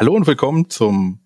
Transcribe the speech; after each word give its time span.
Hallo 0.00 0.14
und 0.14 0.26
willkommen 0.26 0.70
zum 0.70 1.20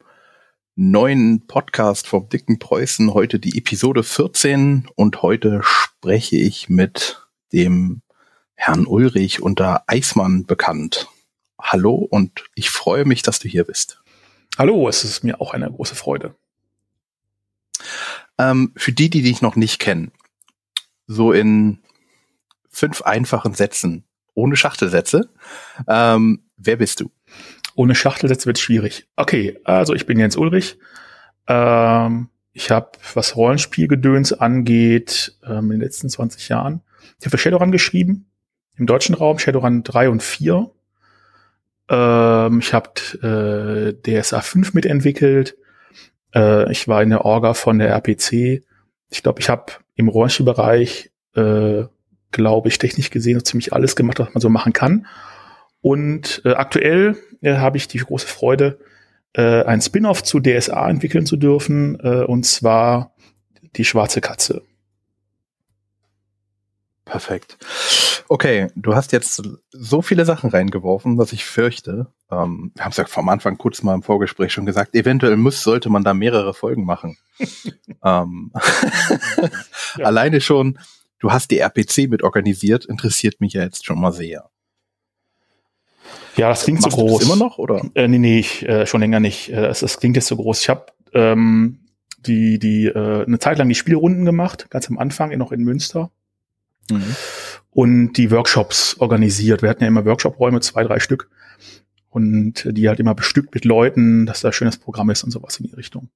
neuen 0.74 1.46
Podcast 1.46 2.08
vom 2.08 2.29
Dicken 2.29 2.58
Preußen. 2.58 3.14
Heute 3.14 3.38
die 3.38 3.56
Episode 3.56 4.03
14 4.03 4.88
und 4.96 5.22
heute 5.22 5.61
spreche 5.62 6.38
ich 6.38 6.69
mit 6.69 7.24
dem 7.52 8.02
Herrn 8.56 8.88
Ulrich 8.88 9.40
unter 9.40 9.84
Eismann 9.87 10.45
bekannt. 10.45 11.06
Hallo 11.56 11.95
und 11.95 12.46
ich 12.56 12.68
freue 12.68 13.04
mich, 13.04 13.22
dass 13.22 13.38
du 13.38 13.46
hier 13.46 13.62
bist. 13.62 14.03
Hallo, 14.58 14.88
es 14.88 15.04
ist 15.04 15.22
mir 15.22 15.41
auch 15.41 15.54
eine 15.54 15.71
große 15.71 15.95
Freude. 15.95 16.34
Ähm, 18.38 18.73
für 18.75 18.91
die, 18.91 19.09
die 19.09 19.23
dich 19.23 19.41
noch 19.41 19.55
nicht 19.55 19.79
kennen, 19.79 20.11
so 21.06 21.30
in 21.30 21.79
fünf 22.70 23.02
einfachen 23.02 23.55
Sätzen, 23.55 24.02
ohne 24.34 24.56
Schachtelsätze, 24.56 25.30
ähm, 25.87 26.51
wer 26.56 26.75
bist 26.75 26.98
du? 26.98 27.12
Ohne 27.75 27.95
Schachtelsätze 27.95 28.47
wird 28.47 28.59
schwierig. 28.59 29.09
Okay, 29.16 29.59
also 29.64 29.95
ich 29.95 30.06
bin 30.06 30.19
Jens 30.19 30.37
Ulrich. 30.37 30.78
Ähm, 31.48 32.28
ich 32.52 32.70
habe, 32.70 32.92
was 33.15 33.37
Rollenspielgedöns 33.37 34.32
angeht, 34.32 35.37
ähm, 35.45 35.65
in 35.65 35.79
den 35.79 35.80
letzten 35.80 36.09
20 36.09 36.48
Jahren, 36.48 36.82
ich 37.18 37.27
habe 37.27 37.30
für 37.30 37.38
Shadowrun 37.38 37.73
geschrieben, 37.73 38.27
im 38.77 38.87
deutschen 38.87 39.15
Raum, 39.15 39.38
Shadowrun 39.38 39.82
3 39.82 40.09
und 40.09 40.23
4. 40.23 40.70
Ähm, 41.88 42.59
ich 42.60 42.73
habe 42.73 43.95
äh, 44.06 44.20
DSA 44.23 44.41
5 44.41 44.74
mitentwickelt. 44.74 45.56
Äh, 46.34 46.70
ich 46.73 46.88
war 46.88 47.02
in 47.02 47.10
der 47.10 47.24
Orga 47.24 47.54
von 47.54 47.79
der 47.79 47.91
RPC. 47.91 48.65
Ich 49.10 49.23
glaube, 49.23 49.41
ich 49.41 49.48
habe 49.48 49.73
im 49.96 50.09
Rollenspielbereich, 50.09 51.10
äh, 51.34 51.84
glaube 52.30 52.68
ich, 52.68 52.79
technisch 52.79 53.10
gesehen 53.10 53.38
so 53.38 53.43
ziemlich 53.43 53.73
alles 53.73 53.96
gemacht, 53.96 54.18
was 54.18 54.34
man 54.34 54.41
so 54.41 54.48
machen 54.48 54.73
kann. 54.73 55.06
Und 55.84 56.41
äh, 56.47 56.55
aktuell 56.55 57.15
äh, 57.43 57.56
habe 57.56 57.77
ich 57.77 57.88
die 57.88 57.98
große 57.98 58.27
Freude, 58.27 58.79
äh, 59.34 59.65
ein 59.65 59.83
Spin-off 59.83 60.23
zu 60.23 60.41
DSA 60.41 60.88
entwickeln 60.88 61.27
zu 61.27 61.37
dürfen, 61.37 62.01
äh, 62.01 62.24
und 62.24 62.46
zwar 62.46 63.15
die 63.76 63.85
schwarze 63.85 64.23
Katze. 64.23 64.63
Perfekt. 67.05 67.59
Okay, 68.29 68.69
du 68.75 68.95
hast 68.95 69.13
jetzt 69.13 69.43
so 69.73 70.01
viele 70.01 70.25
Sachen 70.25 70.49
reingeworfen, 70.49 71.19
dass 71.19 71.35
ich 71.35 71.45
fürchte, 71.45 72.07
ähm, 72.31 72.73
wir 72.75 72.85
haben 72.87 72.93
es 72.93 72.97
ja 72.97 73.05
vom 73.05 73.29
Anfang 73.29 73.59
kurz 73.59 73.83
mal 73.83 73.93
im 73.93 74.03
Vorgespräch 74.03 74.55
schon 74.55 74.65
gesagt, 74.65 74.95
eventuell 74.95 75.37
muss, 75.37 75.63
sollte 75.63 75.91
man 75.91 76.03
da 76.03 76.15
mehrere 76.15 76.55
Folgen 76.55 76.87
machen. 76.87 77.19
ähm, 78.03 78.53
ja. 79.98 80.07
Alleine 80.07 80.41
schon, 80.41 80.79
du 81.19 81.31
hast 81.31 81.51
die 81.51 81.59
RPC 81.59 82.09
mit 82.09 82.23
organisiert, 82.23 82.87
interessiert 82.87 83.43
mich 83.43 83.53
ja 83.53 83.65
jetzt 83.65 83.85
schon 83.85 84.01
mal 84.01 84.13
sehr. 84.13 84.48
Ja, 86.37 86.49
das 86.49 86.65
klingt 86.65 86.81
Machst 86.81 86.97
so 86.97 87.05
groß. 87.05 87.23
immer 87.23 87.37
noch, 87.37 87.59
oder? 87.59 87.83
Äh, 87.95 88.09
nee, 88.09 88.19
nee, 88.19 88.39
ich, 88.39 88.69
äh, 88.69 88.87
schon 88.87 89.01
länger 89.01 89.21
nicht. 89.21 89.51
Äh, 89.51 89.63
das, 89.63 89.81
das 89.81 89.99
klingt 89.99 90.17
jetzt 90.17 90.27
so 90.27 90.37
groß. 90.37 90.61
Ich 90.61 90.69
habe 90.69 90.87
ähm, 91.13 91.79
die, 92.27 92.59
die, 92.59 92.87
äh, 92.87 93.25
eine 93.25 93.39
Zeit 93.39 93.59
lang 93.59 93.69
die 93.69 93.75
Spielrunden 93.75 94.25
gemacht, 94.25 94.69
ganz 94.71 94.89
am 94.89 94.99
Anfang, 94.99 95.37
noch 95.39 95.53
in 95.53 95.63
Münster. 95.63 96.11
Mhm. 96.91 97.17
Und 97.71 98.13
die 98.15 98.31
Workshops 98.31 98.97
organisiert. 98.99 99.63
Wir 99.63 99.71
hatten 99.71 99.83
ja 99.83 99.89
immer 99.89 100.05
Workshop-Räume, 100.05 100.61
zwei, 100.61 100.85
drei 100.85 101.01
Stück. 101.01 101.31
Und 102.11 102.69
die 102.71 102.89
halt 102.89 103.01
immer 103.01 103.15
bestückt 103.15 103.55
mit 103.55 103.65
Leuten, 103.65 104.27
dass 104.27 104.41
da 104.41 104.48
ein 104.48 104.53
schönes 104.53 104.79
Programm 104.79 105.11
ist 105.11 105.25
und 105.25 105.33
sowas 105.33 105.59
in 105.59 105.67
die 105.67 105.75
Richtung. 105.75 106.11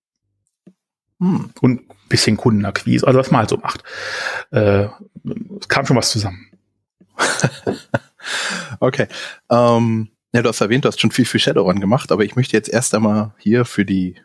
Hm. 1.20 1.50
Und 1.60 1.80
bisschen 2.08 2.36
Kundenakquise, 2.36 3.06
also 3.06 3.18
was 3.18 3.30
man 3.30 3.40
halt 3.40 3.50
so 3.50 3.56
macht. 3.56 3.82
Äh, 4.50 4.86
es 5.60 5.68
kam 5.68 5.86
schon 5.86 5.96
was 5.96 6.10
zusammen. 6.10 6.46
okay. 8.80 9.06
Ähm, 9.50 10.10
ja, 10.32 10.42
du 10.42 10.48
hast 10.48 10.60
erwähnt, 10.60 10.84
du 10.84 10.88
hast 10.88 11.00
schon 11.00 11.10
viel 11.10 11.24
für 11.24 11.38
Shadowrun 11.38 11.80
gemacht, 11.80 12.12
aber 12.12 12.24
ich 12.24 12.36
möchte 12.36 12.56
jetzt 12.56 12.68
erst 12.68 12.94
einmal 12.94 13.34
hier 13.38 13.64
für 13.64 13.84
die, 13.84 14.20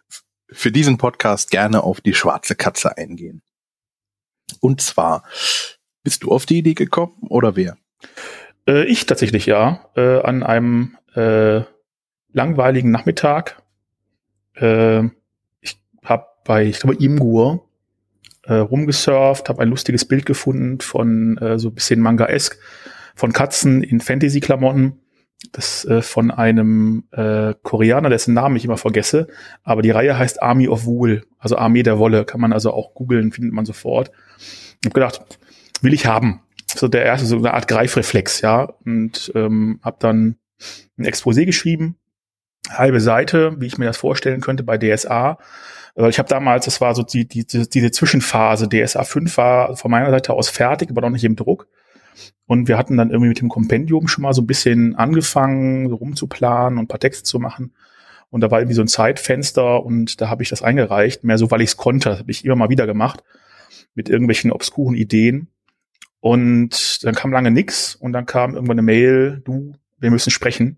für 0.50 0.72
diesen 0.72 0.98
Podcast 0.98 1.50
gerne 1.50 1.84
auf 1.84 2.02
die 2.02 2.14
schwarze 2.14 2.56
Katze 2.56 2.98
eingehen. 2.98 3.42
Und 4.60 4.82
zwar, 4.82 5.24
bist 6.04 6.24
du 6.24 6.32
auf 6.32 6.46
die 6.46 6.58
Idee 6.58 6.74
gekommen 6.74 7.14
oder 7.30 7.56
wer? 7.56 7.78
Äh, 8.68 8.86
ich 8.86 9.06
tatsächlich 9.06 9.46
ja. 9.46 9.90
Äh, 9.96 10.22
an 10.22 10.44
einem 10.44 10.98
äh, 11.16 11.62
langweiligen 12.34 12.92
Nachmittag. 12.92 13.62
Äh, 14.56 15.06
ich 15.62 15.80
habe 16.04 16.26
bei, 16.44 16.66
ich 16.66 16.80
glaube, 16.80 17.02
Imgur 17.02 17.70
äh, 18.44 18.56
rumgesurft, 18.56 19.50
habe 19.50 19.62
ein 19.62 19.70
lustiges 19.70 20.06
Bild 20.06 20.26
gefunden 20.26 20.82
von 20.82 21.38
äh, 21.38 21.58
so 21.58 21.72
bisschen 21.72 22.02
Manga-esk 22.02 22.58
von 23.16 23.34
Katzen 23.34 23.84
in 23.84 24.00
Fantasy-Klamotten. 24.00 25.00
Das 25.52 25.84
äh, 25.86 26.02
von 26.02 26.32
einem 26.32 27.04
äh, 27.12 27.54
Koreaner, 27.64 28.10
dessen 28.10 28.34
Namen 28.34 28.56
ich 28.56 28.66
immer 28.66 28.78
vergesse. 28.78 29.28
Aber 29.64 29.82
die 29.82 29.92
Reihe 29.92 30.18
heißt 30.18 30.42
Army 30.42 30.70
of 30.70 30.86
Wool, 30.86 31.24
also 31.38 31.58
Armee 31.58 31.84
der 31.84 32.00
Wolle. 32.00 32.24
Kann 32.24 32.40
man 32.40 32.54
also 32.54 32.72
auch 32.72 32.94
googeln, 32.94 33.32
findet 33.32 33.54
man 33.54 33.66
sofort. 33.66 34.12
Ich 34.40 34.86
habe 34.86 34.94
gedacht, 34.94 35.22
will 35.82 35.94
ich 35.94 36.06
haben. 36.06 36.42
So 36.74 36.88
der 36.88 37.04
erste, 37.04 37.28
so 37.28 37.38
eine 37.38 37.54
Art 37.54 37.68
Greifreflex, 37.68 38.42
ja. 38.42 38.74
Und 38.86 39.32
ähm, 39.36 39.80
habe 39.84 39.98
dann 40.00 40.38
ein 40.98 41.06
Exposé 41.06 41.46
geschrieben, 41.46 41.98
halbe 42.70 43.02
Seite, 43.02 43.60
wie 43.60 43.68
ich 43.68 43.78
mir 43.78 43.86
das 43.86 43.98
vorstellen 43.98 44.42
könnte 44.42 44.64
bei 44.64 44.78
DSA. 44.78 45.38
Weil 45.96 46.10
ich 46.10 46.20
habe 46.20 46.30
damals, 46.30 46.66
das 46.66 46.82
war 46.82 46.96
so 46.96 47.04
die, 47.04 47.28
die, 47.28 47.46
diese 47.46 47.92
Zwischenphase, 47.92 48.68
DSA 48.68 49.04
5 49.04 49.38
war 49.38 49.76
von 49.76 49.92
meiner 49.92 50.10
Seite 50.10 50.34
aus 50.34 50.50
fertig, 50.50 50.90
aber 50.90 51.02
noch 51.02 51.10
nicht 51.10 51.24
im 51.24 51.36
Druck. 51.36 51.68
Und 52.46 52.68
wir 52.68 52.78
hatten 52.78 52.98
dann 52.98 53.10
irgendwie 53.10 53.30
mit 53.30 53.40
dem 53.40 53.50
Kompendium 53.50 54.08
schon 54.08 54.24
mal 54.24 54.34
so 54.34 54.42
ein 54.42 54.48
bisschen 54.48 54.96
angefangen, 54.96 55.90
so 55.90 55.96
rumzuplanen 55.96 56.78
und 56.78 56.86
ein 56.86 56.88
paar 56.88 57.00
Texte 57.00 57.24
zu 57.24 57.40
machen. 57.40 57.74
Und 58.30 58.42
da 58.42 58.52
war 58.52 58.60
irgendwie 58.60 58.76
so 58.76 58.82
ein 58.82 58.88
Zeitfenster 58.88 59.86
und 59.86 60.20
da 60.20 60.30
habe 60.30 60.44
ich 60.44 60.50
das 60.50 60.62
eingereicht, 60.62 61.24
mehr 61.24 61.38
so, 61.38 61.52
weil 61.52 61.62
ich 61.62 61.70
es 61.70 61.78
konnte. 61.78 62.10
Das 62.10 62.20
habe 62.20 62.32
ich 62.32 62.44
immer 62.44 62.56
mal 62.56 62.70
wieder 62.70 62.86
gemacht 62.88 63.24
mit 63.96 64.10
irgendwelchen 64.10 64.52
obskuren 64.52 64.96
Ideen. 64.96 65.50
Und 66.20 67.04
dann 67.04 67.16
kam 67.16 67.32
lange 67.32 67.52
nix 67.52 67.96
und 67.96 68.14
dann 68.14 68.26
kam 68.26 68.56
irgendwann 68.56 68.80
eine 68.80 68.86
Mail, 68.86 69.42
du, 69.46 69.74
wir 70.00 70.10
müssen 70.10 70.32
sprechen. 70.32 70.78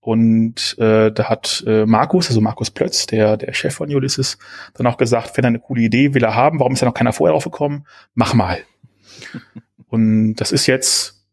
Und 0.00 0.76
äh, 0.78 1.12
da 1.12 1.28
hat 1.28 1.62
äh, 1.66 1.84
Markus, 1.84 2.28
also 2.28 2.40
Markus 2.40 2.70
Plötz, 2.70 3.06
der, 3.06 3.36
der 3.36 3.52
Chef 3.52 3.74
von 3.74 3.94
Ulysses, 3.94 4.38
dann 4.74 4.86
auch 4.86 4.96
gesagt, 4.96 5.36
wenn 5.36 5.44
er 5.44 5.48
eine 5.48 5.60
coole 5.60 5.82
Idee 5.82 6.14
will 6.14 6.24
er 6.24 6.34
haben, 6.34 6.58
warum 6.58 6.72
ist 6.72 6.82
da 6.82 6.86
noch 6.86 6.94
keiner 6.94 7.12
vorher 7.12 7.32
drauf 7.32 7.44
gekommen? 7.44 7.86
Mach 8.14 8.34
mal. 8.34 8.58
Und 9.90 10.36
das 10.36 10.52
ist 10.52 10.66
jetzt, 10.66 11.26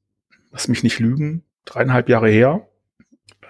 lass 0.51 0.68
mich 0.68 0.84
nicht 0.84 1.00
lügen, 1.00 1.44
dreieinhalb 1.66 2.09
Jahre 2.09 2.29
her. 2.29 2.68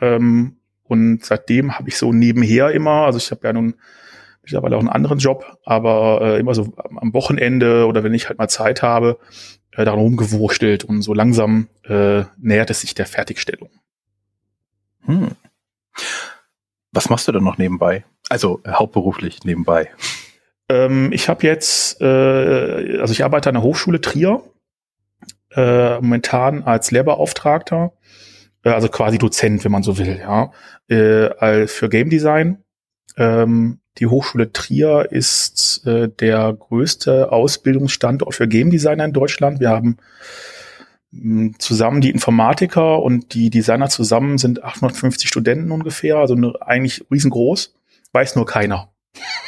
Ähm, 0.02 0.58
und 0.84 1.26
seitdem 1.26 1.78
habe 1.78 1.90
ich 1.90 1.98
so 1.98 2.14
nebenher 2.14 2.72
immer, 2.72 3.06
also 3.06 3.18
ich 3.18 3.32
habe 3.32 3.48
ja 3.48 3.54
nun 3.54 3.76
mittlerweile 4.42 4.76
auch 4.76 4.82
einen 4.82 4.90
anderen 4.90 5.20
Job, 5.20 5.58
aber 5.66 6.22
äh, 6.22 6.40
immer 6.40 6.54
so 6.54 6.74
am 6.78 7.14
Wochenende 7.14 7.88
oder 7.88 8.04
wenn 8.04 8.14
ich 8.14 8.30
halt 8.30 8.38
mal 8.38 8.48
Zeit 8.48 8.82
habe, 8.82 9.20
äh, 9.72 9.86
daran 9.86 10.00
rumgewurstelt 10.00 10.84
und 10.84 11.02
so 11.02 11.14
langsam 11.14 11.68
äh, 11.84 12.24
nähert 12.38 12.70
es 12.70 12.82
sich 12.82 12.94
der 12.94 13.06
Fertigstellung. 13.06 13.70
Hm. 15.06 15.32
Was 16.92 17.10
machst 17.10 17.28
du 17.28 17.32
denn 17.32 17.44
noch 17.44 17.58
nebenbei? 17.58 18.06
Also 18.30 18.62
äh, 18.64 18.72
hauptberuflich 18.72 19.44
nebenbei. 19.44 19.90
Ähm, 20.70 21.12
ich 21.12 21.30
habe 21.30 21.46
jetzt, 21.46 22.02
äh, 22.02 23.00
also 23.00 23.12
ich 23.12 23.24
arbeite 23.24 23.50
an 23.50 23.56
der 23.56 23.64
Hochschule 23.64 24.02
Trier 24.02 24.42
äh, 25.52 25.96
momentan 25.96 26.64
als 26.64 26.92
Lehrbeauftragter, 26.92 27.94
äh, 28.64 28.70
also 28.70 28.90
quasi 28.90 29.18
Dozent, 29.18 29.64
wenn 29.64 29.72
man 29.72 29.84
so 29.84 29.98
will, 29.98 30.20
ja, 30.20 30.52
äh, 30.88 31.68
für 31.68 31.90
Game 31.90 32.10
Design. 32.10 32.64
Ähm, 33.18 33.80
die 33.98 34.08
Hochschule 34.08 34.52
Trier 34.52 35.08
ist 35.10 35.86
äh, 35.86 36.08
der 36.08 36.54
größte 36.54 37.32
Ausbildungsstandort 37.32 38.36
für 38.36 38.48
Game 38.48 38.70
Designer 38.70 39.06
in 39.06 39.14
Deutschland. 39.14 39.60
Wir 39.60 39.70
haben 39.70 39.98
mh, 41.12 41.54
zusammen 41.58 42.02
die 42.02 42.12
Informatiker 42.12 43.02
und 43.02 43.34
die 43.34 43.50
Designer 43.50 43.90
zusammen 43.90 44.38
sind 44.38 44.64
850 44.64 45.28
Studenten 45.28 45.72
ungefähr, 45.72 46.18
also 46.18 46.36
eigentlich 46.60 47.06
riesengroß, 47.10 47.74
weiß 48.12 48.36
nur 48.36 48.46
keiner. 48.46 48.92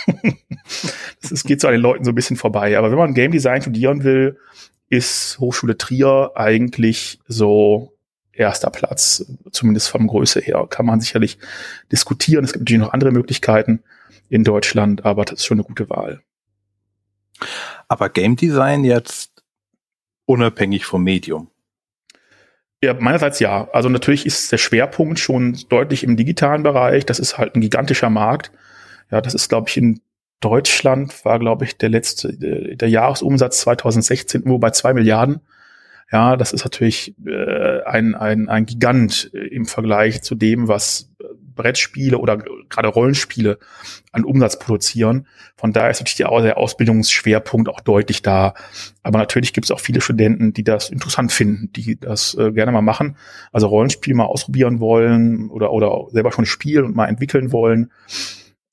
das 1.29 1.43
geht 1.43 1.61
so 1.61 1.67
an 1.67 1.73
den 1.73 1.81
Leuten 1.81 2.03
so 2.03 2.11
ein 2.11 2.15
bisschen 2.15 2.37
vorbei. 2.37 2.77
Aber 2.77 2.89
wenn 2.89 2.97
man 2.97 3.13
Game 3.13 3.31
Design 3.31 3.61
studieren 3.61 4.03
will, 4.03 4.37
ist 4.89 5.39
Hochschule 5.39 5.77
Trier 5.77 6.31
eigentlich 6.35 7.19
so 7.27 7.95
erster 8.33 8.69
Platz, 8.69 9.25
zumindest 9.51 9.89
vom 9.89 10.07
Größe 10.07 10.39
her. 10.39 10.65
Kann 10.69 10.85
man 10.85 11.01
sicherlich 11.01 11.37
diskutieren. 11.91 12.43
Es 12.43 12.53
gibt 12.53 12.61
natürlich 12.61 12.81
noch 12.81 12.93
andere 12.93 13.11
Möglichkeiten 13.11 13.83
in 14.29 14.43
Deutschland, 14.43 15.05
aber 15.05 15.25
das 15.25 15.39
ist 15.39 15.45
schon 15.45 15.57
eine 15.57 15.67
gute 15.67 15.89
Wahl. 15.89 16.21
Aber 17.87 18.09
Game 18.09 18.35
Design 18.35 18.83
jetzt 18.83 19.43
unabhängig 20.25 20.85
vom 20.85 21.03
Medium. 21.03 21.49
Ja, 22.81 22.93
meinerseits 22.93 23.39
ja. 23.39 23.67
Also 23.71 23.89
natürlich 23.89 24.25
ist 24.25 24.51
der 24.51 24.57
Schwerpunkt 24.57 25.19
schon 25.19 25.57
deutlich 25.67 26.03
im 26.03 26.15
digitalen 26.15 26.63
Bereich. 26.63 27.05
Das 27.05 27.19
ist 27.19 27.37
halt 27.37 27.55
ein 27.55 27.61
gigantischer 27.61 28.09
Markt. 28.09 28.51
Ja, 29.11 29.21
das 29.21 29.33
ist, 29.33 29.49
glaube 29.49 29.69
ich, 29.69 29.77
in 29.77 30.01
Deutschland 30.39 31.25
war, 31.25 31.39
glaube 31.39 31.65
ich, 31.65 31.77
der 31.77 31.89
letzte, 31.89 32.33
der 32.33 32.89
Jahresumsatz 32.89 33.61
2016 33.61 34.43
nur 34.45 34.59
bei 34.59 34.71
zwei 34.71 34.93
Milliarden. 34.93 35.41
Ja, 36.11 36.37
das 36.37 36.53
ist 36.53 36.63
natürlich 36.63 37.13
äh, 37.25 37.83
ein, 37.83 38.15
ein, 38.15 38.49
ein 38.49 38.65
Gigant 38.65 39.31
im 39.33 39.65
Vergleich 39.65 40.23
zu 40.23 40.33
dem, 40.33 40.67
was 40.67 41.09
Brettspiele 41.59 42.17
oder 42.17 42.37
gerade 42.69 42.87
Rollenspiele 42.87 43.59
an 44.13 44.23
Umsatz 44.23 44.57
produzieren. 44.57 45.27
Von 45.57 45.73
daher 45.73 45.89
ist 45.89 45.99
natürlich 45.99 46.15
der 46.15 46.57
Ausbildungsschwerpunkt 46.57 47.67
auch 47.67 47.81
deutlich 47.81 48.21
da. 48.21 48.53
Aber 49.03 49.19
natürlich 49.19 49.51
gibt 49.51 49.65
es 49.65 49.71
auch 49.71 49.81
viele 49.81 49.99
Studenten, 49.99 50.53
die 50.53 50.63
das 50.63 50.89
interessant 50.89 51.33
finden, 51.33 51.69
die 51.73 51.99
das 51.99 52.33
äh, 52.35 52.53
gerne 52.53 52.71
mal 52.71 52.81
machen. 52.81 53.17
Also 53.51 53.67
Rollenspiel 53.67 54.15
mal 54.15 54.23
ausprobieren 54.23 54.79
wollen 54.79 55.49
oder, 55.49 55.73
oder 55.73 56.05
selber 56.11 56.31
schon 56.31 56.45
spielen 56.45 56.85
und 56.85 56.95
mal 56.95 57.07
entwickeln 57.07 57.51
wollen. 57.51 57.91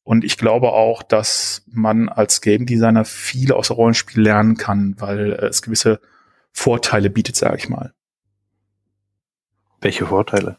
Und 0.06 0.22
ich 0.22 0.38
glaube 0.38 0.72
auch, 0.72 1.02
dass 1.02 1.64
man 1.66 2.08
als 2.08 2.40
Game 2.40 2.64
Designer 2.64 3.04
viel 3.04 3.50
aus 3.50 3.72
Rollenspiel 3.72 4.22
lernen 4.22 4.56
kann, 4.56 4.94
weil 4.98 5.32
es 5.32 5.62
gewisse 5.62 6.00
Vorteile 6.52 7.10
bietet, 7.10 7.34
sage 7.34 7.56
ich 7.56 7.68
mal. 7.68 7.92
Welche 9.80 10.06
Vorteile? 10.06 10.58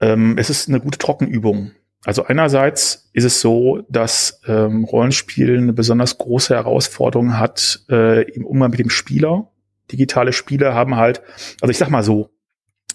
Ähm, 0.00 0.36
es 0.36 0.50
ist 0.50 0.68
eine 0.68 0.80
gute 0.80 0.98
Trockenübung. 0.98 1.70
Also 2.04 2.24
einerseits 2.24 3.08
ist 3.12 3.22
es 3.22 3.40
so, 3.40 3.84
dass 3.88 4.40
ähm, 4.48 4.82
Rollenspiel 4.82 5.58
eine 5.58 5.72
besonders 5.72 6.18
große 6.18 6.56
Herausforderung 6.56 7.38
hat 7.38 7.84
äh, 7.88 8.28
im 8.32 8.44
Umgang 8.44 8.72
mit 8.72 8.80
dem 8.80 8.90
Spieler. 8.90 9.52
Digitale 9.92 10.32
Spiele 10.32 10.74
haben 10.74 10.96
halt, 10.96 11.22
also 11.60 11.70
ich 11.70 11.78
sag 11.78 11.88
mal 11.88 12.02
so, 12.02 12.30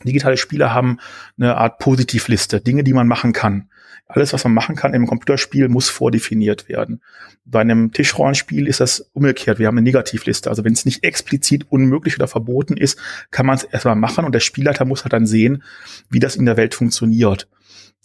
digitale 0.08 0.38
Spiele 0.38 0.74
haben 0.74 1.00
eine 1.38 1.58
Art 1.58 1.80
Positivliste, 1.80 2.62
Dinge, 2.62 2.84
die 2.84 2.94
man 2.94 3.08
machen 3.08 3.34
kann. 3.34 3.70
Alles, 4.08 4.34
was 4.34 4.44
man 4.44 4.54
machen 4.54 4.76
kann 4.76 4.94
im 4.94 5.08
Computerspiel, 5.08 5.70
muss 5.70 5.90
vordefiniert 5.90 6.68
werden. 6.70 7.02
Bei 7.46 7.62
einem 7.62 7.92
Tischrollenspiel 7.92 8.68
ist 8.68 8.80
das 8.80 9.10
umgekehrt. 9.14 9.60
Wir 9.60 9.68
haben 9.68 9.78
eine 9.78 9.86
Negativliste. 9.86 10.50
Also 10.50 10.64
wenn 10.64 10.74
es 10.74 10.86
nicht 10.86 11.04
explizit 11.04 11.66
unmöglich 11.70 12.18
oder 12.18 12.28
verboten 12.28 12.78
ist, 12.78 13.00
kann 13.32 13.46
man 13.46 13.56
es 13.56 13.64
erstmal 13.64 13.96
machen 13.96 14.26
und 14.26 14.36
der 14.36 14.40
Spielleiter 14.40 14.86
muss 14.86 15.04
halt 15.04 15.14
dann 15.14 15.26
sehen, 15.26 15.64
wie 16.10 16.20
das 16.20 16.36
in 16.36 16.46
der 16.46 16.58
Welt 16.58 16.76
funktioniert. 16.76 17.48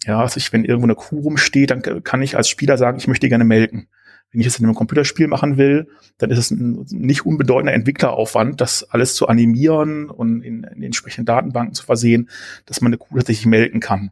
Ja, 0.05 0.21
also 0.21 0.37
ich, 0.37 0.53
wenn 0.53 0.63
irgendwo 0.63 0.87
eine 0.87 0.95
Kuh 0.95 1.19
rumsteht, 1.19 1.71
dann 1.71 2.03
kann 2.03 2.21
ich 2.21 2.37
als 2.37 2.47
Spieler 2.47 2.77
sagen, 2.77 2.97
ich 2.97 3.07
möchte 3.07 3.27
gerne 3.27 3.43
melken. 3.43 3.89
Wenn 4.31 4.41
ich 4.41 4.47
es 4.47 4.59
in 4.59 4.65
einem 4.65 4.75
Computerspiel 4.75 5.27
machen 5.27 5.57
will, 5.57 5.87
dann 6.19 6.29
ist 6.29 6.37
es 6.37 6.51
ein 6.51 6.85
nicht 6.91 7.25
unbedeutender 7.25 7.73
Entwickleraufwand, 7.73 8.61
das 8.61 8.83
alles 8.83 9.15
zu 9.15 9.27
animieren 9.27 10.09
und 10.09 10.41
in, 10.41 10.63
in 10.63 10.83
entsprechenden 10.83 11.25
Datenbanken 11.25 11.73
zu 11.73 11.83
versehen, 11.83 12.29
dass 12.65 12.81
man 12.81 12.89
eine 12.89 12.97
Kuh 12.97 13.15
tatsächlich 13.15 13.47
melken 13.47 13.79
kann. 13.79 14.11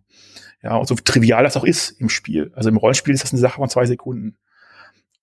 Ja, 0.63 0.75
und 0.75 0.87
so 0.87 0.95
trivial 0.95 1.43
das 1.43 1.55
auch 1.55 1.63
ist 1.63 1.91
im 2.01 2.09
Spiel. 2.09 2.51
Also 2.55 2.69
im 2.69 2.77
Rollenspiel 2.77 3.13
ist 3.13 3.23
das 3.23 3.31
eine 3.31 3.41
Sache 3.41 3.57
von 3.57 3.69
zwei 3.69 3.85
Sekunden. 3.85 4.37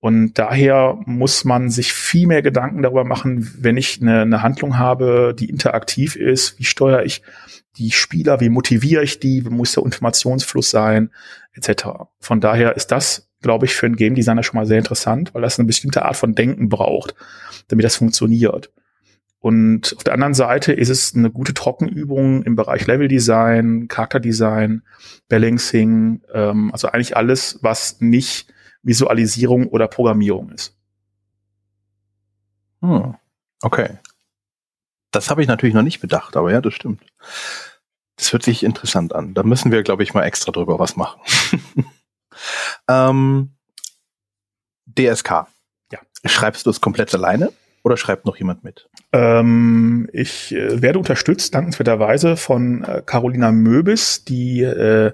Und 0.05 0.35
daher 0.35 0.99
muss 1.07 1.47
man 1.47 1.71
sich 1.71 1.95
viel 1.95 2.27
mehr 2.27 2.43
Gedanken 2.43 2.83
darüber 2.83 3.05
machen, 3.05 3.51
wenn 3.59 3.79
ich 3.79 4.03
eine, 4.03 4.21
eine 4.21 4.43
Handlung 4.43 4.77
habe, 4.77 5.35
die 5.37 5.49
interaktiv 5.49 6.15
ist, 6.15 6.59
wie 6.59 6.65
steuere 6.65 7.05
ich 7.05 7.23
die 7.79 7.91
Spieler, 7.91 8.39
wie 8.41 8.51
motiviere 8.51 9.03
ich 9.03 9.19
die, 9.19 9.47
wie 9.47 9.51
muss 9.51 9.73
der 9.73 9.83
Informationsfluss 9.83 10.71
sein, 10.71 11.11
etc. 11.55 11.87
Von 12.21 12.41
daher 12.41 12.77
ist 12.77 12.89
das, 12.89 13.31
glaube 13.45 13.67
ich, 13.67 13.75
für 13.75 13.87
einen 13.87 13.97
Game 13.97 14.15
Designer 14.15 14.43
schon 14.43 14.59
mal 14.59 14.67
sehr 14.67 14.79
interessant, 14.79 15.35
weil 15.35 15.43
das 15.43 15.59
eine 15.59 15.67
bestimmte 15.67 16.05
Art 16.05 16.17
von 16.17 16.35
Denken 16.35 16.69
braucht, 16.71 17.15
damit 17.69 17.85
das 17.85 17.97
funktioniert. 17.97 18.73
Und 19.39 19.95
auf 19.99 20.03
der 20.03 20.15
anderen 20.15 20.33
Seite 20.33 20.73
ist 20.73 20.89
es 20.89 21.15
eine 21.15 21.31
gute 21.31 21.53
Trockenübung 21.53 22.43
im 22.45 22.57
Bereich 22.57 22.87
Level 22.87 23.09
Design, 23.09 23.87
Charakterdesign, 23.89 24.83
Balancing, 25.29 26.23
ähm, 26.33 26.73
also 26.73 26.89
eigentlich 26.89 27.19
alles, 27.19 27.59
was 27.61 28.01
nicht 28.01 28.49
Visualisierung 28.83 29.69
oder 29.69 29.87
Programmierung 29.89 30.49
ist. 30.51 30.75
Hm. 32.81 33.15
Okay. 33.61 33.99
Das 35.11 35.29
habe 35.29 35.43
ich 35.43 35.49
natürlich 35.49 35.75
noch 35.75 35.83
nicht 35.83 36.01
bedacht, 36.01 36.37
aber 36.37 36.51
ja, 36.51 36.63
das 36.63 36.73
stimmt. 36.73 37.03
Das 38.17 38.33
hört 38.33 38.43
sich 38.43 38.63
interessant 38.63 39.15
an. 39.15 39.35
Da 39.35 39.43
müssen 39.43 39.71
wir, 39.71 39.83
glaube 39.83 40.03
ich, 40.03 40.15
mal 40.15 40.23
extra 40.23 40.53
drüber 40.53 40.79
was 40.79 40.97
machen. 40.97 41.21
ähm, 42.89 43.51
DSK. 44.87 45.47
Ja. 45.93 45.99
Schreibst 46.25 46.67
du 46.67 46.71
es 46.71 46.81
komplett 46.81 47.15
alleine? 47.15 47.53
Oder 47.83 47.99
schreibt 47.99 48.25
noch 48.25 48.37
jemand 48.39 48.65
mit? 48.65 48.89
Ähm, 49.13 50.09
ich 50.13 50.55
äh, 50.55 50.81
werde 50.81 50.99
unterstützt, 50.99 51.55
dankenswerterweise, 51.55 52.37
von 52.37 52.83
äh, 52.83 53.03
Carolina 53.05 53.53
Möbis, 53.53 54.25
die 54.25 54.63
äh, 54.63 55.13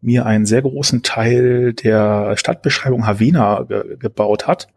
mir 0.00 0.24
einen 0.24 0.46
sehr 0.46 0.62
großen 0.62 1.02
Teil 1.02 1.74
der 1.74 2.36
Stadtbeschreibung 2.38 3.06
Havena 3.06 3.64
ge 3.64 3.96
gebaut 3.98 4.46
hat. 4.46 4.68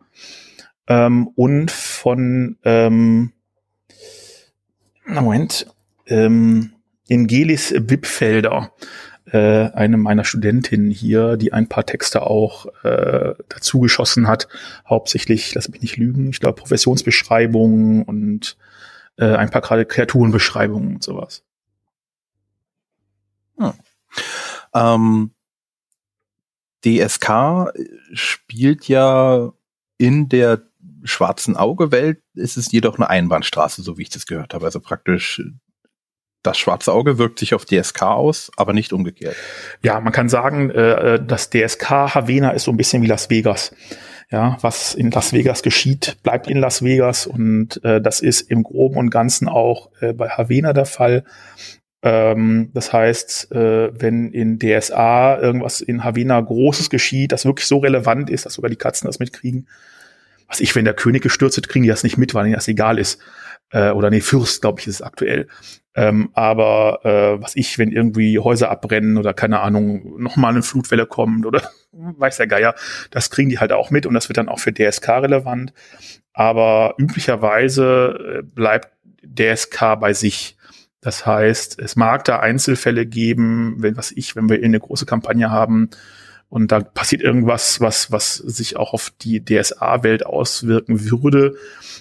Ähm, 0.87 1.29
und 1.35 1.71
von, 1.71 2.57
ähm, 2.63 3.31
Moment, 5.05 5.67
ähm, 6.07 6.73
Ingelis 7.07 7.73
Wippfelder, 7.75 8.73
äh, 9.31 9.71
eine 9.71 9.97
meiner 9.97 10.23
Studentinnen 10.23 10.91
hier, 10.91 11.37
die 11.37 11.53
ein 11.53 11.67
paar 11.67 11.85
Texte 11.85 12.23
auch 12.23 12.67
äh, 12.83 13.33
dazu 13.49 13.79
geschossen 13.79 14.27
hat. 14.27 14.47
Hauptsächlich, 14.87 15.53
lass 15.55 15.69
mich 15.69 15.81
nicht 15.81 15.97
lügen, 15.97 16.29
ich 16.29 16.39
glaube 16.39 16.59
Professionsbeschreibungen 16.59 18.03
und 18.03 18.57
äh, 19.17 19.35
ein 19.35 19.49
paar 19.49 19.61
gerade 19.61 19.85
Kreaturenbeschreibungen 19.85 20.95
und 20.95 21.03
sowas. 21.03 21.43
Hm. 23.57 23.73
Ähm, 24.73 25.31
DSK 26.85 27.73
spielt 28.13 28.87
ja 28.87 29.51
in 29.97 30.29
der 30.29 30.63
schwarzen 31.03 31.57
Auge-Welt, 31.57 32.21
ist 32.33 32.57
es 32.57 32.71
jedoch 32.71 32.97
eine 32.97 33.09
Einbahnstraße, 33.09 33.81
so 33.81 33.97
wie 33.97 34.03
ich 34.03 34.09
das 34.09 34.25
gehört 34.25 34.53
habe. 34.53 34.65
Also 34.65 34.79
praktisch 34.79 35.41
das 36.43 36.57
schwarze 36.57 36.93
Auge 36.93 37.17
wirkt 37.17 37.39
sich 37.39 37.53
auf 37.53 37.65
DSK 37.65 38.03
aus, 38.03 38.51
aber 38.55 38.73
nicht 38.73 38.93
umgekehrt. 38.93 39.35
Ja, 39.81 39.99
man 39.99 40.13
kann 40.13 40.29
sagen, 40.29 40.69
äh, 40.69 41.19
das 41.23 41.49
DSK 41.49 42.15
Havena 42.15 42.51
ist 42.51 42.63
so 42.63 42.71
ein 42.71 42.77
bisschen 42.77 43.01
wie 43.01 43.07
Las 43.07 43.29
Vegas. 43.29 43.73
Ja, 44.31 44.57
was 44.61 44.93
in 44.93 45.09
Las 45.09 45.33
Vegas 45.33 45.63
geschieht, 45.63 46.17
bleibt 46.21 46.47
in 46.47 46.59
Las 46.59 46.83
Vegas 46.83 47.25
und 47.25 47.83
äh, 47.83 47.99
das 47.99 48.21
ist 48.21 48.41
im 48.41 48.61
Groben 48.61 48.97
und 48.97 49.09
Ganzen 49.09 49.49
auch 49.49 49.89
äh, 50.01 50.13
bei 50.13 50.29
Havena 50.29 50.71
der 50.71 50.85
Fall. 50.85 51.23
Ähm, 52.03 52.69
das 52.73 52.93
heißt, 52.93 53.51
äh, 53.51 53.89
wenn 53.99 54.31
in 54.31 54.59
DSA 54.59 55.39
irgendwas 55.39 55.81
in 55.81 56.03
Havena 56.03 56.39
Großes 56.39 56.89
geschieht, 56.89 57.31
das 57.31 57.45
wirklich 57.45 57.67
so 57.67 57.79
relevant 57.79 58.29
ist, 58.29 58.45
dass 58.45 58.53
sogar 58.53 58.69
die 58.69 58.77
Katzen 58.77 59.07
das 59.07 59.19
mitkriegen, 59.19 59.67
was 60.47 60.59
ich, 60.59 60.75
wenn 60.75 60.85
der 60.85 60.93
König 60.93 61.21
gestürzt 61.21 61.57
wird, 61.57 61.69
kriegen 61.69 61.83
die 61.83 61.89
das 61.89 62.03
nicht 62.03 62.17
mit, 62.17 62.33
weil 62.33 62.45
ihnen 62.45 62.55
das 62.55 62.67
egal 62.67 62.97
ist. 62.97 63.19
Äh, 63.71 63.91
oder 63.91 64.09
nee, 64.09 64.21
Fürst, 64.21 64.61
glaube 64.61 64.79
ich, 64.79 64.87
ist 64.87 64.95
es 64.95 65.01
aktuell. 65.01 65.47
Ähm, 65.95 66.29
aber 66.33 66.99
äh, 67.03 67.41
was 67.41 67.55
ich, 67.55 67.77
wenn 67.77 67.91
irgendwie 67.91 68.39
Häuser 68.39 68.69
abbrennen 68.69 69.17
oder 69.17 69.33
keine 69.33 69.59
Ahnung, 69.59 70.21
nochmal 70.21 70.51
eine 70.51 70.63
Flutwelle 70.63 71.05
kommt 71.05 71.45
oder 71.45 71.61
weiß 71.91 72.37
der 72.37 72.47
Geier, 72.47 72.75
das 73.11 73.29
kriegen 73.29 73.49
die 73.49 73.59
halt 73.59 73.71
auch 73.71 73.91
mit 73.91 74.05
und 74.05 74.13
das 74.13 74.29
wird 74.29 74.37
dann 74.37 74.49
auch 74.49 74.59
für 74.59 74.73
DSK 74.73 75.09
relevant. 75.09 75.73
Aber 76.33 76.95
üblicherweise 76.97 78.39
äh, 78.39 78.43
bleibt 78.43 78.89
DSK 79.23 79.99
bei 79.99 80.13
sich. 80.13 80.57
Das 81.01 81.25
heißt, 81.25 81.79
es 81.79 81.95
mag 81.95 82.25
da 82.25 82.39
Einzelfälle 82.39 83.05
geben, 83.05 83.75
wenn 83.79 83.97
was 83.97 84.11
ich, 84.11 84.35
wenn 84.35 84.49
wir 84.49 84.63
eine 84.63 84.79
große 84.79 85.05
Kampagne 85.05 85.49
haben, 85.49 85.89
und 86.49 86.71
da 86.71 86.79
passiert 86.79 87.21
irgendwas, 87.21 87.79
was, 87.79 88.11
was 88.11 88.35
sich 88.35 88.75
auch 88.75 88.93
auf 88.93 89.11
die 89.21 89.43
DSA-Welt 89.45 90.25
auswirken 90.25 91.09
würde, 91.09 91.55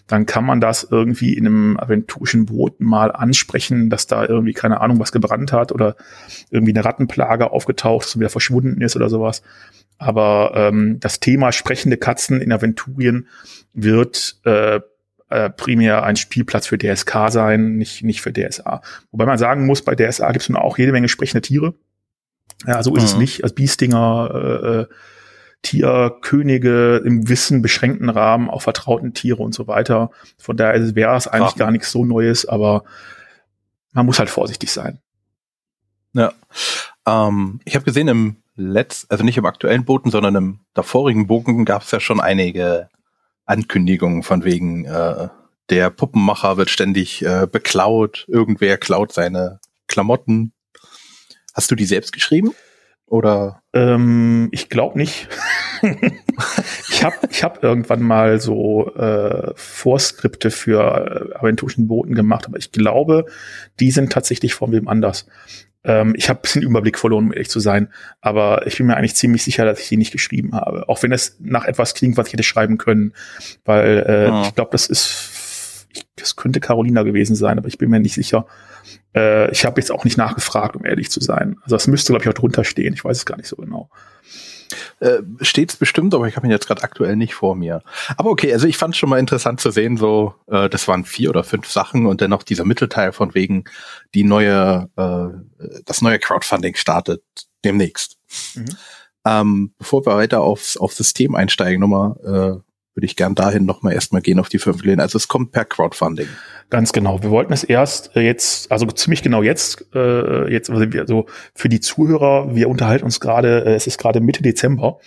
dann 0.07 0.25
kann 0.25 0.45
man 0.45 0.61
das 0.61 0.89
irgendwie 0.91 1.35
in 1.35 1.47
einem 1.47 1.77
aventurischen 1.77 2.47
Boot 2.47 2.81
mal 2.81 3.13
ansprechen, 3.13 3.91
dass 3.91 4.07
da 4.07 4.25
irgendwie, 4.25 4.55
keine 4.55 4.81
Ahnung, 4.81 4.99
was 5.01 5.13
gebrannt 5.13 5.53
hat 5.53 5.71
oder 5.71 5.97
irgendwie 6.51 6.73
eine 6.73 6.85
Rattenplage 6.85 7.51
aufgetaucht 7.51 8.07
ist 8.07 8.15
und 8.15 8.21
wieder 8.21 8.31
verschwunden 8.31 8.81
ist 8.81 8.97
oder 8.97 9.11
sowas. 9.11 9.43
Aber 9.99 10.53
ähm, 10.55 10.99
das 10.99 11.21
Thema 11.21 11.53
sprechende 11.53 11.99
Katzen 11.99 12.41
in 12.41 12.53
Aventurien 12.53 13.29
wird 13.75 14.41
äh, 14.45 14.81
äh, 15.29 15.51
primär 15.51 16.05
ein 16.05 16.17
Spielplatz 16.17 16.67
für 16.67 16.79
DSK 16.79 17.31
sein, 17.31 17.77
nicht, 17.77 18.03
nicht 18.03 18.23
für 18.23 18.33
DSA. 18.33 18.81
Wobei 19.11 19.27
man 19.27 19.37
sagen 19.37 19.67
muss, 19.67 19.83
bei 19.83 19.95
DSA 19.95 20.33
gibt 20.33 20.43
es 20.43 20.49
nun 20.49 20.57
auch 20.57 20.79
jede 20.79 20.93
Menge 20.93 21.09
sprechende 21.09 21.43
Tiere. 21.43 21.75
Ja, 22.67 22.83
so 22.83 22.95
ist 22.97 23.03
mhm. 23.03 23.07
es 23.07 23.17
nicht. 23.17 23.45
Als 23.45 23.55
Biestinger, 23.55 24.31
äh, 24.35 24.81
äh, 24.81 24.87
Tierkönige 25.63 27.03
im 27.05 27.29
Wissen 27.29 27.63
beschränkten 27.63 28.09
Rahmen, 28.09 28.49
auch 28.49 28.63
vertrauten 28.63 29.13
Tiere 29.13 29.43
und 29.43 29.55
so 29.55 29.67
weiter. 29.67 30.11
Von 30.39 30.57
daher 30.57 30.95
wäre 30.95 31.17
es 31.17 31.27
eigentlich 31.27 31.55
Ach. 31.55 31.57
gar 31.57 31.71
nichts 31.71 31.91
so 31.91 32.05
Neues, 32.05 32.47
aber 32.47 32.85
man 33.93 34.07
muss 34.07 34.21
halt 34.21 34.31
vorsichtig 34.31 34.71
sein. 34.73 35.01
Ja. 36.13 36.33
Ähm, 37.07 37.61
ich 37.65 37.75
habe 37.75 37.85
gesehen, 37.85 38.09
im 38.09 38.37
letzten, 38.55 39.11
also 39.11 39.25
nicht 39.25 39.37
im 39.37 39.47
aktuellen 39.47 39.85
Boten, 39.85 40.11
sondern 40.11 40.35
im 40.37 40.61
davorigen 40.75 41.27
Bogen 41.27 41.65
gab 41.65 41.83
es 41.83 41.91
ja 41.91 42.01
schon 42.01 42.21
einige 42.21 42.89
Ankündigungen 43.45 44.23
von 44.23 44.45
wegen, 44.45 44.85
äh, 44.85 45.29
der 45.71 45.91
Puppenmacher 45.91 46.57
wird 46.57 46.71
ständig 46.71 47.23
äh, 47.23 47.47
beklaut, 47.51 48.25
irgendwer 48.29 48.79
klaut 48.79 49.13
seine 49.13 49.61
Klamotten. 49.87 50.53
Hast 51.55 51.71
du 51.71 51.75
die 51.75 51.87
selbst 51.87 52.13
geschrieben? 52.13 52.53
Oder? 53.07 53.63
Ähm, 53.73 54.49
ich 54.53 54.69
glaube 54.69 54.99
nicht. 54.99 55.29
ich 56.91 57.05
habe 57.05 57.17
ich 57.31 57.43
hab 57.43 57.63
irgendwann 57.63 58.03
mal 58.03 58.41
so 58.41 58.95
äh, 58.95 59.53
Vorskripte 59.55 60.51
für 60.51 61.33
äh, 61.33 61.39
aventurischen 61.39 61.89
Boten 61.89 62.15
gemacht, 62.15 62.47
aber 62.47 62.59
ich 62.59 62.71
glaube, 62.71 63.25
die 63.81 63.91
sind 63.91 64.13
tatsächlich 64.13 64.55
von 64.55 64.73
wem 64.73 64.89
anders. 64.89 65.27
Ähm, 65.85 66.15
ich 66.17 66.29
habe 66.29 66.41
ein 66.41 66.43
bisschen 66.43 66.63
Überblick 66.63 66.99
verloren, 66.99 67.27
um 67.27 67.33
ehrlich 67.33 67.49
zu 67.49 67.61
sein. 67.61 67.89
Aber 68.21 68.67
ich 68.67 68.77
bin 68.77 68.87
mir 68.87 68.97
eigentlich 68.97 69.17
ziemlich 69.17 69.43
sicher, 69.43 69.65
dass 69.65 69.81
ich 69.81 69.89
die 69.89 69.97
nicht 69.97 70.13
geschrieben 70.13 70.55
habe. 70.55 70.89
Auch 70.89 71.03
wenn 71.03 71.13
es 71.13 71.37
nach 71.41 71.65
etwas 71.65 71.95
klingt, 71.95 72.17
was 72.17 72.27
ich 72.27 72.35
hätte 72.35 72.43
schreiben 72.43 72.77
können. 72.77 73.15
Weil 73.65 74.05
äh, 74.07 74.27
ja. 74.27 74.43
ich 74.43 74.55
glaube, 74.55 74.73
das 74.73 74.87
ist, 74.87 75.87
ich, 75.95 76.07
das 76.17 76.37
könnte 76.37 76.61
Carolina 76.61 77.05
gewesen 77.05 77.37
sein, 77.37 77.59
aber 77.59 77.69
ich 77.69 77.79
bin 77.79 77.91
mir 77.91 78.01
nicht 78.01 78.15
sicher. 78.15 78.47
Äh, 79.15 79.51
ich 79.51 79.65
habe 79.65 79.81
jetzt 79.81 79.91
auch 79.91 80.05
nicht 80.05 80.17
nachgefragt, 80.17 80.77
um 80.77 80.85
ehrlich 80.85 81.11
zu 81.11 81.21
sein. 81.21 81.57
Also 81.63 81.77
das 81.77 81.87
müsste, 81.87 82.13
glaube 82.13 82.25
ich, 82.25 82.29
auch 82.29 82.35
drunter 82.35 82.65
stehen. 82.65 82.95
Ich 82.95 83.05
weiß 83.05 83.17
es 83.17 83.27
gar 83.27 83.37
nicht 83.37 83.49
so 83.49 83.57
genau. 83.57 83.91
Äh, 85.01 85.21
steht's 85.41 85.77
bestimmt, 85.77 86.15
aber 86.15 86.27
ich 86.27 86.37
habe 86.37 86.47
ihn 86.47 86.51
jetzt 86.51 86.67
gerade 86.67 86.83
aktuell 86.83 87.17
nicht 87.17 87.35
vor 87.35 87.55
mir. 87.55 87.83
Aber 88.17 88.31
okay, 88.31 88.53
also 88.53 88.67
ich 88.67 88.77
fand 88.77 88.95
es 88.95 88.99
schon 88.99 89.09
mal 89.09 89.19
interessant 89.19 89.61
zu 89.61 89.71
sehen, 89.71 89.97
so 89.97 90.35
äh, 90.47 90.69
das 90.69 90.89
waren 90.89 91.05
vier 91.05 91.31
oder 91.31 91.45
fünf 91.45 91.69
Sachen 91.69 92.07
und 92.07 92.21
dann 92.21 92.31
noch 92.31 92.43
dieser 92.43 92.65
Mittelteil 92.65 93.13
von 93.13 93.35
wegen 93.35 93.65
die 94.15 94.25
neue, 94.25 94.91
äh, 94.97 95.73
das 95.85 96.03
neue 96.03 96.19
Crowdfunding 96.19 96.75
startet 96.75 97.23
demnächst. 97.65 98.19
Mhm. 98.55 98.77
Ähm, 99.25 99.75
bevor 99.79 100.05
wir 100.07 100.17
weiter 100.17 100.41
aufs, 100.41 100.77
aufs 100.77 100.97
System 100.97 101.35
einsteigen, 101.35 101.81
nochmal 101.81 102.61
äh, 102.61 102.68
würde 102.99 103.07
ich 103.07 103.15
gern 103.15 103.37
dahin 103.37 103.65
nochmal 103.65 103.93
erstmal 103.93 104.23
gehen 104.23 104.41
auf 104.41 104.49
die 104.49 104.59
fünf 104.59 104.83
Pläne. 104.83 105.01
Also 105.01 105.19
es 105.19 105.29
kommt 105.29 105.53
per 105.53 105.65
Crowdfunding. 105.65 106.27
Ganz 106.69 106.93
genau. 106.93 107.23
Wir 107.23 107.31
wollten 107.31 107.53
es 107.53 107.63
erst 107.63 108.17
äh, 108.17 108.23
jetzt, 108.23 108.73
also 108.73 108.87
ziemlich 108.87 109.23
genau 109.23 109.41
jetzt, 109.41 109.87
äh, 109.95 110.53
jetzt 110.53 110.69
also 110.69 111.27
für 111.55 111.69
die 111.69 111.79
Zuhörer, 111.79 112.57
wir 112.57 112.69
unterhalten 112.69 113.05
uns 113.05 113.21
gerade, 113.21 113.65
äh, 113.65 113.75
es 113.75 113.87
ist 113.87 113.99
gerade 113.99 114.21
Mitte 114.21 114.43
Dezember. 114.43 114.99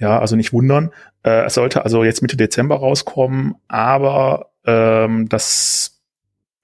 Ja, 0.00 0.18
also 0.18 0.34
nicht 0.34 0.52
wundern. 0.52 0.90
Äh, 1.22 1.44
es 1.44 1.54
sollte 1.54 1.84
also 1.84 2.02
jetzt 2.02 2.22
Mitte 2.22 2.36
Dezember 2.36 2.74
rauskommen, 2.74 3.54
aber 3.68 4.50
ähm, 4.66 5.28
das, 5.28 6.02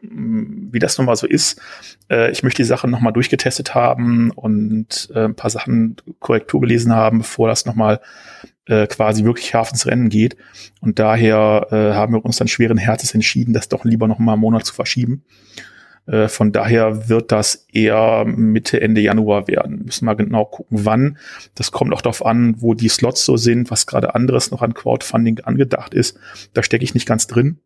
mm, 0.03 0.73
wie 0.73 0.81
das 0.81 0.99
nun 0.99 1.07
mal 1.07 1.15
so 1.15 1.29
ist, 1.29 1.61
äh, 2.11 2.33
ich 2.33 2.43
möchte 2.43 2.65
die 2.65 2.67
Sachen 2.67 2.91
nochmal 2.91 3.13
durchgetestet 3.13 3.77
haben 3.77 4.33
und 4.33 5.09
äh, 5.15 5.27
ein 5.27 5.37
paar 5.37 5.51
Sachen 5.51 5.99
Korrektur 6.19 6.63
gelesen 6.63 6.93
haben, 6.93 7.19
bevor 7.19 7.47
das 7.47 7.65
nochmal 7.65 8.01
äh, 8.67 8.87
quasi 8.87 9.25
wirklich 9.25 9.49
scharf 9.49 9.71
ins 9.71 9.87
Rennen 9.87 10.09
geht. 10.09 10.37
Und 10.81 10.99
daher 10.99 11.69
äh, 11.71 11.95
haben 11.95 12.15
wir 12.15 12.25
uns 12.25 12.37
dann 12.39 12.49
schweren 12.49 12.79
Herzens 12.79 13.15
entschieden, 13.15 13.53
das 13.53 13.69
doch 13.69 13.85
lieber 13.85 14.09
noch 14.09 14.19
mal 14.19 14.33
einen 14.33 14.41
Monat 14.41 14.65
zu 14.67 14.75
verschieben. 14.75 15.25
Äh, 16.07 16.29
von 16.29 16.53
daher 16.53 17.09
wird 17.09 17.33
das 17.33 17.67
eher 17.73 18.25
Mitte, 18.27 18.81
Ende 18.81 19.01
Januar 19.01 19.49
werden. 19.49 19.85
Müssen 19.85 20.07
wir 20.07 20.15
genau 20.15 20.45
gucken, 20.45 20.85
wann. 20.85 21.19
Das 21.55 21.73
kommt 21.73 21.93
auch 21.93 22.03
darauf 22.03 22.25
an, 22.25 22.57
wo 22.59 22.75
die 22.75 22.89
Slots 22.89 23.25
so 23.25 23.37
sind, 23.37 23.71
was 23.71 23.87
gerade 23.87 24.15
anderes 24.15 24.51
noch 24.51 24.63
an 24.63 24.75
Crowdfunding 24.75 25.41
angedacht 25.41 25.95
ist. 25.95 26.19
Da 26.53 26.63
stecke 26.63 26.85
ich 26.85 26.95
nicht 26.95 27.07
ganz 27.07 27.27
drin. 27.27 27.61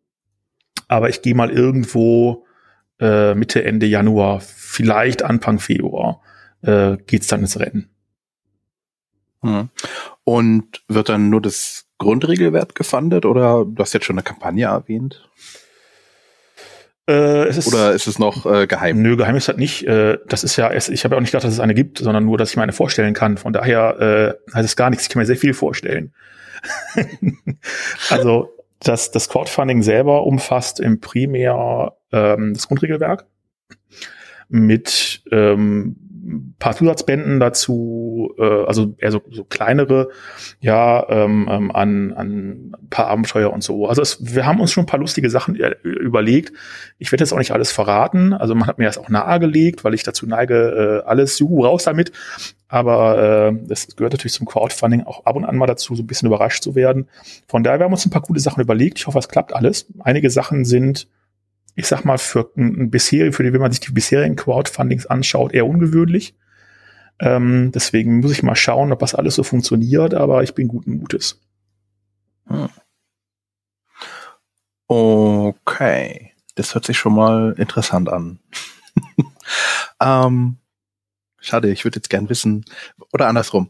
Aber 0.87 1.09
ich 1.09 1.21
gehe 1.21 1.35
mal 1.35 1.49
irgendwo 1.49 2.45
äh, 2.99 3.35
Mitte, 3.35 3.63
Ende 3.63 3.85
Januar, 3.85 4.41
vielleicht 4.41 5.23
Anfang 5.23 5.59
Februar, 5.59 6.21
äh, 6.61 6.97
geht's 7.07 7.27
dann 7.27 7.41
ins 7.41 7.59
Rennen. 7.59 7.89
Hm. 9.41 9.69
Und 10.23 10.83
wird 10.87 11.09
dann 11.09 11.29
nur 11.29 11.41
das 11.41 11.85
Grundregelwert 11.97 12.75
gefundet 12.75 13.25
oder 13.25 13.65
du 13.65 13.81
hast 13.81 13.93
jetzt 13.93 14.05
schon 14.05 14.15
eine 14.15 14.23
Kampagne 14.23 14.65
erwähnt? 14.65 15.29
Äh, 17.09 17.49
ist, 17.49 17.67
oder 17.67 17.91
ist 17.93 18.05
es 18.05 18.19
noch 18.19 18.45
äh, 18.45 18.67
geheim? 18.67 19.01
Nö, 19.01 19.17
geheim 19.17 19.35
ist 19.35 19.47
halt 19.47 19.57
nicht. 19.57 19.83
Äh, 19.87 20.19
das 20.27 20.43
ist 20.43 20.57
ja, 20.57 20.71
ich 20.71 21.03
habe 21.03 21.15
ja 21.15 21.17
auch 21.17 21.21
nicht 21.21 21.31
gedacht, 21.31 21.43
dass 21.43 21.53
es 21.53 21.59
eine 21.59 21.73
gibt, 21.73 21.97
sondern 21.97 22.25
nur, 22.25 22.37
dass 22.37 22.51
ich 22.51 22.57
mir 22.57 22.63
eine 22.63 22.71
vorstellen 22.71 23.15
kann. 23.15 23.37
Von 23.37 23.51
daher 23.51 24.37
äh, 24.49 24.53
heißt 24.55 24.65
es 24.65 24.75
gar 24.75 24.91
nichts. 24.91 25.05
Ich 25.05 25.09
kann 25.09 25.19
mir 25.19 25.25
sehr 25.25 25.35
viel 25.35 25.55
vorstellen. 25.55 26.13
also 28.09 28.53
das, 28.79 29.11
das 29.11 29.27
Crowdfunding 29.27 29.81
selber 29.81 30.23
umfasst 30.23 30.79
im 30.79 30.99
Primär 30.99 31.93
ähm, 32.11 32.53
das 32.53 32.67
Grundregelwerk 32.67 33.25
mit 34.47 35.23
ähm, 35.31 35.95
paar 36.59 36.75
Zusatzbänden 36.75 37.39
dazu, 37.39 38.33
äh, 38.37 38.65
also 38.65 38.95
eher 38.97 39.11
so, 39.11 39.21
so 39.31 39.43
kleinere, 39.43 40.09
ja, 40.59 41.07
ähm, 41.09 41.47
ähm, 41.49 41.71
an, 41.71 42.13
an 42.13 42.71
ein 42.71 42.87
paar 42.89 43.07
Abenteuer 43.07 43.51
und 43.51 43.63
so. 43.63 43.87
Also 43.87 44.01
es, 44.01 44.17
wir 44.35 44.45
haben 44.45 44.59
uns 44.59 44.71
schon 44.71 44.83
ein 44.83 44.87
paar 44.87 44.99
lustige 44.99 45.29
Sachen 45.29 45.55
überlegt. 45.55 46.53
Ich 46.97 47.11
werde 47.11 47.23
jetzt 47.23 47.33
auch 47.33 47.37
nicht 47.37 47.51
alles 47.51 47.71
verraten. 47.71 48.33
Also 48.33 48.55
man 48.55 48.67
hat 48.67 48.77
mir 48.77 48.85
das 48.85 48.97
auch 48.97 49.09
nahegelegt, 49.09 49.83
weil 49.83 49.93
ich 49.93 50.03
dazu 50.03 50.27
neige, 50.27 51.03
äh, 51.05 51.07
alles 51.07 51.39
juhu 51.39 51.63
raus 51.63 51.83
damit. 51.83 52.11
Aber 52.67 53.49
äh, 53.51 53.67
das 53.67 53.95
gehört 53.95 54.13
natürlich 54.13 54.33
zum 54.33 54.45
Crowdfunding 54.45 55.03
auch 55.03 55.25
ab 55.25 55.35
und 55.35 55.45
an 55.45 55.57
mal 55.57 55.65
dazu, 55.65 55.95
so 55.95 56.03
ein 56.03 56.07
bisschen 56.07 56.27
überrascht 56.27 56.63
zu 56.63 56.75
werden. 56.75 57.07
Von 57.47 57.63
daher, 57.63 57.79
wir 57.79 57.85
haben 57.85 57.93
uns 57.93 58.05
ein 58.05 58.11
paar 58.11 58.21
coole 58.21 58.39
Sachen 58.39 58.61
überlegt. 58.61 58.99
Ich 58.99 59.07
hoffe, 59.07 59.17
es 59.17 59.27
klappt 59.27 59.53
alles. 59.53 59.87
Einige 59.99 60.29
Sachen 60.29 60.65
sind 60.65 61.07
ich 61.75 61.87
sag 61.87 62.03
mal, 62.05 62.17
für 62.17 62.51
ein 62.57 62.89
bisher, 62.89 63.31
für 63.33 63.43
die, 63.43 63.53
wenn 63.53 63.61
man 63.61 63.71
sich 63.71 63.79
die 63.79 63.91
bisherigen 63.91 64.35
Crowdfundings 64.35 65.05
anschaut, 65.05 65.53
eher 65.53 65.65
ungewöhnlich. 65.65 66.35
Ähm, 67.19 67.71
deswegen 67.73 68.19
muss 68.19 68.31
ich 68.31 68.43
mal 68.43 68.55
schauen, 68.55 68.91
ob 68.91 68.99
das 68.99 69.15
alles 69.15 69.35
so 69.35 69.43
funktioniert, 69.43 70.13
aber 70.13 70.43
ich 70.43 70.53
bin 70.53 70.67
guten 70.67 70.97
Mutes. 70.97 71.41
Hm. 72.47 72.69
Okay. 74.87 76.33
Das 76.55 76.73
hört 76.73 76.85
sich 76.85 76.97
schon 76.97 77.15
mal 77.15 77.53
interessant 77.57 78.09
an. 78.09 78.39
ähm, 80.01 80.57
schade, 81.39 81.69
ich 81.71 81.85
würde 81.85 81.97
jetzt 81.97 82.09
gern 82.09 82.29
wissen, 82.29 82.65
oder 83.13 83.27
andersrum 83.27 83.69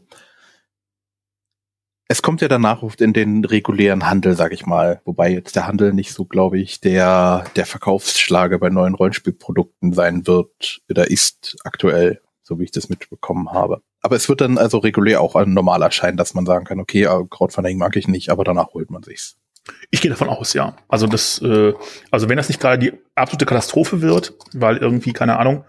es 2.10 2.22
kommt 2.22 2.40
ja 2.40 2.48
danach 2.48 2.82
in 2.98 3.12
den 3.12 3.44
regulären 3.44 4.10
Handel, 4.10 4.34
sag 4.34 4.52
ich 4.52 4.66
mal. 4.66 5.00
Wobei 5.04 5.30
jetzt 5.30 5.54
der 5.54 5.68
Handel 5.68 5.92
nicht 5.92 6.12
so, 6.12 6.24
glaube 6.24 6.58
ich, 6.58 6.80
der, 6.80 7.44
der 7.54 7.66
Verkaufsschlager 7.66 8.58
bei 8.58 8.68
neuen 8.68 8.96
Rollenspielprodukten 8.96 9.92
sein 9.92 10.26
wird 10.26 10.80
oder 10.90 11.08
ist 11.08 11.56
aktuell, 11.62 12.20
so 12.42 12.58
wie 12.58 12.64
ich 12.64 12.72
das 12.72 12.88
mitbekommen 12.88 13.52
habe. 13.52 13.80
Aber 14.02 14.16
es 14.16 14.28
wird 14.28 14.40
dann 14.40 14.58
also 14.58 14.78
regulär 14.78 15.20
auch 15.20 15.36
normal 15.46 15.82
erscheinen, 15.82 16.16
dass 16.16 16.34
man 16.34 16.46
sagen 16.46 16.64
kann, 16.64 16.80
okay, 16.80 17.04
äh, 17.04 17.24
Crowdfunding 17.30 17.78
mag 17.78 17.94
ich 17.94 18.08
nicht, 18.08 18.30
aber 18.30 18.42
danach 18.42 18.74
holt 18.74 18.90
man 18.90 19.04
sich's. 19.04 19.36
Ich 19.92 20.00
gehe 20.00 20.10
davon 20.10 20.30
aus, 20.30 20.52
ja. 20.52 20.74
Also 20.88 21.06
das, 21.06 21.40
äh, 21.42 21.74
also 22.10 22.28
wenn 22.28 22.38
das 22.38 22.48
nicht 22.48 22.60
gerade 22.60 22.78
die 22.80 22.92
absolute 23.14 23.46
Katastrophe 23.46 24.02
wird, 24.02 24.34
weil 24.52 24.78
irgendwie, 24.78 25.12
keine 25.12 25.38
Ahnung, 25.38 25.64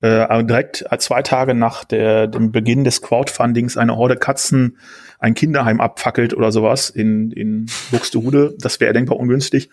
äh, 0.00 0.44
direkt 0.44 0.84
zwei 0.98 1.22
Tage 1.22 1.54
nach 1.54 1.84
der, 1.84 2.26
dem 2.26 2.52
Beginn 2.52 2.84
des 2.84 3.02
Crowdfundings 3.02 3.76
eine 3.76 3.96
Horde 3.96 4.16
Katzen 4.16 4.78
ein 5.18 5.34
Kinderheim 5.34 5.80
abfackelt 5.80 6.34
oder 6.34 6.52
sowas 6.52 6.90
in, 6.90 7.30
in 7.32 7.66
Buxtehude. 7.90 8.54
Das 8.58 8.80
wäre 8.80 8.92
denkbar 8.92 9.18
ungünstig. 9.18 9.70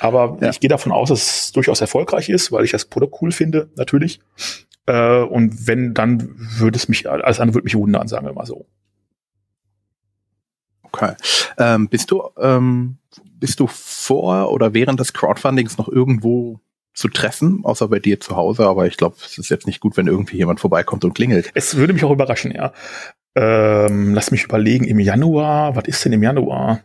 Aber 0.00 0.38
ja. 0.40 0.50
ich 0.50 0.60
gehe 0.60 0.68
davon 0.68 0.92
aus, 0.92 1.08
dass 1.08 1.44
es 1.44 1.52
durchaus 1.52 1.80
erfolgreich 1.80 2.28
ist, 2.28 2.52
weil 2.52 2.64
ich 2.64 2.72
das 2.72 2.84
Produkt 2.84 3.16
cool 3.22 3.32
finde, 3.32 3.70
natürlich. 3.76 4.20
Äh, 4.86 5.22
und 5.22 5.66
wenn, 5.66 5.94
dann 5.94 6.34
würde 6.36 6.76
es 6.76 6.88
mich, 6.88 7.08
alles 7.08 7.40
andere 7.40 7.54
würde 7.56 7.64
mich 7.64 7.76
wundern, 7.76 8.08
sagen 8.08 8.26
wir 8.26 8.32
mal 8.32 8.46
so. 8.46 8.66
Okay. 10.82 11.14
Ähm, 11.58 11.88
bist 11.88 12.10
du, 12.10 12.22
ähm, 12.38 12.98
bist 13.38 13.60
du 13.60 13.66
vor 13.66 14.52
oder 14.52 14.74
während 14.74 15.00
des 15.00 15.12
Crowdfundings 15.12 15.78
noch 15.78 15.88
irgendwo 15.88 16.60
zu 16.94 17.08
treffen, 17.08 17.64
außer 17.64 17.88
bei 17.88 17.98
dir 17.98 18.20
zu 18.20 18.36
Hause, 18.36 18.66
aber 18.66 18.86
ich 18.86 18.98
glaube, 18.98 19.16
es 19.24 19.38
ist 19.38 19.48
jetzt 19.48 19.66
nicht 19.66 19.80
gut, 19.80 19.96
wenn 19.96 20.06
irgendwie 20.06 20.36
jemand 20.36 20.60
vorbeikommt 20.60 21.04
und 21.04 21.14
klingelt. 21.14 21.50
Es 21.54 21.76
würde 21.76 21.94
mich 21.94 22.04
auch 22.04 22.10
überraschen, 22.10 22.52
ja. 22.52 22.72
Ähm, 23.34 24.14
lass 24.14 24.30
mich 24.30 24.44
überlegen, 24.44 24.84
im 24.84 24.98
Januar, 24.98 25.74
was 25.74 25.84
ist 25.84 26.04
denn 26.04 26.12
im 26.12 26.22
Januar? 26.22 26.80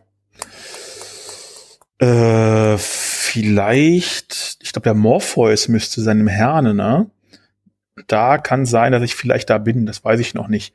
Äh, 1.98 2.78
vielleicht, 2.78 4.58
ich 4.62 4.72
glaube, 4.72 4.84
der 4.84 4.94
Morpheus 4.94 5.68
müsste 5.68 6.00
sein 6.00 6.20
im 6.20 6.28
Herne, 6.28 6.74
ne? 6.74 7.10
Da 8.06 8.38
kann 8.38 8.64
sein, 8.64 8.92
dass 8.92 9.02
ich 9.02 9.14
vielleicht 9.14 9.50
da 9.50 9.58
bin, 9.58 9.84
das 9.84 10.04
weiß 10.04 10.20
ich 10.20 10.34
noch 10.34 10.48
nicht. 10.48 10.72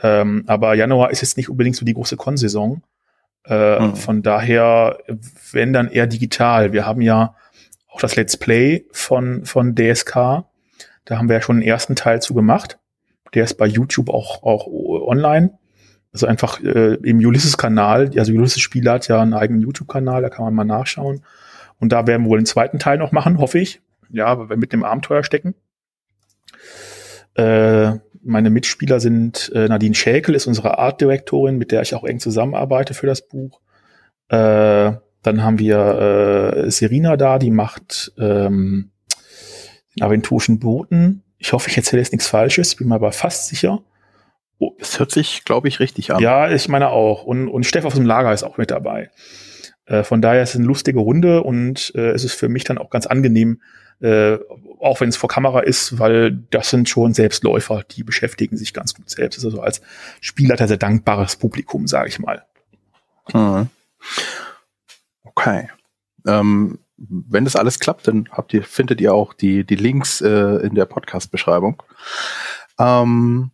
Ähm, 0.00 0.44
aber 0.46 0.74
Januar 0.74 1.10
ist 1.10 1.20
jetzt 1.20 1.36
nicht 1.36 1.48
unbedingt 1.48 1.76
so 1.76 1.84
die 1.84 1.94
große 1.94 2.16
Konsaison. 2.16 2.82
Äh, 3.44 3.78
hm. 3.78 3.96
Von 3.96 4.22
daher, 4.22 4.98
wenn 5.50 5.72
dann 5.72 5.90
eher 5.90 6.06
digital. 6.06 6.72
Wir 6.72 6.86
haben 6.86 7.00
ja 7.02 7.34
auch 7.88 8.00
das 8.00 8.16
Let's 8.16 8.36
Play 8.36 8.86
von, 8.92 9.44
von 9.44 9.74
DSK. 9.74 10.44
Da 11.04 11.18
haben 11.18 11.28
wir 11.28 11.36
ja 11.36 11.42
schon 11.42 11.60
den 11.60 11.68
ersten 11.68 11.96
Teil 11.96 12.22
zu 12.22 12.34
gemacht. 12.34 12.78
Der 13.34 13.44
ist 13.44 13.54
bei 13.54 13.66
YouTube 13.66 14.10
auch, 14.10 14.42
auch 14.42 14.66
online. 14.66 15.58
Also 16.12 16.26
einfach 16.26 16.60
äh, 16.62 16.94
im 17.02 17.18
Ulysses-Kanal. 17.18 18.10
Also 18.16 18.32
Ulysses-Spiel 18.32 18.88
hat 18.88 19.08
ja 19.08 19.20
einen 19.20 19.34
eigenen 19.34 19.62
YouTube-Kanal, 19.62 20.22
da 20.22 20.28
kann 20.28 20.44
man 20.44 20.54
mal 20.54 20.64
nachschauen. 20.64 21.24
Und 21.78 21.92
da 21.92 22.06
werden 22.06 22.24
wir 22.24 22.30
wohl 22.30 22.38
den 22.38 22.46
zweiten 22.46 22.78
Teil 22.78 22.98
noch 22.98 23.12
machen, 23.12 23.38
hoffe 23.38 23.58
ich. 23.58 23.80
Ja, 24.10 24.38
weil 24.38 24.50
wir 24.50 24.56
mit 24.56 24.72
dem 24.72 24.84
Abenteuer 24.84 25.24
stecken. 25.24 25.54
Äh, 27.34 27.92
meine 28.22 28.50
Mitspieler 28.50 29.00
sind 29.00 29.50
äh, 29.54 29.68
Nadine 29.68 29.94
Schäkel, 29.94 30.34
ist 30.34 30.46
unsere 30.46 30.78
Artdirektorin, 30.78 31.56
mit 31.56 31.72
der 31.72 31.82
ich 31.82 31.94
auch 31.94 32.04
eng 32.04 32.20
zusammenarbeite 32.20 32.94
für 32.94 33.06
das 33.06 33.26
Buch. 33.26 33.60
Äh, 34.28 34.92
dann 35.22 35.42
haben 35.42 35.58
wir 35.58 36.54
äh, 36.66 36.70
Serena 36.70 37.16
da, 37.16 37.38
die 37.38 37.50
macht 37.50 38.12
ähm, 38.18 38.90
den 39.96 40.04
aventurischen 40.04 40.58
Boten. 40.58 41.22
Ich 41.42 41.52
hoffe, 41.52 41.68
ich 41.68 41.76
erzähle 41.76 42.00
jetzt 42.00 42.12
nichts 42.12 42.28
Falsches, 42.28 42.76
bin 42.76 42.86
mir 42.86 42.94
aber 42.94 43.10
fast 43.10 43.48
sicher. 43.48 43.82
Oh. 44.58 44.76
Das 44.78 45.00
hört 45.00 45.10
sich, 45.10 45.44
glaube 45.44 45.66
ich, 45.66 45.80
richtig 45.80 46.14
an. 46.14 46.22
Ja, 46.22 46.48
ich 46.48 46.68
meine 46.68 46.90
auch. 46.90 47.24
Und, 47.24 47.48
und 47.48 47.66
Steff 47.66 47.84
aus 47.84 47.94
dem 47.94 48.06
Lager 48.06 48.32
ist 48.32 48.44
auch 48.44 48.58
mit 48.58 48.70
dabei. 48.70 49.10
Äh, 49.86 50.04
von 50.04 50.22
daher 50.22 50.44
ist 50.44 50.50
es 50.50 50.56
eine 50.56 50.66
lustige 50.66 51.00
Runde 51.00 51.42
und 51.42 51.92
äh, 51.96 52.10
es 52.10 52.22
ist 52.22 52.34
für 52.34 52.48
mich 52.48 52.62
dann 52.62 52.78
auch 52.78 52.90
ganz 52.90 53.06
angenehm, 53.06 53.60
äh, 54.00 54.38
auch 54.78 55.00
wenn 55.00 55.08
es 55.08 55.16
vor 55.16 55.28
Kamera 55.28 55.60
ist, 55.60 55.98
weil 55.98 56.30
das 56.50 56.70
sind 56.70 56.88
schon 56.88 57.12
Selbstläufer, 57.12 57.82
die 57.90 58.04
beschäftigen 58.04 58.56
sich 58.56 58.72
ganz 58.72 58.94
gut 58.94 59.10
selbst. 59.10 59.38
Das 59.38 59.44
ist 59.44 59.50
also 59.50 59.62
als 59.62 59.82
Spielleiter 60.20 60.68
sehr 60.68 60.76
dankbares 60.76 61.34
Publikum, 61.34 61.88
sage 61.88 62.08
ich 62.08 62.20
mal. 62.20 62.44
Mhm. 63.32 63.68
Okay. 65.24 65.70
Ähm, 66.24 66.78
wenn 67.08 67.44
das 67.44 67.56
alles 67.56 67.80
klappt, 67.80 68.06
dann 68.06 68.28
habt 68.30 68.54
ihr, 68.54 68.62
findet 68.62 69.00
ihr 69.00 69.12
auch 69.12 69.34
die, 69.34 69.64
die 69.64 69.76
Links 69.76 70.20
äh, 70.20 70.66
in 70.66 70.74
der 70.74 70.86
Podcast-Beschreibung. 70.86 71.82
Ähm, 72.78 73.50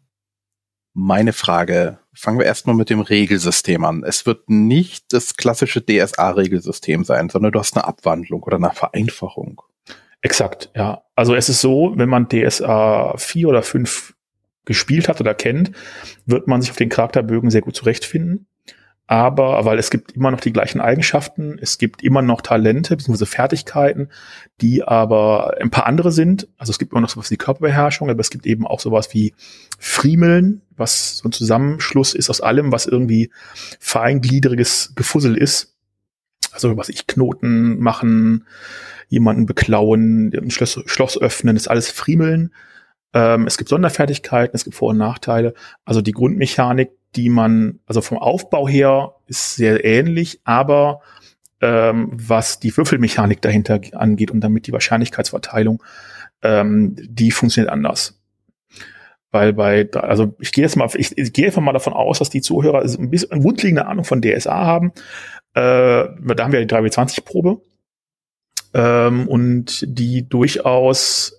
meine 0.92 1.32
Frage, 1.32 1.98
fangen 2.12 2.38
wir 2.38 2.46
erstmal 2.46 2.76
mit 2.76 2.90
dem 2.90 3.00
Regelsystem 3.00 3.84
an. 3.84 4.02
Es 4.04 4.26
wird 4.26 4.50
nicht 4.50 5.12
das 5.12 5.36
klassische 5.36 5.84
DSA-Regelsystem 5.84 7.04
sein, 7.04 7.28
sondern 7.30 7.52
du 7.52 7.58
hast 7.58 7.76
eine 7.76 7.86
Abwandlung 7.86 8.42
oder 8.42 8.56
eine 8.56 8.70
Vereinfachung. 8.70 9.62
Exakt, 10.20 10.70
ja. 10.74 11.02
Also 11.14 11.34
es 11.34 11.48
ist 11.48 11.60
so, 11.60 11.92
wenn 11.96 12.08
man 12.08 12.28
DSA 12.28 13.14
4 13.16 13.48
oder 13.48 13.62
5 13.62 14.14
gespielt 14.64 15.08
hat 15.08 15.20
oder 15.20 15.34
kennt, 15.34 15.70
wird 16.26 16.48
man 16.48 16.60
sich 16.60 16.70
auf 16.70 16.76
den 16.76 16.88
Charakterbögen 16.90 17.50
sehr 17.50 17.62
gut 17.62 17.76
zurechtfinden 17.76 18.46
aber 19.08 19.64
weil 19.64 19.78
es 19.78 19.90
gibt 19.90 20.12
immer 20.12 20.30
noch 20.30 20.40
die 20.40 20.52
gleichen 20.52 20.82
Eigenschaften, 20.82 21.58
es 21.62 21.78
gibt 21.78 22.02
immer 22.02 22.20
noch 22.20 22.42
Talente 22.42 22.94
bzw. 22.94 23.24
Fertigkeiten, 23.24 24.10
die 24.60 24.84
aber 24.84 25.54
ein 25.58 25.70
paar 25.70 25.86
andere 25.86 26.12
sind. 26.12 26.46
Also 26.58 26.72
es 26.72 26.78
gibt 26.78 26.92
immer 26.92 27.00
noch 27.00 27.08
sowas 27.08 27.30
wie 27.30 27.38
Körperbeherrschung, 27.38 28.10
aber 28.10 28.20
es 28.20 28.28
gibt 28.28 28.44
eben 28.44 28.66
auch 28.66 28.80
sowas 28.80 29.14
wie 29.14 29.32
Friemeln, 29.78 30.60
was 30.76 31.16
so 31.18 31.28
ein 31.28 31.32
Zusammenschluss 31.32 32.12
ist 32.14 32.28
aus 32.28 32.42
allem, 32.42 32.70
was 32.70 32.84
irgendwie 32.84 33.30
feingliedriges 33.80 34.92
Gefussel 34.94 35.38
ist. 35.38 35.74
Also 36.52 36.76
was 36.76 36.90
ich 36.90 37.06
Knoten 37.06 37.78
machen, 37.80 38.46
jemanden 39.08 39.46
beklauen, 39.46 40.34
ein 40.34 40.50
Schloss, 40.50 40.82
Schloss 40.84 41.18
öffnen, 41.18 41.56
ist 41.56 41.70
alles 41.70 41.90
Friemeln. 41.90 42.52
Ähm, 43.14 43.46
es 43.46 43.56
gibt 43.56 43.70
Sonderfertigkeiten, 43.70 44.54
es 44.54 44.64
gibt 44.64 44.76
Vor- 44.76 44.90
und 44.90 44.98
Nachteile. 44.98 45.54
Also 45.86 46.02
die 46.02 46.12
Grundmechanik 46.12 46.90
die 47.16 47.28
man, 47.28 47.80
also 47.86 48.00
vom 48.00 48.18
Aufbau 48.18 48.68
her 48.68 49.14
ist 49.26 49.56
sehr 49.56 49.84
ähnlich, 49.84 50.40
aber 50.44 51.00
ähm, 51.60 52.10
was 52.12 52.60
die 52.60 52.76
Würfelmechanik 52.76 53.42
dahinter 53.42 53.80
angeht 53.92 54.30
und 54.30 54.40
damit 54.40 54.66
die 54.66 54.72
Wahrscheinlichkeitsverteilung, 54.72 55.82
ähm, 56.42 56.94
die 56.96 57.30
funktioniert 57.30 57.72
anders. 57.72 58.20
Weil 59.30 59.52
bei, 59.52 59.90
also 59.92 60.34
ich 60.38 60.52
gehe 60.52 60.64
jetzt 60.64 60.76
mal, 60.76 60.88
ich, 60.94 61.16
ich 61.18 61.32
gehe 61.32 61.46
einfach 61.46 61.60
mal 61.60 61.72
davon 61.72 61.92
aus, 61.92 62.18
dass 62.18 62.30
die 62.30 62.40
Zuhörer 62.40 62.82
ein 62.82 63.10
bisschen 63.10 63.32
eine 63.32 63.42
grundlegende 63.42 63.86
Ahnung 63.86 64.04
von 64.04 64.22
DSA 64.22 64.54
haben. 64.54 64.92
Äh, 65.54 66.08
da 66.14 66.44
haben 66.44 66.52
wir 66.52 66.64
die 66.64 66.74
3W20-Probe 66.74 67.60
ähm, 68.74 69.28
und 69.28 69.84
die 69.86 70.28
durchaus 70.28 71.37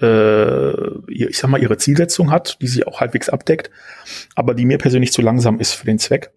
ich 0.00 1.38
sag 1.38 1.50
mal, 1.50 1.60
ihre 1.60 1.76
Zielsetzung 1.76 2.30
hat, 2.30 2.58
die 2.62 2.68
sie 2.68 2.86
auch 2.86 3.00
halbwegs 3.00 3.28
abdeckt, 3.28 3.70
aber 4.36 4.54
die 4.54 4.64
mir 4.64 4.78
persönlich 4.78 5.12
zu 5.12 5.22
langsam 5.22 5.58
ist 5.58 5.72
für 5.72 5.86
den 5.86 5.98
Zweck. 5.98 6.30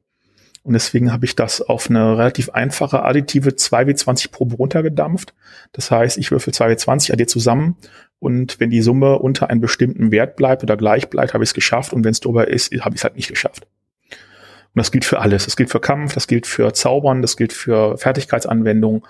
Und 0.63 0.73
deswegen 0.73 1.11
habe 1.11 1.25
ich 1.25 1.35
das 1.35 1.61
auf 1.61 1.89
eine 1.89 2.17
relativ 2.17 2.51
einfache 2.51 3.03
additive 3.03 3.51
2W20-Probe 3.51 4.55
runtergedampft. 4.55 5.33
Das 5.71 5.89
heißt, 5.89 6.17
ich 6.17 6.31
würfel 6.31 6.53
2W20 6.53 7.13
addiert 7.13 7.31
zusammen 7.31 7.77
und 8.19 8.59
wenn 8.59 8.69
die 8.69 8.83
Summe 8.83 9.17
unter 9.17 9.49
einem 9.49 9.61
bestimmten 9.61 10.11
Wert 10.11 10.35
bleibt 10.35 10.61
oder 10.61 10.77
gleich 10.77 11.09
bleibt, 11.09 11.33
habe 11.33 11.43
ich 11.43 11.49
es 11.49 11.53
geschafft 11.55 11.93
und 11.93 12.03
wenn 12.03 12.11
es 12.11 12.19
drüber 12.19 12.47
ist, 12.47 12.71
habe 12.81 12.93
ich 12.93 13.01
es 13.01 13.03
halt 13.03 13.15
nicht 13.15 13.29
geschafft. 13.29 13.65
Und 14.73 14.79
das 14.79 14.91
gilt 14.91 15.03
für 15.03 15.19
alles. 15.19 15.45
Das 15.45 15.57
gilt 15.57 15.71
für 15.71 15.79
Kampf, 15.79 16.13
das 16.13 16.27
gilt 16.27 16.45
für 16.45 16.73
Zaubern, 16.73 17.23
das 17.23 17.35
gilt 17.35 17.53
für 17.53 17.97
Fertigkeitsanwendungen. 17.97 19.01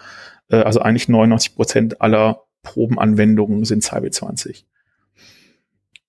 Äh, 0.49 0.57
also 0.57 0.79
eigentlich 0.79 1.09
99 1.09 1.55
Prozent 1.55 2.01
aller 2.01 2.43
Probenanwendungen 2.63 3.65
sind 3.65 3.83
CyB20. 3.83 4.63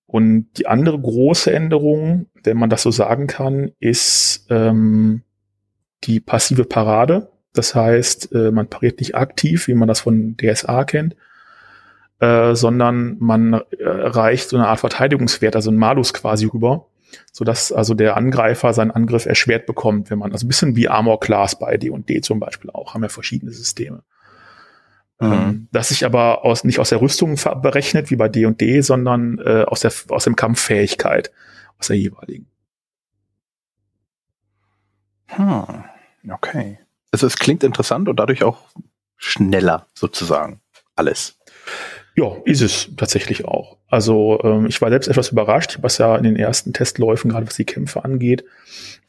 Und 0.07 0.49
die 0.59 0.67
andere 0.67 1.01
große 1.01 1.51
Änderung, 1.51 2.27
wenn 2.45 2.59
man 2.59 2.69
das 2.69 2.83
so 2.83 2.91
sagen 2.91 3.27
kann, 3.27 3.73
ist 3.81 4.47
ähm, 4.51 5.23
die 6.05 6.21
passive 6.21 6.65
Parade. 6.65 7.31
Das 7.55 7.75
heißt, 7.75 8.33
äh, 8.33 8.51
man 8.51 8.69
pariert 8.69 9.01
nicht 9.01 9.15
aktiv, 9.15 9.69
wie 9.69 9.75
man 9.75 9.89
das 9.89 10.01
von 10.01 10.37
DSA 10.37 10.85
kennt, 10.85 11.17
äh, 12.21 12.55
sondern 12.55 13.17
man 13.21 13.55
äh, 13.55 13.63
reicht 13.81 14.51
so 14.51 14.57
eine 14.57 14.69
Art 14.69 14.81
Verteidigungswert, 14.81 15.57
also 15.57 15.71
ein 15.71 15.77
Malus 15.77 16.13
quasi 16.13 16.45
rüber, 16.45 16.89
sodass 17.33 17.73
also 17.73 17.95
der 17.95 18.17
Angreifer 18.17 18.75
seinen 18.75 18.91
Angriff 18.91 19.25
erschwert 19.25 19.65
bekommt, 19.65 20.11
wenn 20.11 20.19
man, 20.19 20.33
also 20.33 20.45
ein 20.45 20.49
bisschen 20.49 20.77
wie 20.77 20.89
Armor 20.89 21.21
Class 21.21 21.59
bei 21.59 21.79
D&D 21.79 22.21
zum 22.21 22.39
Beispiel 22.39 22.71
auch, 22.71 22.93
haben 22.93 23.03
ja 23.03 23.09
verschiedene 23.09 23.53
Systeme. 23.53 24.03
Mhm. 25.23 25.33
Ähm, 25.33 25.69
das 25.71 25.89
sich 25.89 26.05
aber 26.05 26.45
aus, 26.45 26.65
nicht 26.65 26.81
aus 26.81 26.89
der 26.89 27.01
Rüstung 27.01 27.37
berechnet, 27.63 28.11
wie 28.11 28.17
bei 28.17 28.29
D&D, 28.29 28.81
sondern 28.81 29.39
äh, 29.39 29.65
aus, 29.67 29.81
der, 29.81 29.93
aus 30.09 30.25
dem 30.25 30.35
Kampffähigkeit, 30.35 31.31
aus 31.79 31.87
der 31.87 31.97
jeweiligen. 31.97 32.49
Hm, 35.29 35.85
okay. 36.31 36.79
Also 37.13 37.27
es 37.27 37.37
klingt 37.37 37.63
interessant 37.63 38.09
und 38.09 38.17
dadurch 38.17 38.43
auch 38.43 38.59
schneller 39.17 39.87
sozusagen 39.95 40.61
alles. 40.97 41.39
Ja, 42.15 42.37
ist 42.45 42.61
es 42.61 42.91
tatsächlich 42.97 43.47
auch. 43.47 43.79
Also 43.89 44.39
ähm, 44.43 44.67
ich 44.67 44.81
war 44.83 44.91
selbst 44.91 45.09
etwas 45.09 45.31
überrascht, 45.31 45.79
was 45.81 45.99
ja 45.99 46.17
in 46.17 46.25
den 46.25 46.37
ersten 46.37 46.73
Testläufen, 46.73 47.31
gerade 47.31 47.47
was 47.47 47.57
die 47.57 47.65
Kämpfe 47.65 48.05
angeht, 48.05 48.45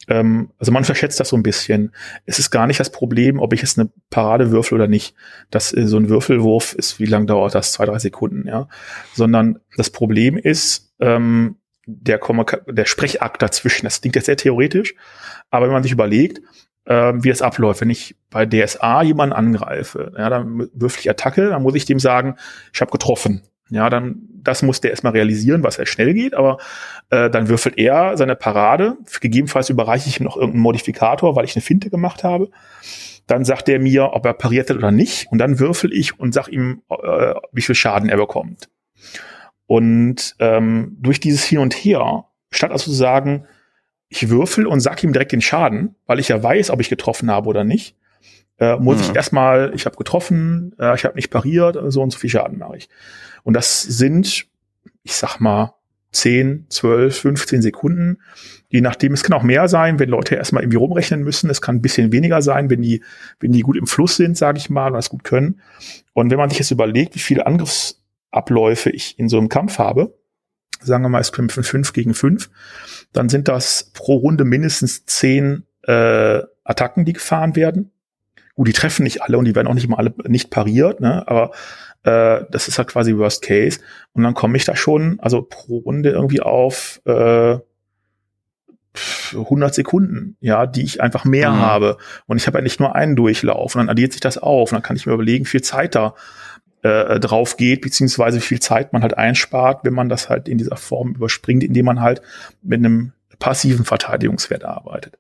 ähm, 0.08 0.50
also 0.60 0.72
man 0.72 0.84
verschätzt 0.84 1.20
das 1.20 1.30
so 1.30 1.36
ein 1.36 1.44
bisschen. 1.44 1.94
Es 2.26 2.40
ist 2.40 2.52
gar 2.52 2.68
nicht 2.68 2.80
das 2.80 2.92
Problem, 2.92 3.40
ob 3.40 3.54
ich 3.54 3.62
jetzt 3.62 3.80
eine 3.80 3.90
Parade 4.10 4.52
würfel 4.52 4.76
oder 4.76 4.88
nicht. 4.88 5.16
Das 5.50 5.74
äh, 5.74 5.88
so 5.88 5.98
ein 5.98 6.10
Würfelwurf 6.10 6.74
ist, 6.74 7.00
wie 7.00 7.06
lang 7.06 7.28
dauert 7.28 7.56
das? 7.56 7.72
Zwei, 7.72 7.86
drei 7.86 8.00
Sekunden, 8.00 8.48
ja. 8.48 8.68
Sondern 9.14 9.60
das 9.78 9.90
Problem 9.90 10.38
ist, 10.38 10.94
ähm, 11.00 11.58
der, 11.86 12.20
der 12.68 12.86
Sprechakt 12.86 13.42
dazwischen. 13.42 13.86
Das 13.86 14.02
klingt 14.02 14.16
jetzt 14.16 14.26
sehr 14.26 14.38
theoretisch, 14.38 14.96
aber 15.50 15.66
wenn 15.66 15.74
man 15.74 15.84
sich 15.84 15.92
überlegt, 15.92 16.42
ähm, 16.86 17.24
wie 17.24 17.30
es 17.30 17.42
abläuft, 17.42 17.82
wenn 17.82 17.90
ich 17.90 18.16
bei 18.30 18.46
DSA 18.46 19.04
jemanden 19.04 19.34
angreife, 19.34 20.12
ja, 20.18 20.30
dann 20.30 20.70
würfel 20.74 21.02
ich 21.02 21.10
Attacke, 21.10 21.50
dann 21.50 21.64
muss 21.64 21.76
ich 21.76 21.86
dem 21.86 22.00
sagen, 22.00 22.36
ich 22.74 22.82
habe 22.82 22.92
getroffen. 22.92 23.44
Ja, 23.70 23.90
dann 23.90 24.28
das 24.44 24.62
muss 24.62 24.82
der 24.82 24.92
erstmal 24.92 25.14
realisieren, 25.14 25.64
was 25.64 25.78
ja 25.78 25.86
schnell 25.86 26.14
geht, 26.14 26.34
aber 26.34 26.58
äh, 27.10 27.30
dann 27.30 27.48
würfelt 27.48 27.78
er 27.78 28.18
seine 28.18 28.36
Parade. 28.36 28.98
Gegebenenfalls 29.22 29.70
überreiche 29.70 30.10
ich 30.10 30.20
ihm 30.20 30.26
noch 30.26 30.36
irgendeinen 30.36 30.64
Modifikator, 30.64 31.36
weil 31.36 31.46
ich 31.46 31.56
eine 31.56 31.62
Finte 31.62 31.90
gemacht 31.90 32.24
habe. 32.24 32.50
Dann 33.26 33.46
sagt 33.46 33.70
er 33.70 33.80
mir, 33.80 34.12
ob 34.14 34.26
er 34.26 34.34
pariert 34.34 34.70
hat 34.70 34.78
oder 34.78 34.92
nicht. 34.92 35.28
Und 35.32 35.38
dann 35.38 35.60
würfel 35.60 35.94
ich 35.94 36.20
und 36.20 36.34
sag 36.34 36.50
ihm, 36.50 36.82
äh, 36.90 37.34
wie 37.54 37.62
viel 37.62 37.76
Schaden 37.76 38.10
er 38.10 38.18
bekommt. 38.18 38.70
Und 39.66 40.36
ähm, 40.40 40.98
durch 41.00 41.20
dieses 41.20 41.46
Hin 41.46 41.60
und 41.60 41.74
Her, 41.74 42.26
statt 42.52 42.72
also 42.72 42.86
zu 42.86 42.98
sagen, 42.98 43.46
ich 44.14 44.30
würfel 44.30 44.68
und 44.68 44.80
sag 44.80 45.04
ihm 45.04 45.12
direkt 45.12 45.32
den 45.32 45.42
Schaden, 45.42 45.96
weil 46.06 46.20
ich 46.20 46.28
ja 46.28 46.42
weiß, 46.42 46.70
ob 46.70 46.80
ich 46.80 46.90
getroffen 46.90 47.32
habe 47.32 47.50
oder 47.50 47.64
nicht, 47.64 47.96
äh, 48.60 48.76
muss 48.78 48.98
mhm. 48.98 49.04
ich 49.04 49.16
erstmal, 49.16 49.74
ich 49.74 49.86
habe 49.86 49.96
getroffen, 49.96 50.76
äh, 50.80 50.94
ich 50.96 51.04
habe 51.04 51.16
nicht 51.16 51.32
pariert, 51.32 51.78
so 51.88 52.02
und 52.02 52.12
so 52.12 52.20
viel 52.20 52.30
Schaden 52.30 52.60
mache 52.60 52.78
ich. 52.78 52.90
Und 53.42 53.56
das 53.56 53.82
sind, 53.82 54.46
ich 55.02 55.16
sag 55.16 55.40
mal, 55.40 55.74
10, 56.12 56.68
12, 56.70 57.18
15 57.18 57.62
Sekunden. 57.64 58.20
Je 58.70 58.82
nachdem, 58.82 59.14
es 59.14 59.24
kann 59.24 59.34
auch 59.34 59.42
mehr 59.42 59.68
sein, 59.68 59.98
wenn 59.98 60.10
Leute 60.10 60.36
erstmal 60.36 60.62
irgendwie 60.62 60.78
rumrechnen 60.78 61.24
müssen. 61.24 61.50
Es 61.50 61.60
kann 61.60 61.78
ein 61.78 61.82
bisschen 61.82 62.12
weniger 62.12 62.44
sein, 62.44 62.70
wenn 62.70 62.84
die, 62.84 63.04
wenn 63.40 63.52
die 63.52 63.62
gut 63.62 63.78
im 63.78 63.88
Fluss 63.88 64.16
sind, 64.16 64.38
sage 64.38 64.60
ich 64.60 64.70
mal, 64.70 64.90
und 64.90 64.94
das 64.94 65.10
gut 65.10 65.24
können. 65.24 65.60
Und 66.14 66.30
wenn 66.30 66.38
man 66.38 66.52
sich 66.52 66.60
jetzt 66.60 66.70
überlegt, 66.70 67.16
wie 67.16 67.20
viele 67.20 67.48
Angriffsabläufe 67.48 68.92
ich 68.92 69.18
in 69.18 69.28
so 69.28 69.40
einem 69.40 69.50
Kampf 69.50 69.80
habe, 69.80 70.14
sagen 70.84 71.04
wir 71.04 71.10
mal, 71.10 71.22
es 71.22 71.32
kämpfen 71.32 71.64
5 71.64 71.94
gegen 71.94 72.14
5, 72.14 72.50
dann 73.12 73.30
sind 73.30 73.48
das 73.48 73.92
pro 73.94 74.16
Runde 74.16 74.46
mindestens 74.46 75.06
10 75.06 75.64
äh, 75.84 76.42
Attacken, 76.64 77.06
die 77.06 77.14
gefahren 77.14 77.56
werden. 77.56 77.92
Gut, 78.56 78.68
die 78.68 78.74
treffen 78.74 79.04
nicht 79.04 79.22
alle 79.22 79.38
und 79.38 79.46
die 79.46 79.56
werden 79.56 79.68
auch 79.68 79.74
nicht 79.74 79.88
mal 79.88 79.98
alle 79.98 80.14
nicht 80.28 80.50
pariert, 80.52 81.02
ne? 81.02 81.28
aber 81.28 81.52
äh, 82.04 82.46
das 82.52 82.68
ist 82.68 82.78
halt 82.78 82.90
quasi 82.90 83.18
Worst 83.18 83.42
Case. 83.42 83.80
Und 84.14 84.24
dann 84.24 84.34
komme 84.34 84.58
ich 84.58 84.66
da 84.66 84.76
schon, 84.76 85.20
also 85.20 85.42
pro 85.42 85.78
Runde 85.78 86.12
irgendwie 86.12 86.42
auf 86.42 87.02
äh, 87.06 87.58
100 89.34 89.74
Sekunden, 89.74 90.38
ja, 90.40 90.68
die 90.68 90.84
ich 90.84 91.02
einfach 91.02 91.26
mehr 91.26 91.52
mhm. 91.52 91.60
habe. 91.62 91.98
Und 92.28 92.38
ich 92.38 92.46
habe 92.46 92.60
ja 92.60 92.64
nicht 92.64 92.80
nur 92.80 92.96
einen 92.96 93.16
Durchlauf. 93.16 93.76
Und 93.76 93.80
dann 93.80 93.90
addiert 93.90 94.12
sich 94.12 94.22
das 94.22 94.38
auf. 94.38 94.72
Und 94.72 94.76
dann 94.76 94.84
kann 94.84 94.96
ich 94.96 95.06
mir 95.06 95.14
überlegen, 95.14 95.46
viel 95.46 95.62
Zeit 95.64 95.96
da 95.96 96.14
äh, 96.84 97.20
drauf 97.20 97.58
geht, 97.58 97.82
beziehungsweise 97.82 98.38
wie 98.38 98.42
viel 98.42 98.60
Zeit 98.60 98.94
man 98.94 99.02
halt 99.02 99.18
einspart, 99.18 99.84
wenn 99.84 99.94
man 99.94 100.10
das 100.10 100.30
halt 100.30 100.48
in 100.48 100.58
dieser 100.58 100.76
Form 100.76 101.16
überspringt, 101.16 101.64
indem 101.64 101.86
man 101.86 102.02
halt 102.02 102.22
mit 102.62 102.80
einem 102.80 103.14
passiven 103.40 103.86
Verteidigungswert 103.86 104.64
arbeitet. 104.64 105.18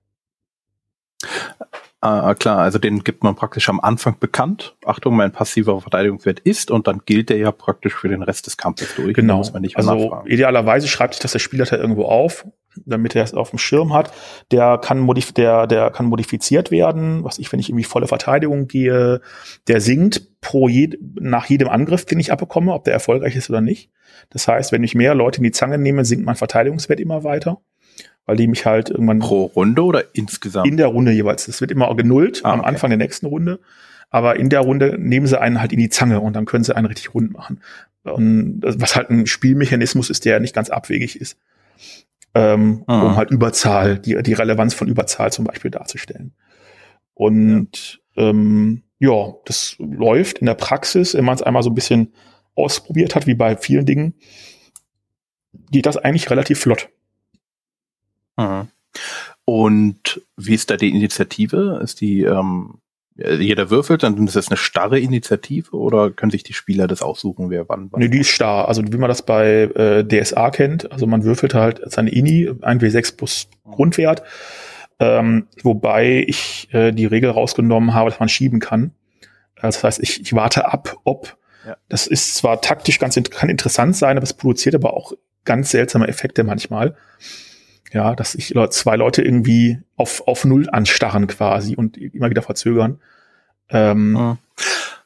Ah, 2.05 2.35
klar, 2.35 2.57
also 2.57 2.79
den 2.79 3.05
gibt 3.05 3.23
man 3.23 3.33
praktisch 3.33 3.69
am 3.69 3.79
Anfang 3.79 4.19
bekannt. 4.19 4.75
Achtung, 4.85 5.15
mein 5.15 5.31
passiver 5.31 5.79
Verteidigungswert 5.79 6.41
ist 6.41 6.69
und 6.69 6.85
dann 6.85 7.01
gilt 7.05 7.29
der 7.29 7.37
ja 7.37 7.53
praktisch 7.53 7.93
für 7.93 8.09
den 8.09 8.21
Rest 8.21 8.45
des 8.45 8.57
Kampfes 8.57 8.93
durch. 8.97 9.13
Genau. 9.13 9.37
also 9.39 9.61
nachfragen. 9.69 10.27
idealerweise 10.27 10.89
schreibt 10.89 11.13
sich 11.13 11.21
das 11.21 11.31
der 11.31 11.39
Spielleiter 11.39 11.79
irgendwo 11.79 12.03
auf 12.03 12.45
damit 12.85 13.15
er 13.15 13.23
es 13.23 13.35
auf 13.35 13.51
dem 13.51 13.59
Schirm 13.59 13.93
hat. 13.93 14.11
Der 14.51 14.79
kann, 14.79 14.99
modif 14.99 15.31
der, 15.31 15.67
der 15.67 15.91
kann 15.91 16.07
modifiziert 16.07 16.71
werden, 16.71 17.23
was 17.23 17.37
ich, 17.37 17.51
wenn 17.51 17.59
ich 17.59 17.69
irgendwie 17.69 17.83
volle 17.83 18.07
Verteidigung 18.07 18.67
gehe, 18.67 19.21
der 19.67 19.79
sinkt 19.79 20.41
pro 20.41 20.67
je 20.67 20.97
nach 21.19 21.45
jedem 21.45 21.69
Angriff, 21.69 22.05
den 22.05 22.19
ich 22.19 22.31
abbekomme, 22.31 22.73
ob 22.73 22.83
der 22.83 22.93
erfolgreich 22.93 23.35
ist 23.35 23.49
oder 23.51 23.61
nicht. 23.61 23.91
Das 24.31 24.47
heißt, 24.47 24.71
wenn 24.71 24.83
ich 24.83 24.95
mehr 24.95 25.13
Leute 25.13 25.37
in 25.37 25.43
die 25.43 25.51
Zange 25.51 25.77
nehme, 25.77 26.03
sinkt 26.03 26.25
mein 26.25 26.35
Verteidigungswert 26.35 26.99
immer 26.99 27.23
weiter, 27.23 27.61
weil 28.25 28.37
die 28.37 28.47
mich 28.47 28.65
halt 28.65 28.89
irgendwann 28.89 29.19
pro 29.19 29.45
Runde 29.45 29.83
oder 29.83 30.03
insgesamt 30.13 30.67
in 30.67 30.77
der 30.77 30.87
Runde 30.87 31.11
jeweils. 31.11 31.47
Es 31.47 31.61
wird 31.61 31.71
immer 31.71 31.93
genullt 31.95 32.41
ah, 32.43 32.53
am 32.53 32.59
okay. 32.59 32.69
Anfang 32.69 32.89
der 32.89 32.97
nächsten 32.97 33.25
Runde, 33.25 33.59
aber 34.09 34.37
in 34.37 34.49
der 34.49 34.61
Runde 34.61 34.97
nehmen 34.97 35.27
sie 35.27 35.39
einen 35.39 35.59
halt 35.59 35.73
in 35.73 35.79
die 35.79 35.89
Zange 35.89 36.21
und 36.21 36.33
dann 36.33 36.45
können 36.45 36.63
sie 36.63 36.75
einen 36.75 36.85
richtig 36.85 37.13
rund 37.13 37.33
machen. 37.33 37.61
Und 38.03 38.61
was 38.63 38.95
halt 38.95 39.09
ein 39.09 39.27
Spielmechanismus 39.27 40.09
ist, 40.09 40.25
der 40.25 40.39
nicht 40.39 40.53
ganz 40.53 40.69
abwegig 40.69 41.19
ist, 41.19 41.37
ähm, 42.35 42.83
ah. 42.87 43.01
um 43.01 43.15
halt 43.15 43.31
Überzahl, 43.31 43.99
die, 43.99 44.21
die 44.23 44.33
Relevanz 44.33 44.73
von 44.73 44.87
Überzahl 44.87 45.31
zum 45.31 45.45
Beispiel 45.45 45.71
darzustellen. 45.71 46.33
Und 47.13 48.01
ja, 48.15 48.29
ähm, 48.29 48.83
ja 48.99 49.33
das 49.45 49.75
läuft 49.79 50.39
in 50.39 50.47
der 50.47 50.55
Praxis, 50.55 51.13
wenn 51.13 51.25
man 51.25 51.35
es 51.35 51.41
einmal 51.41 51.63
so 51.63 51.69
ein 51.69 51.75
bisschen 51.75 52.13
ausprobiert 52.55 53.15
hat, 53.15 53.27
wie 53.27 53.35
bei 53.35 53.55
vielen 53.55 53.85
Dingen, 53.85 54.15
geht 55.71 55.85
das 55.85 55.97
eigentlich 55.97 56.29
relativ 56.29 56.59
flott. 56.59 56.89
Mhm. 58.37 58.67
Und 59.45 60.21
wie 60.37 60.53
ist 60.53 60.69
da 60.69 60.77
die 60.77 60.89
Initiative? 60.89 61.79
Ist 61.83 62.01
die 62.01 62.21
ähm, 62.21 62.79
jeder 63.15 63.69
würfelt, 63.69 64.03
dann 64.03 64.25
ist 64.25 64.35
das 64.35 64.47
eine 64.47 64.57
starre 64.57 64.99
Initiative 64.99 65.75
oder 65.75 66.09
können 66.09 66.31
sich 66.31 66.43
die 66.43 66.53
Spieler 66.53 66.87
das 66.87 67.03
aussuchen, 67.03 67.51
wer 67.51 67.69
wann? 67.69 67.91
wann 67.91 68.01
nee, 68.01 68.07
die 68.07 68.19
ist 68.19 68.29
starr. 68.29 68.67
Also 68.67 68.81
wie 68.91 68.97
man 68.97 69.07
das 69.07 69.23
bei 69.23 69.63
äh, 69.75 70.03
DSA 70.03 70.49
kennt, 70.49 70.91
also 70.91 71.05
man 71.05 71.23
würfelt 71.23 71.53
halt 71.53 71.81
seine 71.85 72.11
Ini, 72.11 72.49
1W6 72.49 73.15
plus 73.15 73.49
Grundwert, 73.63 74.23
ähm, 74.99 75.47
wobei 75.61 76.25
ich 76.27 76.73
äh, 76.73 76.91
die 76.91 77.05
Regel 77.05 77.29
rausgenommen 77.29 77.93
habe, 77.93 78.09
dass 78.09 78.19
man 78.19 78.29
schieben 78.29 78.59
kann. 78.59 78.91
Das 79.61 79.83
heißt, 79.83 80.01
ich, 80.01 80.21
ich 80.21 80.33
warte 80.33 80.71
ab, 80.71 80.97
ob 81.03 81.37
ja. 81.67 81.77
das 81.89 82.07
ist 82.07 82.35
zwar 82.35 82.61
taktisch 82.61 82.99
ganz 82.99 83.15
kann 83.29 83.49
interessant 83.49 83.95
sein, 83.95 84.17
aber 84.17 84.23
es 84.23 84.33
produziert 84.33 84.75
aber 84.75 84.95
auch 84.95 85.13
ganz 85.45 85.69
seltsame 85.69 86.07
Effekte 86.07 86.43
manchmal. 86.43 86.95
Ja, 87.93 88.15
dass 88.15 88.33
ich 88.33 88.55
zwei 88.71 88.95
Leute 88.95 89.21
irgendwie 89.21 89.79
auf, 89.95 90.27
auf 90.27 90.45
Null 90.45 90.67
anstarren 90.69 91.27
quasi 91.27 91.75
und 91.75 91.95
immer 91.97 92.29
wieder 92.29 92.41
verzögern. 92.41 92.99
Ähm, 93.69 94.15
ja. 94.15 94.37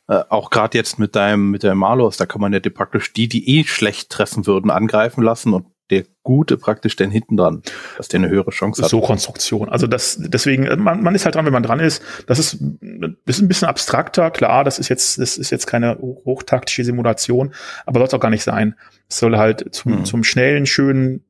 Äh, 0.10 0.23
auch 0.30 0.50
gerade 0.50 0.78
jetzt 0.78 0.97
mit 0.97 1.15
deinem, 1.15 1.52
mit 1.52 1.63
der 1.63 1.76
Malus, 1.76 2.15
da 2.15 2.26
kann 2.26 2.39
man 2.39 2.54
ja 2.54 2.62
die 2.62 2.69
praktisch 2.69 3.12
die, 3.12 3.28
die 3.28 3.60
eh 3.60 3.65
schlecht 3.65 4.10
treffen 4.10 4.47
würden, 4.47 4.71
angreifen 4.71 5.21
lassen 5.21 5.54
und 5.54 5.65
der 5.89 6.04
Gute 6.23 6.58
praktisch 6.58 6.95
dann 6.97 7.12
hinten 7.12 7.38
dran, 7.38 7.62
dass 7.97 8.08
der 8.10 8.19
eine 8.19 8.30
höhere 8.30 8.52
Chance 8.52 8.84
hat. 8.84 8.89
So 8.89 9.00
Konstruktion. 9.00 9.69
Also 9.69 9.88
das, 9.88 10.17
deswegen, 10.19 10.65
äh, 10.65 10.78
man, 10.78 11.04
man 11.04 11.15
ist 11.15 11.26
halt 11.26 11.36
dran, 11.36 11.45
wenn 11.45 11.54
man 11.54 11.63
dran 11.63 11.80
ist. 11.80 12.02
Das 12.26 12.39
ist, 12.39 12.58
das 12.62 13.38
ist 13.38 13.41
ein 13.41 13.47
bisschen 13.50 13.67
abstrakter, 13.67 14.32
klar, 14.32 14.63
das 14.63 14.80
ist 14.80 14.89
jetzt, 14.89 15.19
das 15.19 15.38
ist 15.38 15.50
jetzt 15.50 15.67
keine 15.67 15.97
hochtaktische 15.97 16.86
Simulation, 16.86 17.54
aber 17.86 18.00
soll 18.00 18.08
es 18.08 18.13
auch 18.13 18.19
gar 18.19 18.30
nicht 18.30 18.43
sein. 18.43 18.76
Es 19.10 19.19
soll 19.19 19.38
halt 19.38 19.73
zum, 19.73 19.97
hm. 19.97 20.06
zum 20.06 20.23
schnellen, 20.23 20.65
schönen 20.65 21.23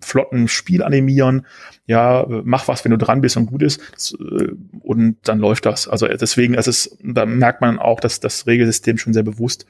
flotten 0.00 0.48
Spiel 0.48 0.82
animieren. 0.82 1.46
Ja, 1.86 2.26
mach 2.28 2.68
was, 2.68 2.84
wenn 2.84 2.90
du 2.90 2.98
dran 2.98 3.20
bist 3.20 3.36
und 3.36 3.46
gut 3.46 3.62
ist. 3.62 3.80
Das, 3.92 4.12
äh, 4.12 4.52
und 4.80 5.16
dann 5.24 5.38
läuft 5.38 5.66
das. 5.66 5.88
Also 5.88 6.06
deswegen, 6.06 6.54
es 6.54 6.66
ist, 6.66 6.98
da 7.02 7.26
merkt 7.26 7.60
man 7.60 7.78
auch, 7.78 8.00
dass 8.00 8.20
das 8.20 8.46
Regelsystem 8.46 8.98
schon 8.98 9.14
sehr 9.14 9.22
bewusst 9.22 9.66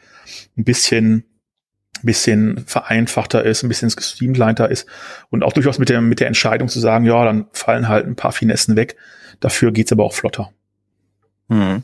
ein 0.57 0.65
bisschen 0.65 1.25
bisschen 2.03 2.65
vereinfachter 2.67 3.45
ist, 3.45 3.63
ein 3.63 3.69
bisschen 3.69 3.91
gestreamliner 3.91 4.69
ist 4.69 4.87
und 5.31 5.43
auch 5.43 5.53
durchaus 5.53 5.79
mit 5.79 5.89
der, 5.89 6.01
mit 6.01 6.21
der 6.21 6.29
Entscheidung 6.29 6.69
zu 6.69 6.81
sagen, 6.81 7.05
ja, 7.05 7.25
dann 7.25 7.47
fallen 7.53 7.89
halt 7.89 8.07
ein 8.07 8.17
paar 8.17 8.33
Finessen 8.33 8.77
weg. 8.77 8.97
Dafür 9.41 9.73
geht's 9.73 9.93
aber 9.93 10.05
auch 10.05 10.13
flotter. 10.13 10.53
Hm. 11.49 11.83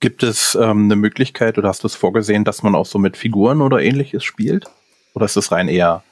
Gibt 0.00 0.22
es 0.22 0.54
ähm, 0.54 0.84
eine 0.84 0.96
Möglichkeit 0.96 1.56
oder 1.56 1.68
hast 1.68 1.82
du 1.82 1.86
es 1.86 1.94
vorgesehen, 1.94 2.44
dass 2.44 2.62
man 2.62 2.74
auch 2.74 2.86
so 2.86 2.98
mit 2.98 3.16
Figuren 3.16 3.62
oder 3.62 3.80
ähnliches 3.80 4.24
spielt? 4.24 4.66
Oder 5.14 5.24
ist 5.24 5.36
das 5.36 5.52
rein 5.52 5.68
eher 5.68 6.02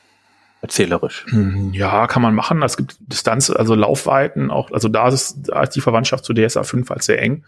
erzählerisch. 0.65 1.27
Hm, 1.29 1.75
ja, 1.75 2.07
kann 2.07 2.23
man 2.23 2.35
machen. 2.35 2.63
Es 2.63 2.79
gibt 2.79 2.97
Distanz, 3.01 3.51
also 3.51 3.75
Laufweiten 3.75 4.51
auch, 4.51 4.73
also 4.73 4.89
da 4.89 5.09
ist, 5.09 5.43
da 5.45 5.63
ist 5.63 5.71
die 5.71 5.83
Verwandtschaft 5.83 6.25
zu 6.25 6.33
DSA 6.33 6.63
5 6.63 6.89
halt 6.89 7.03
sehr 7.03 7.21
eng. 7.21 7.45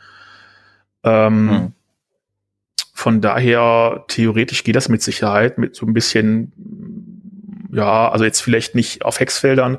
Ähm, 1.02 1.50
hm. 1.50 1.72
Von 2.92 3.22
daher, 3.22 4.04
theoretisch 4.08 4.64
geht 4.64 4.76
das 4.76 4.90
mit 4.90 5.02
Sicherheit 5.02 5.56
mit 5.56 5.74
so 5.74 5.86
ein 5.86 5.94
bisschen, 5.94 6.52
ja, 7.72 8.10
also 8.10 8.24
jetzt 8.24 8.40
vielleicht 8.40 8.74
nicht 8.74 9.04
auf 9.04 9.18
Hexfeldern, 9.18 9.78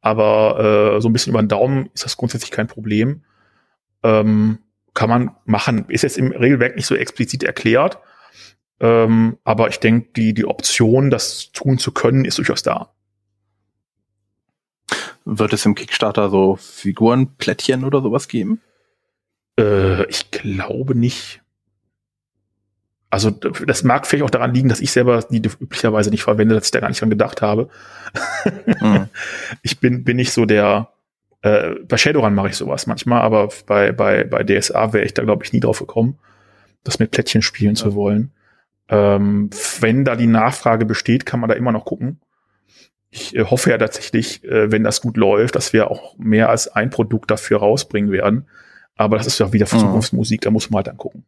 aber 0.00 0.96
äh, 0.96 1.00
so 1.00 1.08
ein 1.08 1.12
bisschen 1.12 1.30
über 1.30 1.42
den 1.42 1.48
Daumen 1.48 1.88
ist 1.94 2.04
das 2.04 2.16
grundsätzlich 2.16 2.50
kein 2.50 2.66
Problem. 2.66 3.22
Ähm, 4.02 4.58
kann 4.94 5.08
man 5.08 5.30
machen. 5.44 5.84
Ist 5.88 6.02
jetzt 6.02 6.18
im 6.18 6.32
Regelwerk 6.32 6.74
nicht 6.74 6.86
so 6.86 6.96
explizit 6.96 7.44
erklärt. 7.44 7.98
Ähm, 8.82 9.38
aber 9.44 9.68
ich 9.68 9.78
denke, 9.78 10.08
die, 10.16 10.34
die 10.34 10.44
Option, 10.44 11.08
das 11.08 11.52
tun 11.52 11.78
zu 11.78 11.92
können, 11.92 12.24
ist 12.24 12.38
durchaus 12.38 12.64
da. 12.64 12.90
Wird 15.24 15.52
es 15.52 15.64
im 15.64 15.76
Kickstarter 15.76 16.28
so 16.30 16.56
Figurenplättchen 16.56 17.84
oder 17.84 18.02
sowas 18.02 18.26
geben? 18.26 18.60
Äh, 19.58 20.04
ich 20.06 20.32
glaube 20.32 20.96
nicht. 20.96 21.42
Also 23.08 23.30
das 23.30 23.84
mag 23.84 24.06
vielleicht 24.06 24.24
auch 24.24 24.30
daran 24.30 24.52
liegen, 24.52 24.68
dass 24.68 24.80
ich 24.80 24.90
selber 24.90 25.22
die 25.22 25.42
üblicherweise 25.60 26.10
nicht 26.10 26.24
verwende, 26.24 26.56
dass 26.56 26.64
ich 26.64 26.70
da 26.72 26.80
gar 26.80 26.88
nicht 26.88 27.00
dran 27.00 27.10
gedacht 27.10 27.40
habe. 27.40 27.68
Mhm. 28.80 29.08
Ich 29.62 29.78
bin, 29.78 30.02
bin 30.02 30.16
nicht 30.16 30.32
so 30.32 30.44
der, 30.44 30.88
äh, 31.42 31.74
bei 31.86 31.98
Shadowrun 31.98 32.34
mache 32.34 32.48
ich 32.48 32.56
sowas 32.56 32.86
manchmal, 32.86 33.20
aber 33.20 33.50
bei, 33.66 33.92
bei, 33.92 34.24
bei 34.24 34.42
DSA 34.42 34.92
wäre 34.92 35.04
ich 35.04 35.14
da, 35.14 35.22
glaube 35.22 35.44
ich, 35.44 35.52
nie 35.52 35.60
drauf 35.60 35.78
gekommen, 35.78 36.18
das 36.82 36.98
mit 36.98 37.10
Plättchen 37.12 37.42
spielen 37.42 37.74
ja. 37.74 37.82
zu 37.82 37.94
wollen. 37.94 38.32
Ähm, 38.88 39.50
wenn 39.80 40.04
da 40.04 40.16
die 40.16 40.26
Nachfrage 40.26 40.84
besteht, 40.84 41.26
kann 41.26 41.40
man 41.40 41.48
da 41.48 41.56
immer 41.56 41.72
noch 41.72 41.84
gucken. 41.84 42.20
Ich 43.10 43.36
äh, 43.36 43.44
hoffe 43.44 43.70
ja 43.70 43.78
tatsächlich, 43.78 44.42
äh, 44.44 44.70
wenn 44.72 44.84
das 44.84 45.00
gut 45.02 45.16
läuft, 45.16 45.54
dass 45.54 45.72
wir 45.72 45.90
auch 45.90 46.16
mehr 46.18 46.48
als 46.48 46.68
ein 46.68 46.90
Produkt 46.90 47.30
dafür 47.30 47.58
rausbringen 47.58 48.10
werden. 48.10 48.48
Aber 48.96 49.16
das 49.16 49.26
ist 49.26 49.38
ja 49.38 49.52
wieder 49.52 49.66
mhm. 49.72 49.78
Zukunftsmusik, 49.78 50.40
da 50.40 50.50
muss 50.50 50.70
man 50.70 50.78
halt 50.78 50.86
dann 50.88 50.96
gucken. 50.96 51.24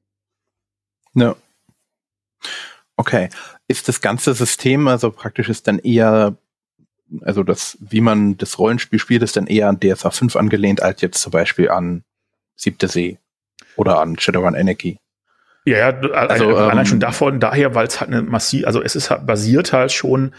Ja. 1.14 1.36
Okay. 2.96 3.28
Ist 3.68 3.88
das 3.88 4.00
ganze 4.00 4.34
System, 4.34 4.88
also 4.88 5.10
praktisch 5.10 5.48
ist 5.48 5.68
dann 5.68 5.78
eher, 5.78 6.36
also 7.22 7.42
das, 7.42 7.78
wie 7.80 8.00
man 8.00 8.36
das 8.36 8.58
Rollenspiel 8.58 8.98
spielt, 8.98 9.22
ist 9.22 9.36
dann 9.36 9.46
eher 9.46 9.68
an 9.68 9.80
DSA 9.80 10.10
5 10.10 10.36
angelehnt, 10.36 10.82
als 10.82 11.00
jetzt 11.00 11.20
zum 11.20 11.32
Beispiel 11.32 11.70
an 11.70 12.04
Siebte 12.56 12.88
See 12.88 13.18
oder 13.76 14.00
an 14.00 14.18
Shadowrun 14.18 14.54
Anarchy? 14.54 14.98
Ja, 15.66 15.78
ja, 15.78 15.98
also, 16.12 16.56
allein 16.56 16.78
ähm, 16.78 16.86
schon 16.86 17.00
davon, 17.00 17.40
daher, 17.40 17.74
weil 17.74 17.86
es 17.86 18.00
halt 18.00 18.10
eine 18.12 18.22
massiv, 18.22 18.66
also 18.66 18.82
es 18.82 18.96
ist 18.96 19.10
halt 19.10 19.26
basiert 19.26 19.72
halt 19.72 19.92
schon 19.92 20.34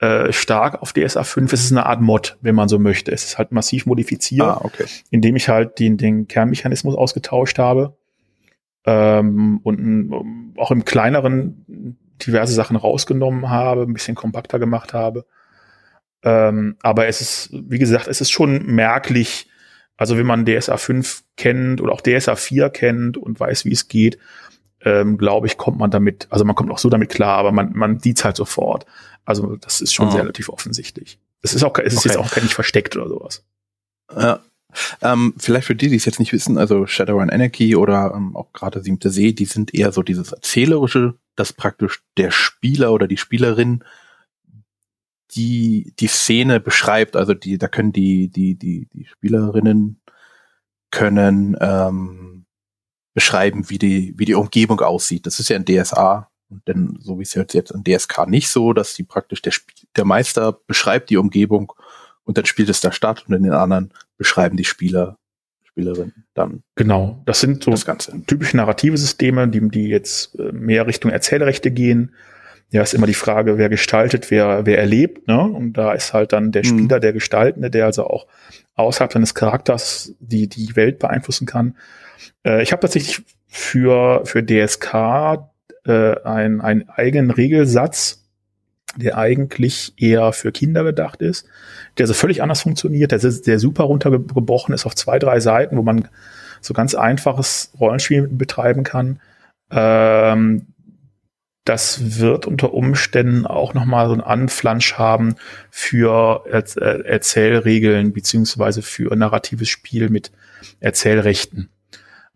äh, 0.00 0.32
stark 0.32 0.82
auf 0.82 0.92
DSA 0.92 1.24
5. 1.24 1.52
Es 1.52 1.64
ist 1.64 1.72
eine 1.72 1.86
Art 1.86 2.02
Mod, 2.02 2.36
wenn 2.42 2.54
man 2.54 2.68
so 2.68 2.78
möchte. 2.78 3.10
Es 3.10 3.24
ist 3.24 3.38
halt 3.38 3.52
massiv 3.52 3.86
modifiziert, 3.86 4.46
ah, 4.46 4.60
okay. 4.62 4.84
indem 5.10 5.36
ich 5.36 5.48
halt 5.48 5.78
den, 5.78 5.96
den 5.96 6.28
Kernmechanismus 6.28 6.94
ausgetauscht 6.94 7.58
habe 7.58 7.96
ähm, 8.84 9.60
und 9.62 9.78
um, 9.78 10.54
auch 10.58 10.70
im 10.70 10.84
kleineren 10.84 11.96
diverse 12.26 12.52
Sachen 12.52 12.76
rausgenommen 12.76 13.50
habe, 13.50 13.82
ein 13.82 13.92
bisschen 13.92 14.14
kompakter 14.14 14.58
gemacht 14.58 14.94
habe. 14.94 15.26
Ähm, 16.22 16.76
aber 16.82 17.06
es 17.06 17.20
ist, 17.20 17.50
wie 17.52 17.78
gesagt, 17.78 18.08
es 18.08 18.20
ist 18.20 18.30
schon 18.30 18.66
merklich, 18.66 19.48
also 19.96 20.16
wenn 20.16 20.26
man 20.26 20.44
DSA 20.46 20.76
5 20.76 21.24
kennt 21.36 21.80
oder 21.80 21.92
auch 21.92 22.00
DSA 22.00 22.36
4 22.36 22.70
kennt 22.70 23.16
und 23.16 23.38
weiß, 23.38 23.64
wie 23.64 23.72
es 23.72 23.88
geht, 23.88 24.18
ähm, 24.82 25.18
glaube 25.18 25.46
ich, 25.46 25.56
kommt 25.56 25.78
man 25.78 25.90
damit, 25.90 26.26
also 26.30 26.44
man 26.44 26.54
kommt 26.54 26.70
auch 26.70 26.78
so 26.78 26.88
damit 26.88 27.10
klar, 27.10 27.38
aber 27.38 27.52
man, 27.52 27.72
man 27.74 28.00
sieht 28.00 28.22
halt 28.24 28.36
sofort. 28.36 28.86
Also 29.24 29.56
das 29.56 29.80
ist 29.80 29.92
schon 29.92 30.08
oh. 30.08 30.16
relativ 30.16 30.48
offensichtlich. 30.48 31.18
Es 31.42 31.54
ist 31.54 31.64
auch, 31.64 31.76
es 31.78 31.94
ist 31.94 32.00
okay. 32.00 32.08
jetzt 32.08 32.18
auch 32.18 32.30
gar 32.30 32.42
nicht 32.42 32.54
versteckt 32.54 32.96
oder 32.96 33.08
sowas. 33.08 33.44
Ja. 34.14 34.40
Ähm, 35.00 35.34
vielleicht 35.38 35.66
für 35.66 35.74
die, 35.74 35.88
die 35.88 35.96
es 35.96 36.04
jetzt 36.04 36.18
nicht 36.18 36.32
wissen, 36.32 36.58
also 36.58 36.86
Shadowrun 36.86 37.30
Anarchy 37.30 37.76
oder 37.76 38.12
ähm, 38.14 38.36
auch 38.36 38.52
gerade 38.52 38.82
Siebte 38.82 39.10
See, 39.10 39.32
die 39.32 39.46
sind 39.46 39.74
eher 39.74 39.90
so 39.90 40.02
dieses 40.02 40.32
Erzählerische, 40.32 41.14
dass 41.34 41.52
praktisch 41.52 42.02
der 42.18 42.30
Spieler 42.30 42.92
oder 42.92 43.08
die 43.08 43.16
Spielerin 43.16 43.82
die 45.34 45.92
die 45.98 46.06
Szene 46.06 46.60
beschreibt. 46.60 47.16
Also 47.16 47.34
die, 47.34 47.58
da 47.58 47.68
können 47.68 47.92
die 47.92 48.28
die 48.28 48.54
die 48.54 48.88
die 48.92 49.06
Spielerinnen 49.06 50.00
können 50.90 51.56
ähm, 51.60 52.35
beschreiben, 53.16 53.70
wie 53.70 53.78
die, 53.78 54.12
wie 54.18 54.26
die 54.26 54.34
Umgebung 54.34 54.82
aussieht. 54.82 55.24
Das 55.24 55.40
ist 55.40 55.48
ja 55.48 55.56
ein 55.56 55.64
DSA. 55.64 56.28
Und 56.50 56.68
denn 56.68 56.98
so 57.00 57.18
wie 57.18 57.22
es 57.22 57.32
jetzt 57.32 57.70
in 57.70 57.82
DSK 57.82 58.26
nicht 58.26 58.50
so, 58.50 58.74
dass 58.74 58.92
die 58.92 59.04
praktisch 59.04 59.40
der, 59.40 59.54
der 59.96 60.04
Meister 60.04 60.52
beschreibt 60.66 61.08
die 61.08 61.16
Umgebung 61.16 61.72
und 62.24 62.36
dann 62.36 62.44
spielt 62.44 62.68
es 62.68 62.82
da 62.82 62.92
statt 62.92 63.24
und 63.26 63.32
in 63.32 63.42
den 63.42 63.54
anderen 63.54 63.90
beschreiben 64.18 64.58
die 64.58 64.66
Spieler, 64.66 65.16
Spielerinnen 65.64 66.26
dann. 66.34 66.62
Genau. 66.74 67.22
Das 67.24 67.40
sind 67.40 67.64
so 67.64 67.70
das 67.70 67.86
Ganze. 67.86 68.20
typische 68.26 68.58
narrative 68.58 68.98
Systeme, 68.98 69.48
die, 69.48 69.66
die 69.66 69.88
jetzt 69.88 70.38
äh, 70.38 70.52
mehr 70.52 70.86
Richtung 70.86 71.10
Erzählrechte 71.10 71.70
gehen. 71.70 72.14
ja, 72.70 72.82
ist 72.82 72.92
immer 72.92 73.06
die 73.06 73.14
Frage, 73.14 73.56
wer 73.56 73.70
gestaltet, 73.70 74.30
wer, 74.30 74.66
wer 74.66 74.78
erlebt, 74.78 75.26
ne? 75.26 75.40
Und 75.40 75.72
da 75.72 75.94
ist 75.94 76.12
halt 76.12 76.34
dann 76.34 76.52
der 76.52 76.64
mhm. 76.64 76.68
Spieler, 76.68 77.00
der 77.00 77.14
Gestaltende, 77.14 77.70
der 77.70 77.86
also 77.86 78.06
auch 78.06 78.26
außerhalb 78.74 79.14
seines 79.14 79.34
Charakters 79.34 80.14
die, 80.20 80.50
die 80.50 80.76
Welt 80.76 80.98
beeinflussen 80.98 81.46
kann. 81.46 81.76
Äh, 82.44 82.62
ich 82.62 82.72
habe 82.72 82.80
tatsächlich 82.80 83.22
für, 83.46 84.22
für 84.24 84.44
DSK 84.44 84.94
äh, 85.84 86.22
einen, 86.24 86.60
einen 86.60 86.88
eigenen 86.88 87.30
Regelsatz, 87.30 88.24
der 88.96 89.18
eigentlich 89.18 89.92
eher 89.96 90.32
für 90.32 90.52
Kinder 90.52 90.84
gedacht 90.84 91.20
ist, 91.20 91.46
der 91.98 92.06
so 92.06 92.14
völlig 92.14 92.42
anders 92.42 92.62
funktioniert, 92.62 93.12
der, 93.12 93.18
der 93.18 93.58
super 93.58 93.84
runtergebrochen 93.84 94.74
ist 94.74 94.86
auf 94.86 94.94
zwei, 94.94 95.18
drei 95.18 95.40
Seiten, 95.40 95.76
wo 95.76 95.82
man 95.82 96.08
so 96.60 96.74
ganz 96.74 96.94
einfaches 96.94 97.72
Rollenspiel 97.78 98.28
betreiben 98.28 98.84
kann. 98.84 99.20
Ähm, 99.70 100.66
das 101.64 102.20
wird 102.20 102.46
unter 102.46 102.72
Umständen 102.74 103.44
auch 103.44 103.74
nochmal 103.74 104.06
so 104.06 104.12
einen 104.12 104.22
Anflansch 104.22 104.94
haben 104.94 105.34
für 105.68 106.44
Erzählregeln 106.46 108.12
beziehungsweise 108.12 108.82
für 108.82 109.14
narratives 109.16 109.68
Spiel 109.68 110.08
mit 110.08 110.30
Erzählrechten. 110.78 111.68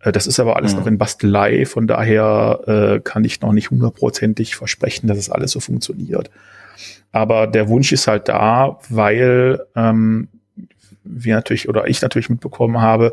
Äh, 0.00 0.12
das 0.12 0.26
ist 0.26 0.40
aber 0.40 0.56
alles 0.56 0.72
mhm. 0.72 0.80
noch 0.80 0.86
in 0.86 0.98
Bastelei, 0.98 1.66
von 1.66 1.86
daher 1.86 2.60
äh, 2.66 3.00
kann 3.00 3.24
ich 3.24 3.40
noch 3.40 3.52
nicht 3.52 3.70
hundertprozentig 3.70 4.56
versprechen, 4.56 5.06
dass 5.06 5.18
es 5.18 5.30
alles 5.30 5.52
so 5.52 5.60
funktioniert. 5.60 6.30
Aber 7.12 7.46
der 7.46 7.68
Wunsch 7.68 7.92
ist 7.92 8.06
halt 8.06 8.28
da, 8.28 8.78
weil 8.88 9.60
ähm, 9.74 10.28
wir 11.04 11.34
natürlich 11.34 11.68
oder 11.68 11.88
ich 11.88 12.00
natürlich 12.02 12.30
mitbekommen 12.30 12.80
habe, 12.80 13.12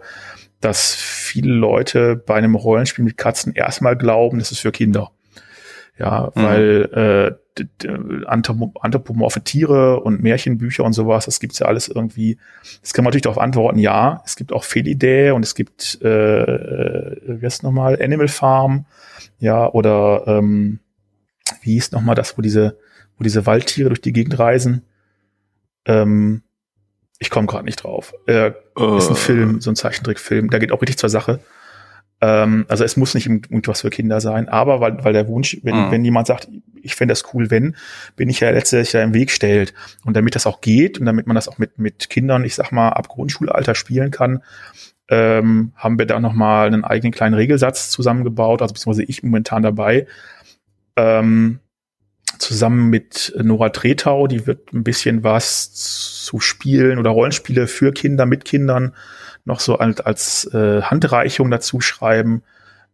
dass 0.62 0.94
viele 0.96 1.54
Leute 1.54 2.16
bei 2.16 2.36
einem 2.36 2.56
Rollenspiel 2.56 3.06
mit 3.06 3.18
Katzen 3.18 3.54
erstmal 3.54 3.96
glauben, 3.96 4.40
das 4.40 4.52
ist 4.52 4.60
für 4.60 4.72
Kinder. 4.72 5.12
Ja, 6.00 6.32
mhm. 6.36 6.42
weil 6.42 7.38
äh, 7.60 8.26
anthropomorphe 8.28 9.42
Tiere 9.42 10.00
und 10.02 10.22
Märchenbücher 10.22 10.84
und 10.84 10.94
sowas, 10.94 11.26
das 11.26 11.40
gibt's 11.40 11.60
ja 11.60 11.66
alles 11.66 11.88
irgendwie. 11.88 12.38
Das 12.82 12.94
kann 12.94 13.04
man 13.04 13.10
natürlich 13.10 13.24
darauf 13.24 13.40
antworten, 13.40 13.80
ja. 13.80 14.22
Es 14.26 14.36
gibt 14.36 14.54
auch 14.54 14.64
Felidae 14.64 15.32
und 15.32 15.44
es 15.44 15.56
gibt, 15.56 16.00
äh, 16.04 16.44
äh 16.44 17.42
wie 17.42 17.46
heißt 17.46 17.64
nochmal, 17.64 18.02
Animal 18.02 18.28
Farm, 18.28 18.86
ja, 19.40 19.68
oder 19.72 20.24
ähm, 20.28 20.80
wie 21.62 21.74
hieß 21.74 21.92
nochmal 21.92 22.16
das, 22.16 22.38
wo 22.38 22.42
diese, 22.42 22.78
wo 23.18 23.24
diese 23.24 23.46
Waldtiere 23.46 23.90
durch 23.90 24.02
die 24.02 24.14
Gegend 24.14 24.38
reisen. 24.38 24.84
Ähm, 25.86 26.44
ich 27.20 27.32
komme 27.32 27.48
gerade 27.48 27.66
nicht 27.66 27.84
drauf. 27.84 28.14
Äh, 28.28 28.52
uh. 28.78 28.98
Ist 28.98 29.10
ein 29.10 29.16
Film, 29.16 29.62
so 29.62 29.72
ein 29.72 29.76
Zeichentrickfilm, 29.76 30.50
der 30.50 30.60
geht 30.60 30.72
auch 30.72 30.82
richtig 30.82 30.98
zur 30.98 31.10
Sache. 31.10 31.40
Ähm, 32.20 32.66
also 32.68 32.84
es 32.84 32.98
muss 32.98 33.14
nicht 33.14 33.28
irgendwas 33.28 33.82
für 33.82 33.90
Kinder 33.90 34.22
sein, 34.22 34.50
aber 34.50 34.80
weil, 34.80 35.04
weil 35.04 35.14
der 35.14 35.28
Wunsch, 35.28 35.58
wenn, 35.64 35.76
mhm. 35.76 35.92
wenn 35.92 36.06
jemand 36.06 36.28
sagt, 36.28 36.50
ich 36.82 36.96
fände 36.96 37.12
das 37.12 37.34
cool, 37.34 37.52
wenn, 37.52 37.76
bin 38.16 38.30
ich 38.30 38.40
ja 38.40 38.50
letztlich 38.50 38.92
da 38.92 39.04
im 39.04 39.14
Weg 39.14 39.32
stellt. 39.32 39.74
Und 40.06 40.16
damit 40.16 40.36
das 40.36 40.48
auch 40.48 40.62
geht 40.62 41.00
und 41.00 41.06
damit 41.06 41.28
man 41.28 41.36
das 41.36 41.48
auch 41.48 41.58
mit, 41.58 41.78
mit 41.78 42.10
Kindern, 42.10 42.44
ich 42.44 42.56
sag 42.56 42.72
mal, 42.72 42.90
ab 42.90 43.08
Grundschulalter 43.10 43.76
spielen 43.76 44.12
kann, 44.12 44.42
ähm, 45.10 45.72
haben 45.76 46.00
wir 46.00 46.06
da 46.06 46.20
nochmal 46.20 46.68
einen 46.68 46.84
eigenen 46.84 47.14
kleinen 47.14 47.36
Regelsatz 47.36 47.90
zusammengebaut, 47.92 48.62
also 48.62 48.74
beziehungsweise 48.74 49.04
ich 49.04 49.24
momentan 49.24 49.64
dabei. 49.64 50.08
Ähm, 50.96 51.60
zusammen 52.40 52.90
mit 52.90 53.34
Nora 53.42 53.70
Tretau, 53.70 54.28
die 54.28 54.46
wird 54.48 54.74
ein 54.74 54.84
bisschen 54.84 55.24
was 55.24 55.74
zu 55.74 56.40
Spielen 56.40 57.00
oder 57.00 57.12
Rollenspiele 57.12 57.68
für 57.68 57.94
Kinder 57.94 58.26
mit 58.26 58.46
Kindern 58.46 58.94
noch 59.48 59.60
so 59.60 59.78
als, 59.78 60.02
als 60.02 60.46
äh, 60.54 60.82
Handreichung 60.82 61.50
dazu 61.50 61.82
schreiben, 61.82 62.44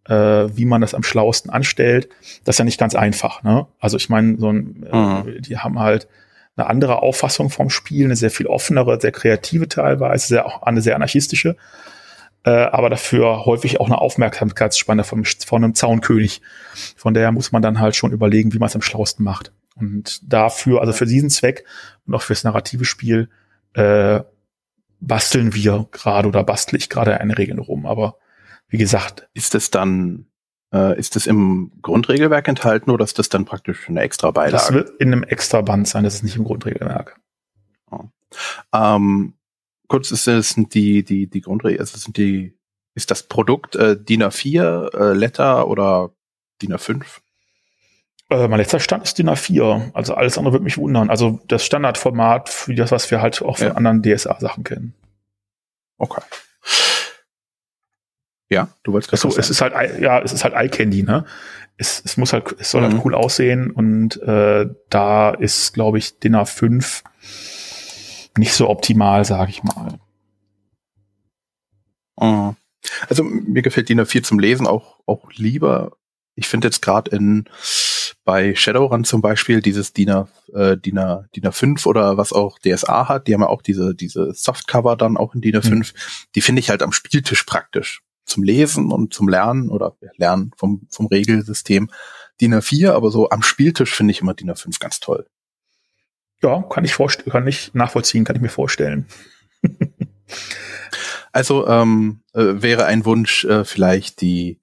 äh, 0.05 0.13
wie 0.13 0.65
man 0.65 0.81
das 0.81 0.93
am 0.93 1.03
schlauesten 1.03 1.51
anstellt. 1.51 2.09
Das 2.45 2.55
ist 2.55 2.59
ja 2.59 2.65
nicht 2.65 2.79
ganz 2.79 2.95
einfach. 2.95 3.43
Ne? 3.43 3.65
Also 3.79 3.97
ich 3.97 4.09
meine, 4.09 4.37
so 4.37 4.49
ein, 4.49 4.85
äh, 4.89 4.95
mhm. 4.95 5.41
die 5.41 5.57
haben 5.57 5.79
halt 5.79 6.07
eine 6.55 6.67
andere 6.67 7.01
Auffassung 7.01 7.49
vom 7.49 7.71
Spiel, 7.71 8.05
eine 8.05 8.15
sehr 8.15 8.29
viel 8.29 8.45
offenere, 8.45 9.01
sehr 9.01 9.11
kreative 9.11 9.67
teilweise, 9.67 10.27
sehr, 10.27 10.45
auch 10.45 10.61
eine 10.61 10.81
sehr 10.81 10.95
anarchistische, 10.95 11.55
äh, 12.45 12.51
aber 12.51 12.91
dafür 12.91 13.45
häufig 13.45 13.79
auch 13.79 13.87
eine 13.87 13.97
Aufmerksamkeitsspanne 13.97 15.03
vom, 15.03 15.23
von 15.25 15.63
einem 15.63 15.73
Zaunkönig. 15.73 16.41
Von 16.95 17.15
daher 17.15 17.31
muss 17.31 17.51
man 17.51 17.63
dann 17.63 17.79
halt 17.79 17.95
schon 17.95 18.11
überlegen, 18.11 18.53
wie 18.53 18.59
man 18.59 18.67
es 18.67 18.75
am 18.75 18.83
schlauesten 18.83 19.25
macht. 19.25 19.51
Und 19.75 20.21
dafür, 20.31 20.81
also 20.81 20.93
für 20.93 21.07
diesen 21.07 21.31
Zweck 21.31 21.65
und 22.05 22.13
auch 22.13 22.21
fürs 22.21 22.43
narrative 22.43 22.85
Spiel, 22.85 23.29
äh, 23.73 24.19
basteln 25.07 25.53
wir 25.53 25.87
gerade 25.91 26.27
oder 26.27 26.43
bastle 26.43 26.77
ich 26.77 26.89
gerade 26.89 27.19
eine 27.19 27.37
Regel 27.37 27.59
rum. 27.59 27.85
Aber 27.85 28.17
wie 28.73 28.77
gesagt. 28.77 29.29
Ist 29.33 29.55
es 29.55 29.69
dann, 29.69 30.25
äh, 30.73 30.97
ist 30.97 31.15
es 31.15 31.27
im 31.27 31.71
Grundregelwerk 31.81 32.47
enthalten 32.47 32.89
oder 32.89 33.05
ist 33.05 33.19
das 33.19 33.29
dann 33.29 33.45
praktisch 33.45 33.87
eine 33.87 34.01
extra 34.01 34.31
Beilage? 34.31 34.53
Das 34.53 34.73
wird 34.73 34.89
in 34.99 35.13
einem 35.13 35.23
extra 35.23 35.61
Band 35.61 35.87
sein, 35.87 36.03
das 36.03 36.15
ist 36.15 36.23
nicht 36.23 36.35
im 36.35 36.43
Grundregelwerk. 36.43 37.19
Oh. 37.91 38.05
Ähm, 38.73 39.35
kurz 39.87 40.11
ist 40.11 40.27
es 40.27 40.55
die, 40.55 41.03
die, 41.03 41.29
die 41.29 41.41
Grundregel, 41.41 41.79
also 41.79 41.97
sind 41.97 42.17
die, 42.17 42.57
ist 42.95 43.11
das 43.11 43.23
Produkt 43.23 43.75
äh, 43.75 43.95
DIN 43.95 44.23
A4, 44.23 44.95
äh, 44.95 45.13
Letter 45.13 45.67
oder 45.67 46.15
DIN 46.61 46.73
A5? 46.73 47.05
Äh, 48.33 48.47
mein 48.47 48.59
letzter 48.59 48.79
Stand 48.79 49.03
ist 49.03 49.17
DIN 49.19 49.29
A4. 49.29 49.91
Also 49.93 50.15
alles 50.15 50.37
andere 50.37 50.53
würde 50.53 50.63
mich 50.63 50.77
wundern. 50.77 51.09
Also 51.11 51.39
das 51.47 51.63
Standardformat 51.63 52.49
für 52.49 52.73
das, 52.73 52.91
was 52.91 53.11
wir 53.11 53.21
halt 53.21 53.41
auch 53.43 53.57
von 53.57 53.67
ja. 53.67 53.73
anderen 53.75 54.01
DSA-Sachen 54.01 54.63
kennen. 54.63 54.95
Okay. 55.99 56.21
Ja, 58.49 58.69
du 58.83 58.93
wolltest 58.93 59.15
so, 59.17 59.29
es 59.29 59.49
ist 59.49 59.61
halt, 59.61 59.99
ja, 59.99 60.19
es 60.21 60.33
ist 60.33 60.43
halt 60.43 60.53
Eye 60.55 60.69
Candy, 60.69 61.03
ne? 61.03 61.25
Es, 61.77 62.01
es 62.05 62.17
muss 62.17 62.33
halt, 62.33 62.55
es 62.59 62.71
soll 62.71 62.81
halt 62.81 62.91
mhm. 62.91 62.97
halt 62.97 63.05
cool 63.05 63.15
aussehen 63.15 63.71
und 63.71 64.21
äh, 64.21 64.67
da 64.89 65.31
ist, 65.31 65.73
glaube 65.73 65.97
ich, 65.97 66.19
DIN 66.19 66.35
A5 66.35 67.03
nicht 68.37 68.53
so 68.53 68.69
optimal, 68.69 69.25
sage 69.25 69.51
ich 69.51 69.63
mal. 69.63 69.99
Mhm. 72.19 72.55
Also 73.09 73.23
mir 73.23 73.61
gefällt 73.61 73.89
DIN 73.89 74.01
A4 74.01 74.23
zum 74.23 74.39
Lesen 74.39 74.67
auch, 74.67 74.99
auch 75.05 75.31
lieber. 75.33 75.97
Ich 76.35 76.47
finde 76.47 76.67
jetzt 76.67 76.81
gerade 76.81 77.15
in 77.15 77.45
bei 78.25 78.55
Shadowrun 78.55 79.03
zum 79.03 79.21
Beispiel 79.21 79.61
dieses 79.61 79.93
DIN, 79.93 80.09
A, 80.09 80.27
äh, 80.53 80.77
DIN, 80.77 80.97
A, 80.97 81.25
DIN 81.35 81.43
A5 81.43 81.85
oder 81.85 82.17
was 82.17 82.31
auch 82.31 82.57
DSA 82.59 83.09
hat, 83.09 83.27
die 83.27 83.33
haben 83.33 83.41
ja 83.41 83.47
auch 83.47 83.61
diese, 83.61 83.93
diese 83.93 84.33
Softcover 84.33 84.95
dann 84.95 85.17
auch 85.17 85.35
in 85.35 85.41
DIN 85.41 85.55
A5, 85.55 85.75
mhm. 85.75 85.85
die 86.35 86.41
finde 86.41 86.59
ich 86.61 86.69
halt 86.69 86.81
am 86.81 86.91
Spieltisch 86.91 87.43
praktisch. 87.43 88.01
Zum 88.25 88.43
Lesen 88.43 88.91
und 88.91 89.13
zum 89.13 89.27
Lernen 89.27 89.69
oder 89.69 89.97
Lernen 90.15 90.51
vom, 90.55 90.87
vom 90.89 91.07
Regelsystem 91.07 91.89
DIN 92.39 92.55
A4, 92.55 92.91
aber 92.91 93.11
so 93.11 93.29
am 93.29 93.43
Spieltisch 93.43 93.93
finde 93.93 94.11
ich 94.11 94.21
immer 94.21 94.33
DIN 94.33 94.51
A5 94.51 94.79
ganz 94.79 95.01
toll. 95.01 95.27
Ja, 96.41 96.61
kann 96.61 96.85
ich 96.85 96.93
vorstellen, 96.93 97.31
kann 97.31 97.47
ich 97.47 97.73
nachvollziehen, 97.73 98.23
kann 98.23 98.35
ich 98.35 98.41
mir 98.41 98.49
vorstellen. 98.49 99.07
also 101.31 101.67
ähm, 101.67 102.21
äh, 102.33 102.61
wäre 102.61 102.85
ein 102.85 103.05
Wunsch 103.05 103.43
äh, 103.45 103.65
vielleicht 103.65 104.21
die 104.21 104.59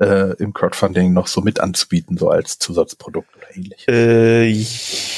äh, 0.00 0.34
im 0.36 0.52
Crowdfunding 0.52 1.12
noch 1.12 1.26
so 1.26 1.40
mit 1.40 1.60
anzubieten, 1.60 2.16
so 2.16 2.30
als 2.30 2.58
Zusatzprodukt 2.58 3.28
oder 3.36 3.56
ähnlich? 3.56 3.86
Äh, 3.88 4.48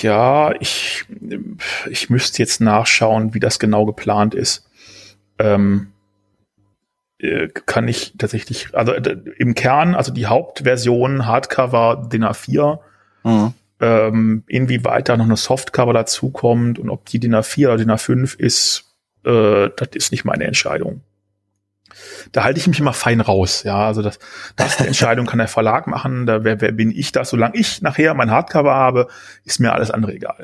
ja, 0.02 0.52
ich, 0.60 1.04
ich 1.88 2.10
müsste 2.10 2.38
jetzt 2.42 2.60
nachschauen, 2.60 3.34
wie 3.34 3.40
das 3.40 3.58
genau 3.58 3.86
geplant 3.86 4.34
ist. 4.34 4.68
Ähm, 5.38 5.92
äh, 7.18 7.48
kann 7.48 7.88
ich 7.88 8.14
tatsächlich, 8.18 8.74
also 8.74 8.92
äh, 8.92 9.16
im 9.38 9.54
Kern, 9.54 9.94
also 9.94 10.12
die 10.12 10.26
Hauptversion 10.26 11.26
Hardcover 11.26 12.08
DIN 12.12 12.24
A4, 12.24 12.80
mhm. 13.22 13.54
ähm, 13.80 14.44
inwieweit 14.46 15.08
da 15.08 15.16
noch 15.16 15.24
eine 15.24 15.36
Softcover 15.36 15.92
dazukommt 15.92 16.78
und 16.78 16.90
ob 16.90 17.06
die 17.06 17.20
DIN 17.20 17.34
A4 17.34 17.66
oder 17.66 17.76
DIN 17.76 17.90
A5 17.90 18.38
ist, 18.38 18.94
äh, 19.24 19.70
das 19.76 19.88
ist 19.94 20.10
nicht 20.12 20.24
meine 20.24 20.44
Entscheidung 20.44 21.02
da 22.32 22.44
halte 22.44 22.58
ich 22.58 22.66
mich 22.66 22.78
immer 22.78 22.92
fein 22.92 23.20
raus. 23.20 23.62
Ja, 23.62 23.86
also 23.86 24.02
das, 24.02 24.18
das 24.56 24.76
die 24.76 24.86
Entscheidung 24.86 25.26
kann 25.26 25.38
der 25.38 25.48
Verlag 25.48 25.86
machen. 25.86 26.26
Da 26.26 26.44
wer, 26.44 26.60
wer 26.60 26.72
bin 26.72 26.90
ich 26.90 27.12
das? 27.12 27.30
Solange 27.30 27.56
ich 27.56 27.82
nachher 27.82 28.14
mein 28.14 28.30
Hardcover 28.30 28.74
habe, 28.74 29.08
ist 29.44 29.60
mir 29.60 29.72
alles 29.72 29.90
andere 29.90 30.14
egal. 30.14 30.42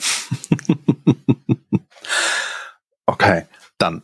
okay, 3.06 3.46
dann 3.78 4.02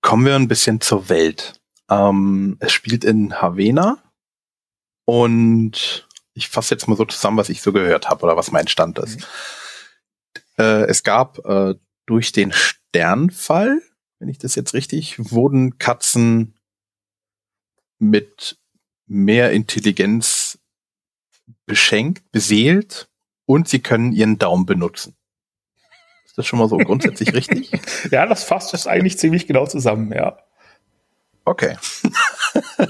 kommen 0.00 0.26
wir 0.26 0.36
ein 0.36 0.48
bisschen 0.48 0.80
zur 0.80 1.08
Welt. 1.08 1.60
Ähm, 1.90 2.56
es 2.60 2.72
spielt 2.72 3.04
in 3.04 3.40
Havena 3.40 3.98
und 5.04 6.06
ich 6.34 6.48
fasse 6.48 6.74
jetzt 6.74 6.88
mal 6.88 6.96
so 6.96 7.04
zusammen, 7.04 7.36
was 7.36 7.48
ich 7.48 7.62
so 7.62 7.72
gehört 7.72 8.08
habe 8.08 8.24
oder 8.24 8.36
was 8.36 8.52
mein 8.52 8.68
Stand 8.68 8.98
ist. 8.98 9.20
Mhm. 9.20 9.24
Äh, 10.58 10.84
es 10.84 11.02
gab 11.02 11.44
äh, 11.46 11.74
durch 12.06 12.32
den 12.32 12.52
Sternfall, 12.52 13.80
wenn 14.22 14.28
ich 14.28 14.38
das 14.38 14.54
jetzt 14.54 14.72
richtig, 14.72 15.32
wurden 15.32 15.78
Katzen 15.78 16.54
mit 17.98 18.56
mehr 19.08 19.50
Intelligenz 19.50 20.60
beschenkt, 21.66 22.30
beseelt 22.30 23.08
und 23.46 23.68
sie 23.68 23.80
können 23.80 24.12
ihren 24.12 24.38
Daumen 24.38 24.64
benutzen. 24.64 25.16
Ist 26.24 26.38
das 26.38 26.46
schon 26.46 26.60
mal 26.60 26.68
so 26.68 26.76
grundsätzlich 26.78 27.34
richtig? 27.34 27.72
Ja, 28.12 28.24
das 28.26 28.44
fasst 28.44 28.72
das 28.72 28.86
eigentlich 28.86 29.18
ziemlich 29.18 29.48
genau 29.48 29.66
zusammen, 29.66 30.12
ja. 30.12 30.38
Okay. 31.44 31.76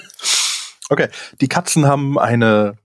okay. 0.90 1.08
Die 1.40 1.48
Katzen 1.48 1.86
haben 1.86 2.18
eine 2.18 2.76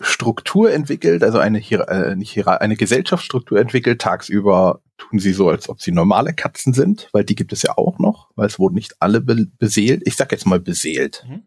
Struktur 0.00 0.72
entwickelt, 0.72 1.22
also 1.22 1.38
eine, 1.38 1.58
äh, 1.58 2.16
nicht 2.16 2.32
Hier 2.32 2.60
eine 2.60 2.76
Gesellschaftsstruktur 2.76 3.60
entwickelt. 3.60 4.00
Tagsüber 4.00 4.80
tun 4.98 5.18
sie 5.18 5.32
so, 5.32 5.48
als 5.48 5.68
ob 5.68 5.80
sie 5.80 5.92
normale 5.92 6.32
Katzen 6.32 6.72
sind, 6.72 7.08
weil 7.12 7.24
die 7.24 7.34
gibt 7.34 7.52
es 7.52 7.62
ja 7.62 7.76
auch 7.76 7.98
noch, 7.98 8.30
weil 8.34 8.46
es 8.46 8.58
wurden 8.58 8.74
nicht 8.74 8.96
alle 9.00 9.20
be 9.20 9.46
beseelt. 9.58 10.02
Ich 10.06 10.16
sag 10.16 10.32
jetzt 10.32 10.46
mal 10.46 10.60
beseelt. 10.60 11.24
Mhm. 11.28 11.42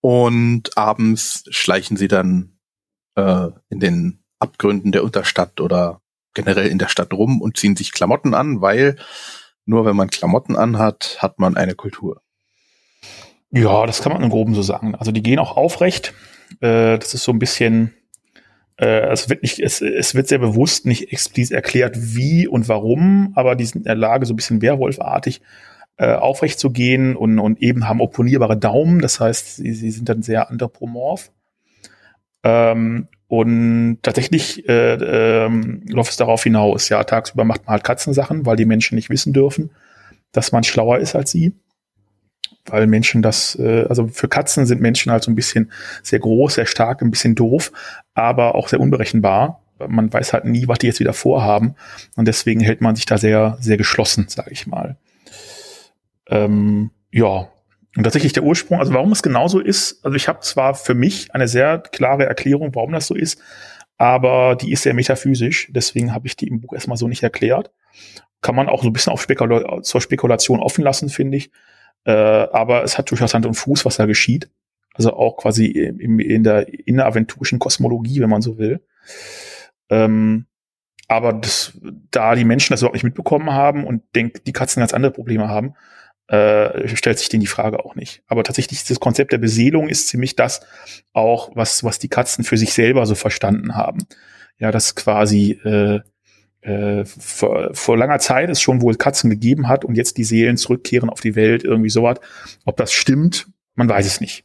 Und 0.00 0.76
abends 0.76 1.44
schleichen 1.50 1.96
sie 1.96 2.08
dann 2.08 2.58
äh, 3.14 3.48
in 3.68 3.78
den 3.78 4.24
Abgründen 4.40 4.90
der 4.90 5.04
Unterstadt 5.04 5.60
oder 5.60 6.00
generell 6.34 6.66
in 6.66 6.78
der 6.78 6.88
Stadt 6.88 7.12
rum 7.12 7.40
und 7.40 7.56
ziehen 7.56 7.76
sich 7.76 7.92
Klamotten 7.92 8.34
an, 8.34 8.60
weil 8.60 8.96
nur 9.64 9.84
wenn 9.84 9.94
man 9.94 10.10
Klamotten 10.10 10.56
anhat, 10.56 11.18
hat 11.20 11.38
man 11.38 11.56
eine 11.56 11.74
Kultur. 11.74 12.20
Ja, 13.50 13.86
das 13.86 14.02
kann 14.02 14.12
man 14.12 14.22
im 14.22 14.30
Groben 14.30 14.54
so 14.54 14.62
sagen. 14.62 14.94
Also 14.94 15.12
die 15.12 15.22
gehen 15.22 15.38
auch 15.38 15.56
aufrecht. 15.56 16.14
Äh, 16.60 16.98
das 16.98 17.14
ist 17.14 17.24
so 17.24 17.32
ein 17.32 17.38
bisschen, 17.38 17.94
äh, 18.76 19.10
es 19.10 19.28
wird 19.28 19.42
nicht, 19.42 19.58
es, 19.60 19.80
es 19.80 20.14
wird 20.14 20.28
sehr 20.28 20.38
bewusst 20.38 20.86
nicht 20.86 21.12
explizit 21.12 21.54
erklärt, 21.54 21.96
wie 21.98 22.46
und 22.46 22.68
warum, 22.68 23.32
aber 23.34 23.54
die 23.54 23.64
sind 23.64 23.82
in 23.82 23.84
der 23.84 23.94
Lage, 23.94 24.26
so 24.26 24.32
ein 24.32 24.36
bisschen 24.36 24.62
Werwolfartig 24.62 25.40
äh, 25.98 26.14
aufrecht 26.14 26.58
zu 26.58 26.70
gehen 26.70 27.16
und, 27.16 27.38
und 27.38 27.60
eben 27.60 27.88
haben 27.88 28.00
opponierbare 28.00 28.56
Daumen. 28.56 29.00
Das 29.00 29.20
heißt, 29.20 29.56
sie, 29.56 29.72
sie 29.72 29.90
sind 29.90 30.08
dann 30.08 30.22
sehr 30.22 30.50
anthropomorph. 30.50 31.30
Ähm, 32.44 33.08
und 33.28 33.98
tatsächlich 34.02 34.68
äh, 34.68 34.94
ähm, 34.94 35.82
läuft 35.88 36.10
es 36.10 36.16
darauf 36.16 36.42
hinaus. 36.42 36.88
Ja, 36.88 37.02
tagsüber 37.04 37.44
macht 37.44 37.66
man 37.66 37.74
halt 37.74 37.84
Katzensachen, 37.84 38.44
weil 38.44 38.56
die 38.56 38.66
Menschen 38.66 38.94
nicht 38.96 39.10
wissen 39.10 39.32
dürfen, 39.32 39.70
dass 40.32 40.52
man 40.52 40.64
schlauer 40.64 40.98
ist 40.98 41.14
als 41.14 41.30
sie 41.30 41.54
weil 42.66 42.86
Menschen 42.86 43.22
das, 43.22 43.58
äh, 43.58 43.86
also 43.88 44.08
für 44.08 44.28
Katzen 44.28 44.66
sind 44.66 44.80
Menschen 44.80 45.12
halt 45.12 45.22
so 45.22 45.30
ein 45.30 45.34
bisschen 45.34 45.72
sehr 46.02 46.18
groß, 46.18 46.54
sehr 46.54 46.66
stark, 46.66 47.02
ein 47.02 47.10
bisschen 47.10 47.34
doof, 47.34 47.72
aber 48.14 48.54
auch 48.54 48.68
sehr 48.68 48.80
unberechenbar. 48.80 49.62
Man 49.88 50.12
weiß 50.12 50.32
halt 50.32 50.44
nie, 50.44 50.68
was 50.68 50.78
die 50.78 50.86
jetzt 50.86 51.00
wieder 51.00 51.12
vorhaben 51.12 51.74
und 52.16 52.28
deswegen 52.28 52.60
hält 52.60 52.80
man 52.80 52.94
sich 52.94 53.06
da 53.06 53.18
sehr, 53.18 53.56
sehr 53.60 53.76
geschlossen, 53.76 54.26
sage 54.28 54.50
ich 54.52 54.66
mal. 54.66 54.96
Ähm, 56.28 56.90
ja, 57.10 57.48
und 57.96 58.04
tatsächlich 58.04 58.32
der 58.32 58.44
Ursprung, 58.44 58.78
also 58.78 58.94
warum 58.94 59.12
es 59.12 59.22
genauso 59.22 59.60
ist, 59.60 60.04
also 60.04 60.16
ich 60.16 60.28
habe 60.28 60.40
zwar 60.40 60.74
für 60.74 60.94
mich 60.94 61.34
eine 61.34 61.48
sehr 61.48 61.78
klare 61.78 62.26
Erklärung, 62.26 62.74
warum 62.74 62.92
das 62.92 63.06
so 63.06 63.14
ist, 63.14 63.40
aber 63.98 64.56
die 64.56 64.72
ist 64.72 64.82
sehr 64.82 64.94
metaphysisch, 64.94 65.68
deswegen 65.70 66.14
habe 66.14 66.26
ich 66.26 66.36
die 66.36 66.48
im 66.48 66.60
Buch 66.60 66.72
erstmal 66.72 66.96
so 66.96 67.06
nicht 67.06 67.22
erklärt. 67.22 67.70
Kann 68.40 68.56
man 68.56 68.68
auch 68.68 68.82
so 68.82 68.88
ein 68.88 68.92
bisschen 68.92 69.12
auf 69.12 69.22
Spekula 69.22 69.82
zur 69.82 70.00
Spekulation 70.00 70.60
offen 70.60 70.82
lassen, 70.82 71.08
finde 71.08 71.36
ich. 71.36 71.50
Äh, 72.04 72.12
aber 72.12 72.82
es 72.84 72.98
hat 72.98 73.10
durchaus 73.10 73.34
Hand 73.34 73.46
und 73.46 73.54
Fuß, 73.54 73.84
was 73.84 73.96
da 73.96 74.06
geschieht. 74.06 74.50
Also 74.94 75.14
auch 75.14 75.36
quasi 75.36 75.66
im, 75.66 76.18
in 76.18 76.44
der 76.44 76.68
inneraventurischen 76.86 77.58
Kosmologie, 77.58 78.20
wenn 78.20 78.30
man 78.30 78.42
so 78.42 78.58
will. 78.58 78.80
Ähm, 79.88 80.46
aber 81.08 81.32
das, 81.32 81.78
da 82.10 82.34
die 82.34 82.44
Menschen 82.44 82.72
das 82.72 82.80
überhaupt 82.80 82.94
nicht 82.94 83.04
mitbekommen 83.04 83.52
haben 83.52 83.86
und 83.86 84.02
denkt, 84.14 84.46
die 84.46 84.52
Katzen 84.52 84.80
ganz 84.80 84.94
andere 84.94 85.12
Probleme 85.12 85.48
haben, 85.48 85.74
äh, 86.28 86.88
stellt 86.96 87.18
sich 87.18 87.28
denen 87.28 87.42
die 87.42 87.46
Frage 87.46 87.84
auch 87.84 87.94
nicht. 87.94 88.22
Aber 88.26 88.44
tatsächlich 88.44 88.84
das 88.84 89.00
Konzept 89.00 89.32
der 89.32 89.38
Beseelung 89.38 89.88
ist 89.88 90.08
ziemlich 90.08 90.36
das 90.36 90.62
auch, 91.12 91.54
was, 91.54 91.84
was 91.84 91.98
die 91.98 92.08
Katzen 92.08 92.44
für 92.44 92.56
sich 92.56 92.72
selber 92.72 93.04
so 93.06 93.14
verstanden 93.14 93.74
haben. 93.74 94.06
Ja, 94.58 94.70
das 94.70 94.94
quasi 94.94 95.52
äh, 95.64 96.00
äh, 96.62 97.04
vor, 97.04 97.70
vor 97.74 97.98
langer 97.98 98.20
Zeit 98.20 98.48
es 98.48 98.60
schon 98.60 98.80
wohl 98.82 98.94
Katzen 98.94 99.30
gegeben 99.30 99.68
hat 99.68 99.84
und 99.84 99.96
jetzt 99.96 100.16
die 100.16 100.24
Seelen 100.24 100.56
zurückkehren 100.56 101.10
auf 101.10 101.20
die 101.20 101.34
Welt, 101.34 101.64
irgendwie 101.64 101.90
sowas. 101.90 102.18
Ob 102.64 102.76
das 102.76 102.92
stimmt, 102.92 103.48
man 103.74 103.88
weiß 103.88 104.06
es 104.06 104.20
nicht. 104.20 104.44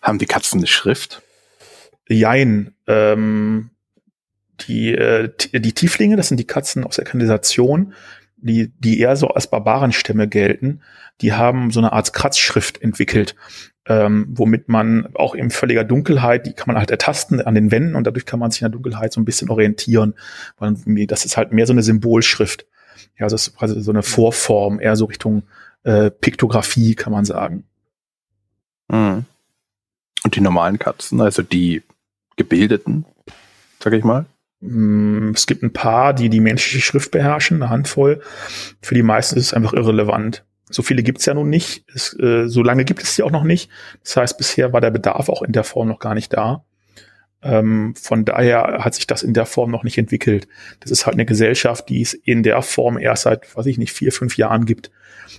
Haben 0.00 0.18
die 0.18 0.26
Katzen 0.26 0.60
eine 0.60 0.66
Schrift? 0.66 1.22
Jein. 2.08 2.74
Ähm, 2.86 3.70
die, 4.60 4.94
äh, 4.94 5.30
die 5.52 5.72
Tieflinge, 5.72 6.16
das 6.16 6.28
sind 6.28 6.38
die 6.38 6.46
Katzen 6.46 6.84
aus 6.84 6.96
der 6.96 7.04
Kanalisation, 7.04 7.92
die, 8.36 8.72
die 8.78 9.00
eher 9.00 9.16
so 9.16 9.28
als 9.28 9.50
Barbarenstämme 9.50 10.28
gelten, 10.28 10.80
die 11.20 11.32
haben 11.32 11.70
so 11.70 11.80
eine 11.80 11.92
Art 11.92 12.12
Kratzschrift 12.12 12.80
entwickelt 12.80 13.34
ähm, 13.88 14.26
womit 14.30 14.68
man 14.68 15.08
auch 15.14 15.34
in 15.34 15.50
völliger 15.50 15.82
Dunkelheit, 15.82 16.46
die 16.46 16.52
kann 16.52 16.66
man 16.66 16.76
halt 16.76 16.90
ertasten 16.90 17.40
an 17.40 17.54
den 17.54 17.70
Wänden 17.70 17.94
und 17.94 18.06
dadurch 18.06 18.26
kann 18.26 18.38
man 18.38 18.50
sich 18.50 18.60
in 18.60 18.66
der 18.66 18.72
Dunkelheit 18.72 19.12
so 19.12 19.20
ein 19.20 19.24
bisschen 19.24 19.48
orientieren. 19.48 20.14
Weil 20.58 20.74
das 21.06 21.24
ist 21.24 21.36
halt 21.36 21.52
mehr 21.52 21.66
so 21.66 21.72
eine 21.72 21.82
Symbolschrift. 21.82 22.66
Ja, 23.18 23.26
das 23.26 23.48
ist 23.48 23.56
quasi 23.56 23.80
so 23.80 23.90
eine 23.90 24.02
Vorform, 24.02 24.78
eher 24.78 24.94
so 24.94 25.06
Richtung 25.06 25.42
äh, 25.84 26.10
Piktographie, 26.10 26.94
kann 26.94 27.12
man 27.12 27.24
sagen. 27.24 27.64
Mhm. 28.88 29.24
Und 30.24 30.36
die 30.36 30.40
normalen 30.40 30.78
Katzen, 30.78 31.20
also 31.20 31.42
die 31.42 31.82
gebildeten, 32.36 33.06
sag 33.82 33.94
ich 33.94 34.04
mal? 34.04 34.26
Mm, 34.60 35.30
es 35.34 35.46
gibt 35.46 35.62
ein 35.62 35.72
paar, 35.72 36.12
die 36.12 36.28
die 36.28 36.40
menschliche 36.40 36.80
Schrift 36.80 37.10
beherrschen, 37.10 37.62
eine 37.62 37.70
Handvoll. 37.70 38.20
Für 38.82 38.94
die 38.94 39.02
meisten 39.02 39.36
ist 39.38 39.46
es 39.46 39.54
einfach 39.54 39.72
irrelevant. 39.72 40.44
So 40.70 40.82
viele 40.82 41.02
gibt's 41.02 41.26
ja 41.26 41.34
nun 41.34 41.48
nicht. 41.48 41.84
Es, 41.94 42.18
äh, 42.18 42.48
so 42.48 42.62
lange 42.62 42.84
gibt 42.84 43.02
es 43.02 43.14
sie 43.14 43.22
auch 43.22 43.30
noch 43.30 43.44
nicht. 43.44 43.70
Das 44.02 44.16
heißt, 44.16 44.38
bisher 44.38 44.72
war 44.72 44.80
der 44.80 44.90
Bedarf 44.90 45.28
auch 45.28 45.42
in 45.42 45.52
der 45.52 45.64
Form 45.64 45.88
noch 45.88 45.98
gar 45.98 46.14
nicht 46.14 46.32
da. 46.32 46.64
Ähm, 47.40 47.94
von 47.94 48.24
daher 48.24 48.84
hat 48.84 48.94
sich 48.94 49.06
das 49.06 49.22
in 49.22 49.32
der 49.32 49.46
Form 49.46 49.70
noch 49.70 49.84
nicht 49.84 49.96
entwickelt. 49.96 50.48
Das 50.80 50.90
ist 50.90 51.06
halt 51.06 51.14
eine 51.14 51.26
Gesellschaft, 51.26 51.88
die 51.88 52.02
es 52.02 52.12
in 52.14 52.42
der 52.42 52.62
Form 52.62 52.98
erst 52.98 53.22
seit, 53.22 53.56
weiß 53.56 53.66
ich 53.66 53.78
nicht, 53.78 53.92
vier, 53.92 54.12
fünf 54.12 54.36
Jahren 54.36 54.66
gibt. 54.66 54.90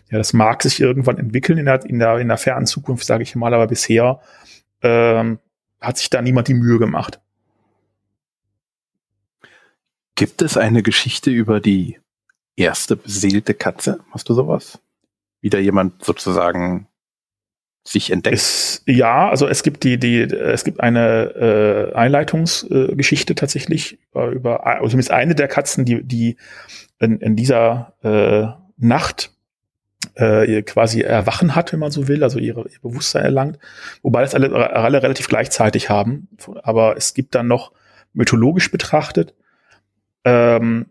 Ja, 0.10 0.18
das 0.18 0.34
mag 0.34 0.64
sich 0.64 0.80
irgendwann 0.80 1.18
entwickeln 1.18 1.58
in 1.58 1.66
der, 1.66 1.84
in 1.86 2.00
der, 2.00 2.18
in 2.20 2.30
der 2.30 2.38
fernen 2.38 2.68
Zukunft, 2.68 3.06
sage 3.06 3.24
ich 3.24 3.36
mal, 3.36 3.54
aber 3.54 3.68
bisher 3.68 4.22
ähm, 4.82 5.40
hat 5.82 5.98
sich 5.98 6.10
da 6.10 6.22
niemand 6.22 6.48
die 6.48 6.54
Mühe 6.54 6.80
gemacht. 6.80 7.20
Gibt 10.16 10.42
es 10.42 10.58
eine 10.58 10.84
Geschichte 10.84 11.32
über 11.32 11.60
die 11.60 12.00
erste 12.56 12.96
beseelte 12.96 13.54
Katze? 13.54 14.00
Hast 14.12 14.30
du 14.30 14.34
sowas? 14.34 14.80
Wieder 15.42 15.60
jemand 15.60 16.04
sozusagen 16.04 16.88
sich 17.84 18.12
entdeckt? 18.12 18.36
Es, 18.36 18.84
ja, 18.86 19.30
also 19.30 19.48
es 19.48 19.64
gibt 19.64 19.84
die, 19.84 19.98
die, 19.98 20.22
es 20.22 20.64
gibt 20.64 20.80
eine 20.80 21.92
äh, 21.92 21.96
Einleitungsgeschichte 21.96 23.34
äh, 23.34 23.36
tatsächlich 23.36 24.00
über, 24.12 24.28
über 24.28 24.68
also 24.68 24.90
zumindest 24.90 25.12
eine 25.12 25.36
der 25.36 25.48
Katzen, 25.48 25.86
die, 25.86 26.04
die 26.04 26.38
in, 27.00 27.20
in 27.20 27.36
dieser 27.36 27.94
äh, 28.04 28.48
Nacht 28.78 29.32
äh, 30.16 30.62
quasi 30.64 31.02
erwachen 31.02 31.56
hat, 31.56 31.72
wenn 31.74 31.80
man 31.80 31.92
so 31.92 32.08
will, 32.08 32.24
also 32.24 32.40
ihre, 32.40 32.68
ihr 32.70 32.80
Bewusstsein 32.82 33.24
erlangt, 33.24 33.60
wobei 34.02 34.22
das 34.22 34.36
alle, 34.36 34.72
alle 34.72 35.02
relativ 35.02 35.28
gleichzeitig 35.28 35.90
haben. 35.90 36.28
Aber 36.64 36.98
es 36.98 37.14
gibt 37.14 37.36
dann 37.36 37.48
noch 37.48 37.72
mythologisch 38.14 38.72
betrachtet 38.72 39.34
ähm, 40.24 40.88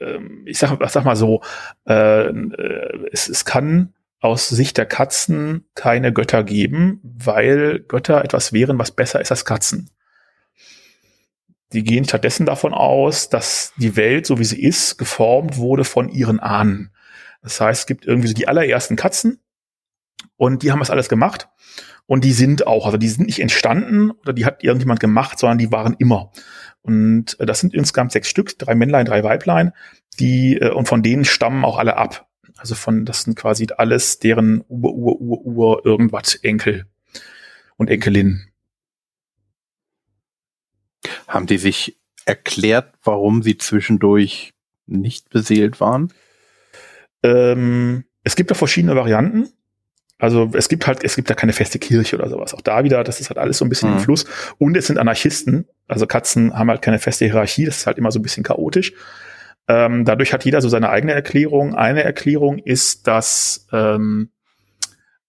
ähm, 0.00 0.42
ich 0.46 0.58
sag, 0.58 0.78
sag 0.90 1.04
mal 1.04 1.16
so, 1.16 1.42
äh, 1.88 2.28
äh, 2.28 3.08
es, 3.12 3.28
es 3.28 3.44
kann 3.44 3.94
aus 4.20 4.48
Sicht 4.48 4.76
der 4.76 4.86
Katzen 4.86 5.64
keine 5.74 6.12
Götter 6.12 6.44
geben, 6.44 7.00
weil 7.02 7.80
Götter 7.80 8.22
etwas 8.24 8.52
wären, 8.52 8.78
was 8.78 8.90
besser 8.90 9.20
ist 9.20 9.30
als 9.30 9.44
Katzen. 9.44 9.90
Die 11.72 11.84
gehen 11.84 12.04
stattdessen 12.04 12.46
davon 12.46 12.74
aus, 12.74 13.28
dass 13.28 13.72
die 13.76 13.96
Welt, 13.96 14.26
so 14.26 14.38
wie 14.38 14.44
sie 14.44 14.60
ist, 14.60 14.98
geformt 14.98 15.56
wurde 15.56 15.84
von 15.84 16.08
ihren 16.08 16.40
Ahnen. 16.40 16.92
Das 17.42 17.60
heißt, 17.60 17.80
es 17.80 17.86
gibt 17.86 18.04
irgendwie 18.04 18.28
so 18.28 18.34
die 18.34 18.48
allerersten 18.48 18.96
Katzen 18.96 19.40
und 20.36 20.62
die 20.62 20.72
haben 20.72 20.80
das 20.80 20.90
alles 20.90 21.08
gemacht. 21.08 21.48
Und 22.06 22.24
die 22.24 22.32
sind 22.32 22.66
auch, 22.66 22.86
also 22.86 22.98
die 22.98 23.08
sind 23.08 23.26
nicht 23.26 23.40
entstanden 23.40 24.10
oder 24.10 24.32
die 24.32 24.44
hat 24.44 24.64
irgendjemand 24.64 24.98
gemacht, 24.98 25.38
sondern 25.38 25.58
die 25.58 25.70
waren 25.70 25.94
immer. 25.98 26.32
Und 26.82 27.38
äh, 27.40 27.46
das 27.46 27.60
sind 27.60 27.74
insgesamt 27.74 28.12
sechs 28.12 28.28
Stück, 28.28 28.58
drei 28.58 28.74
Männlein, 28.74 29.06
drei 29.06 29.22
Weiblein, 29.22 29.72
die, 30.18 30.56
äh, 30.56 30.70
und 30.70 30.86
von 30.86 31.02
denen 31.02 31.24
stammen 31.24 31.64
auch 31.64 31.78
alle 31.78 31.96
ab. 31.96 32.28
Also 32.56 32.74
von, 32.74 33.04
das 33.04 33.22
sind 33.22 33.36
quasi 33.36 33.66
alles 33.76 34.18
deren 34.18 34.64
Ur, 34.68 34.92
Ur, 34.94 35.20
Ur, 35.20 35.46
Ur, 35.46 35.86
irgendwas 35.86 36.34
Enkel 36.34 36.86
und 37.76 37.90
Enkelin. 37.90 38.46
Haben 41.26 41.46
die 41.46 41.58
sich 41.58 41.98
erklärt, 42.26 42.94
warum 43.02 43.42
sie 43.42 43.56
zwischendurch 43.56 44.52
nicht 44.86 45.30
beseelt 45.30 45.80
waren? 45.80 46.12
Ähm, 47.22 48.04
es 48.24 48.36
gibt 48.36 48.50
da 48.50 48.54
verschiedene 48.54 48.96
Varianten. 48.96 49.48
Also 50.20 50.50
es 50.52 50.68
gibt 50.68 50.86
halt, 50.86 51.02
es 51.02 51.16
gibt 51.16 51.30
da 51.30 51.34
keine 51.34 51.52
feste 51.52 51.78
Kirche 51.78 52.16
oder 52.16 52.28
sowas. 52.28 52.54
Auch 52.54 52.60
da 52.60 52.84
wieder, 52.84 53.02
das 53.02 53.20
ist 53.20 53.30
halt 53.30 53.38
alles 53.38 53.58
so 53.58 53.64
ein 53.64 53.68
bisschen 53.68 53.90
mhm. 53.90 53.96
im 53.96 54.02
Fluss. 54.02 54.26
Und 54.58 54.76
es 54.76 54.86
sind 54.86 54.98
Anarchisten. 54.98 55.66
Also 55.88 56.06
Katzen 56.06 56.54
haben 56.56 56.68
halt 56.70 56.82
keine 56.82 56.98
feste 56.98 57.24
Hierarchie. 57.24 57.64
Das 57.64 57.78
ist 57.78 57.86
halt 57.86 57.98
immer 57.98 58.12
so 58.12 58.18
ein 58.18 58.22
bisschen 58.22 58.44
chaotisch. 58.44 58.92
Ähm, 59.66 60.04
dadurch 60.04 60.32
hat 60.32 60.44
jeder 60.44 60.60
so 60.60 60.68
seine 60.68 60.90
eigene 60.90 61.12
Erklärung. 61.12 61.74
Eine 61.74 62.04
Erklärung 62.04 62.58
ist, 62.58 63.06
dass 63.06 63.66
ähm, 63.72 64.30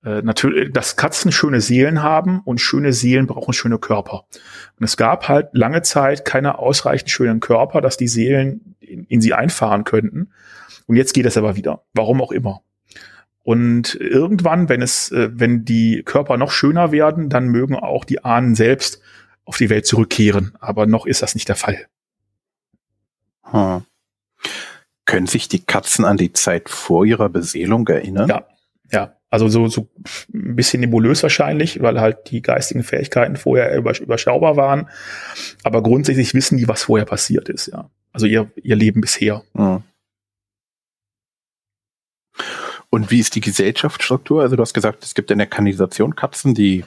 äh, 0.03 0.21
natürlich, 0.23 0.73
dass 0.73 0.97
Katzen 0.97 1.31
schöne 1.31 1.61
Seelen 1.61 2.03
haben 2.03 2.41
und 2.43 2.59
schöne 2.59 2.91
Seelen 2.91 3.27
brauchen 3.27 3.53
schöne 3.53 3.77
Körper. 3.77 4.25
Und 4.79 4.83
es 4.83 4.97
gab 4.97 5.29
halt 5.29 5.49
lange 5.53 5.83
Zeit 5.83 6.25
keine 6.25 6.59
ausreichend 6.59 7.09
schönen 7.09 7.39
Körper, 7.39 7.81
dass 7.81 7.97
die 7.97 8.07
Seelen 8.07 8.75
in, 8.79 9.05
in 9.05 9.21
sie 9.21 9.33
einfahren 9.33 9.83
könnten. 9.83 10.31
Und 10.87 10.95
jetzt 10.95 11.13
geht 11.13 11.25
es 11.25 11.37
aber 11.37 11.55
wieder. 11.55 11.83
Warum 11.93 12.21
auch 12.21 12.31
immer. 12.31 12.61
Und 13.43 13.95
irgendwann, 13.95 14.69
wenn 14.69 14.81
es, 14.81 15.11
äh, 15.11 15.29
wenn 15.33 15.65
die 15.65 16.03
Körper 16.03 16.37
noch 16.37 16.51
schöner 16.51 16.91
werden, 16.91 17.29
dann 17.29 17.47
mögen 17.47 17.75
auch 17.75 18.05
die 18.05 18.23
Ahnen 18.23 18.55
selbst 18.55 19.01
auf 19.45 19.57
die 19.57 19.69
Welt 19.69 19.85
zurückkehren. 19.85 20.53
Aber 20.59 20.85
noch 20.85 21.05
ist 21.05 21.21
das 21.21 21.33
nicht 21.33 21.49
der 21.49 21.55
Fall. 21.55 21.87
Hm. 23.43 23.83
Können 25.05 25.27
sich 25.27 25.47
die 25.47 25.65
Katzen 25.65 26.05
an 26.05 26.17
die 26.17 26.33
Zeit 26.33 26.69
vor 26.69 27.05
ihrer 27.05 27.29
Beseelung 27.29 27.87
erinnern? 27.87 28.29
Ja, 28.29 28.47
ja. 28.91 29.15
Also 29.29 29.47
so, 29.47 29.67
so 29.67 29.89
ein 30.33 30.55
bisschen 30.55 30.81
nebulös 30.81 31.23
wahrscheinlich, 31.23 31.81
weil 31.81 32.01
halt 32.01 32.29
die 32.31 32.41
geistigen 32.41 32.83
Fähigkeiten 32.83 33.37
vorher 33.37 33.75
überschaubar 33.77 34.57
waren. 34.57 34.89
Aber 35.63 35.81
grundsätzlich 35.81 36.33
wissen 36.33 36.57
die, 36.57 36.67
was 36.67 36.83
vorher 36.83 37.05
passiert 37.05 37.47
ist, 37.47 37.67
ja. 37.67 37.89
Also 38.11 38.25
ihr, 38.25 38.51
ihr 38.61 38.75
Leben 38.75 38.99
bisher. 38.99 39.43
Hm. 39.55 39.83
Und 42.91 43.09
wie 43.09 43.19
ist 43.19 43.35
die 43.35 43.41
Gesellschaftsstruktur? 43.41 44.41
Also 44.41 44.57
du 44.57 44.61
hast 44.61 44.73
gesagt, 44.73 45.03
es 45.05 45.15
gibt 45.15 45.31
in 45.31 45.37
der 45.37 45.47
Kanalisation 45.47 46.15
Katzen, 46.15 46.53
die 46.53 46.83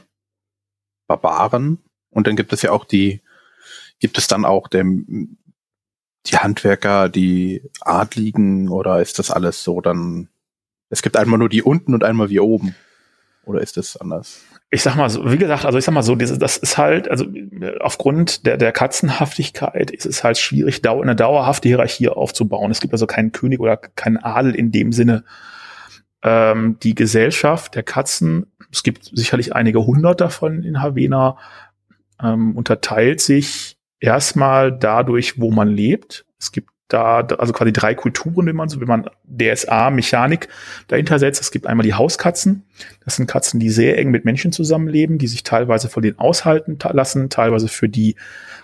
Barbaren. 1.08 1.78
Und 2.10 2.26
dann 2.26 2.36
gibt 2.36 2.52
es 2.52 2.60
ja 2.60 2.72
auch 2.72 2.84
die, 2.84 3.22
gibt 4.00 4.18
es 4.18 4.26
dann 4.26 4.44
auch 4.44 4.68
der, 4.68 4.84
die 4.84 6.36
Handwerker, 6.36 7.08
die 7.08 7.62
Adligen 7.80 8.68
oder 8.68 9.00
ist 9.00 9.18
das 9.18 9.30
alles 9.30 9.64
so 9.64 9.80
dann, 9.80 10.28
es 10.90 11.00
gibt 11.00 11.16
einmal 11.16 11.38
nur 11.38 11.48
die 11.48 11.62
unten 11.62 11.94
und 11.94 12.04
einmal 12.04 12.28
wie 12.28 12.38
oben? 12.38 12.74
Oder 13.46 13.62
ist 13.62 13.78
das 13.78 13.96
anders? 13.96 14.42
Ich 14.70 14.82
sag 14.82 14.96
mal 14.96 15.08
so, 15.08 15.30
wie 15.32 15.38
gesagt, 15.38 15.64
also 15.64 15.78
ich 15.78 15.84
sag 15.86 15.92
mal 15.92 16.02
so, 16.02 16.16
das 16.16 16.58
ist 16.58 16.76
halt, 16.76 17.10
also 17.10 17.24
aufgrund 17.80 18.44
der, 18.44 18.58
der 18.58 18.72
Katzenhaftigkeit 18.72 19.90
ist 19.90 20.04
es 20.04 20.22
halt 20.22 20.36
schwierig, 20.36 20.86
eine 20.86 21.16
dauerhafte 21.16 21.68
Hierarchie 21.68 22.10
aufzubauen. 22.10 22.70
Es 22.70 22.80
gibt 22.80 22.92
also 22.92 23.06
keinen 23.06 23.32
König 23.32 23.60
oder 23.60 23.78
keinen 23.78 24.18
Adel 24.18 24.54
in 24.54 24.70
dem 24.70 24.92
Sinne 24.92 25.24
ähm, 26.24 26.78
die 26.82 26.94
Gesellschaft 26.94 27.74
der 27.74 27.82
Katzen, 27.82 28.46
es 28.72 28.82
gibt 28.82 29.04
sicherlich 29.04 29.54
einige 29.54 29.86
hundert 29.86 30.20
davon 30.20 30.64
in 30.64 30.82
Havena, 30.82 31.36
ähm, 32.22 32.56
unterteilt 32.56 33.20
sich 33.20 33.76
erstmal 34.00 34.76
dadurch, 34.76 35.38
wo 35.38 35.50
man 35.50 35.68
lebt. 35.68 36.24
Es 36.38 36.50
gibt 36.50 36.70
da 36.88 37.20
also 37.20 37.52
quasi 37.52 37.72
drei 37.72 37.94
Kulturen, 37.94 38.46
wenn 38.46 38.56
man 38.56 38.68
so, 38.68 38.80
wenn 38.80 38.88
man 38.88 39.08
DSA 39.24 39.90
Mechanik 39.90 40.48
dahinter 40.88 41.18
setzt. 41.18 41.40
Es 41.40 41.50
gibt 41.50 41.66
einmal 41.66 41.84
die 41.84 41.94
Hauskatzen. 41.94 42.64
Das 43.04 43.16
sind 43.16 43.26
Katzen, 43.26 43.60
die 43.60 43.70
sehr 43.70 43.98
eng 43.98 44.10
mit 44.10 44.24
Menschen 44.24 44.52
zusammenleben, 44.52 45.18
die 45.18 45.26
sich 45.26 45.42
teilweise 45.42 45.88
von 45.88 46.02
denen 46.02 46.18
aushalten 46.18 46.78
lassen, 46.92 47.30
teilweise 47.30 47.68
für 47.68 47.88
die, 47.88 48.16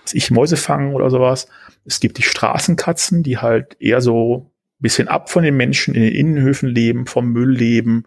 was 0.03 0.13
ich 0.13 0.31
Mäuse 0.31 0.57
fangen 0.57 0.93
oder 0.93 1.09
sowas. 1.09 1.47
Es 1.85 1.99
gibt 1.99 2.17
die 2.17 2.23
Straßenkatzen, 2.23 3.23
die 3.23 3.39
halt 3.39 3.75
eher 3.79 4.01
so 4.01 4.50
bisschen 4.81 5.07
ab 5.07 5.29
von 5.29 5.43
den 5.43 5.55
Menschen 5.55 5.93
in 5.93 6.01
den 6.01 6.13
Innenhöfen 6.13 6.69
leben, 6.69 7.05
vom 7.05 7.31
Müll 7.31 7.51
leben 7.51 8.05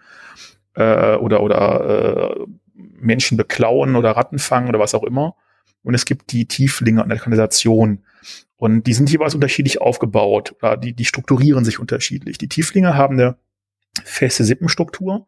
äh, 0.75 1.15
oder, 1.17 1.43
oder 1.43 2.37
äh, 2.37 2.47
Menschen 2.75 3.37
beklauen 3.37 3.97
oder 3.97 4.13
Ratten 4.13 4.39
fangen 4.39 4.69
oder 4.69 4.79
was 4.79 4.95
auch 4.95 5.05
immer. 5.05 5.37
Und 5.83 5.95
es 5.95 6.05
gibt 6.05 6.33
die 6.33 6.47
Tieflinge 6.47 7.03
an 7.03 7.09
der 7.09 7.19
Kanalisation. 7.19 8.05
Und 8.57 8.87
die 8.87 8.95
sind 8.95 9.11
jeweils 9.11 9.35
unterschiedlich 9.35 9.81
aufgebaut. 9.81 10.55
Oder 10.61 10.77
die, 10.77 10.95
die 10.95 11.05
strukturieren 11.05 11.65
sich 11.65 11.79
unterschiedlich. 11.79 12.39
Die 12.39 12.49
Tieflinge 12.49 12.95
haben 12.95 13.21
eine 13.21 13.37
feste 14.03 14.45
Sippenstruktur. 14.45 15.27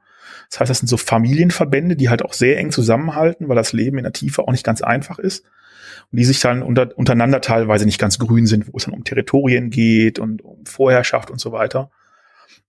Das 0.51 0.61
heißt, 0.61 0.71
das 0.71 0.79
sind 0.79 0.89
so 0.89 0.97
Familienverbände, 0.97 1.97
die 1.97 2.09
halt 2.09 2.23
auch 2.23 2.33
sehr 2.33 2.59
eng 2.59 2.71
zusammenhalten, 2.71 3.49
weil 3.49 3.57
das 3.57 3.73
Leben 3.73 3.99
in 3.99 4.05
der 4.05 4.13
Tiefe 4.13 4.43
auch 4.43 4.51
nicht 4.51 4.65
ganz 4.65 4.81
einfach 4.81 5.19
ist 5.19 5.45
und 6.13 6.19
die 6.19 6.25
sich 6.25 6.41
dann 6.41 6.63
unter, 6.63 6.97
untereinander 6.97 7.41
teilweise 7.41 7.85
nicht 7.85 8.01
ganz 8.01 8.19
grün 8.19 8.47
sind, 8.47 8.73
wo 8.73 8.77
es 8.77 8.85
dann 8.85 8.95
um 8.95 9.05
Territorien 9.05 9.71
geht 9.71 10.19
und 10.19 10.43
um 10.43 10.65
Vorherrschaft 10.65 11.31
und 11.31 11.41
so 11.41 11.53
weiter. 11.53 11.91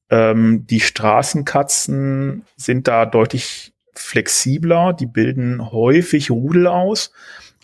Ähm, 0.10 0.66
die 0.68 0.80
Straßenkatzen 0.80 2.44
sind 2.56 2.88
da 2.88 3.06
deutlich 3.06 3.74
flexibler, 3.94 4.94
die 4.94 5.08
bilden 5.08 5.72
häufig 5.72 6.32
Rudel 6.32 6.68
aus, 6.68 7.12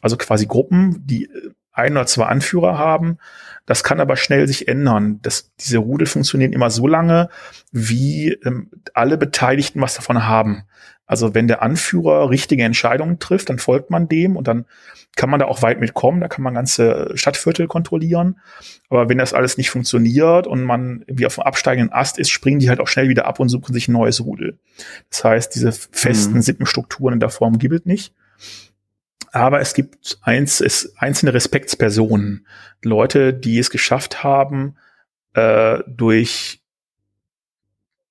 also 0.01 0.17
quasi 0.17 0.45
Gruppen, 0.45 1.03
die 1.05 1.29
ein 1.71 1.93
oder 1.93 2.05
zwei 2.05 2.25
Anführer 2.25 2.77
haben. 2.77 3.17
Das 3.65 3.83
kann 3.83 3.99
aber 3.99 4.17
schnell 4.17 4.47
sich 4.47 4.67
ändern. 4.67 5.19
Das, 5.21 5.51
diese 5.59 5.79
Rudel 5.79 6.05
funktionieren 6.05 6.53
immer 6.53 6.69
so 6.69 6.87
lange, 6.87 7.29
wie 7.71 8.33
ähm, 8.45 8.69
alle 8.93 9.17
Beteiligten 9.17 9.81
was 9.81 9.95
davon 9.95 10.27
haben. 10.27 10.63
Also 11.05 11.35
wenn 11.35 11.47
der 11.47 11.61
Anführer 11.61 12.29
richtige 12.29 12.63
Entscheidungen 12.63 13.19
trifft, 13.19 13.49
dann 13.49 13.59
folgt 13.59 13.89
man 13.89 14.07
dem 14.07 14.37
und 14.37 14.47
dann 14.47 14.65
kann 15.15 15.29
man 15.29 15.39
da 15.39 15.45
auch 15.45 15.61
weit 15.61 15.79
mitkommen. 15.79 16.21
Da 16.21 16.27
kann 16.27 16.43
man 16.43 16.53
ganze 16.53 17.11
Stadtviertel 17.15 17.67
kontrollieren. 17.67 18.39
Aber 18.89 19.09
wenn 19.09 19.17
das 19.17 19.33
alles 19.33 19.57
nicht 19.57 19.69
funktioniert 19.69 20.47
und 20.47 20.63
man 20.63 21.03
irgendwie 21.05 21.25
auf 21.25 21.35
dem 21.35 21.43
absteigenden 21.43 21.93
Ast 21.93 22.17
ist, 22.17 22.29
springen 22.29 22.59
die 22.59 22.69
halt 22.69 22.79
auch 22.79 22.87
schnell 22.87 23.09
wieder 23.09 23.25
ab 23.25 23.39
und 23.39 23.49
suchen 23.49 23.73
sich 23.73 23.87
ein 23.87 23.93
neues 23.93 24.23
Rudel. 24.23 24.57
Das 25.09 25.23
heißt, 25.23 25.55
diese 25.55 25.71
festen 25.71 26.35
mhm. 26.35 26.41
Sippenstrukturen 26.41 27.13
in 27.13 27.19
der 27.19 27.29
Form 27.29 27.59
gibt 27.59 27.75
es 27.75 27.85
nicht. 27.85 28.13
Aber 29.31 29.59
es 29.59 29.73
gibt 29.73 30.19
eins, 30.21 30.61
es, 30.61 30.93
einzelne 30.97 31.33
Respektspersonen, 31.33 32.45
Leute, 32.83 33.33
die 33.33 33.59
es 33.59 33.71
geschafft 33.71 34.23
haben, 34.23 34.77
äh, 35.33 35.79
durch 35.87 36.62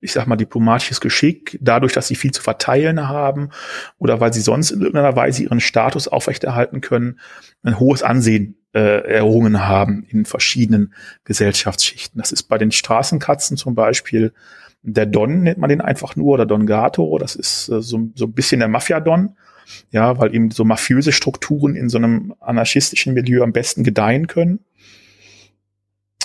ich 0.02 0.12
sag 0.12 0.26
mal, 0.26 0.36
diplomatisches 0.36 1.00
Geschick, 1.00 1.58
dadurch, 1.62 1.92
dass 1.92 2.08
sie 2.08 2.16
viel 2.16 2.32
zu 2.32 2.42
verteilen 2.42 3.08
haben 3.08 3.50
oder 3.98 4.20
weil 4.20 4.32
sie 4.32 4.40
sonst 4.40 4.72
in 4.72 4.80
irgendeiner 4.80 5.16
Weise 5.16 5.44
ihren 5.44 5.60
Status 5.60 6.08
aufrechterhalten 6.08 6.80
können, 6.80 7.20
ein 7.62 7.78
hohes 7.78 8.02
Ansehen 8.02 8.56
äh, 8.74 9.06
errungen 9.08 9.66
haben 9.66 10.04
in 10.08 10.24
verschiedenen 10.24 10.92
Gesellschaftsschichten. 11.24 12.20
Das 12.20 12.32
ist 12.32 12.44
bei 12.44 12.58
den 12.58 12.72
Straßenkatzen 12.72 13.56
zum 13.56 13.74
Beispiel 13.74 14.32
der 14.84 15.06
Don 15.06 15.42
nennt 15.42 15.58
man 15.58 15.70
den 15.70 15.80
einfach 15.80 16.16
nur 16.16 16.34
oder 16.34 16.46
Don 16.46 16.66
Gato. 16.66 17.16
Das 17.18 17.36
ist 17.36 17.68
äh, 17.68 17.80
so, 17.80 18.10
so 18.14 18.24
ein 18.26 18.32
bisschen 18.32 18.58
der 18.58 18.68
Mafia-Don. 18.68 19.36
Ja, 19.92 20.18
weil 20.18 20.34
eben 20.34 20.50
so 20.50 20.64
mafiöse 20.64 21.12
Strukturen 21.12 21.76
in 21.76 21.88
so 21.88 21.96
einem 21.96 22.34
anarchistischen 22.40 23.14
Milieu 23.14 23.42
am 23.44 23.52
besten 23.52 23.84
gedeihen 23.84 24.26
können 24.26 24.58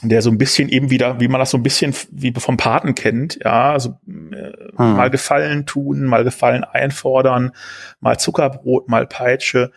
der 0.04 0.22
so 0.22 0.30
ein 0.30 0.38
bisschen 0.38 0.70
eben 0.70 0.90
wieder, 0.90 1.20
wie 1.20 1.28
man 1.28 1.40
das 1.40 1.52
so 1.52 1.58
ein 1.58 1.64
bisschen 1.64 1.94
wie 2.12 2.34
vom 2.34 2.58
Paten 2.58 2.96
kennt, 2.96 3.40
ja, 3.44 3.72
also 3.74 3.98
äh, 4.08 4.52
hm. 4.76 4.96
mal 4.96 5.10
Gefallen 5.10 5.66
tun, 5.66 6.04
mal 6.04 6.24
Gefallen 6.24 6.64
einfordern, 6.64 7.52
mal 8.00 8.20
Zuckerbrot, 8.20 8.90
mal 8.90 9.08
Peitsche, 9.08 9.72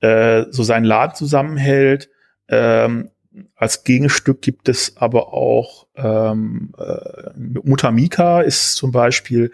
äh, 0.00 0.44
so 0.50 0.62
seinen 0.62 0.84
Laden 0.84 1.14
zusammenhält. 1.14 2.08
Ähm, 2.48 3.10
als 3.54 3.84
Gegenstück 3.84 4.40
gibt 4.40 4.68
es 4.68 4.96
aber 4.96 5.34
auch 5.34 5.86
ähm, 5.96 6.72
äh, 6.78 7.30
Mutter 7.64 7.90
Mika 7.90 8.40
ist 8.40 8.76
zum 8.76 8.92
Beispiel 8.92 9.52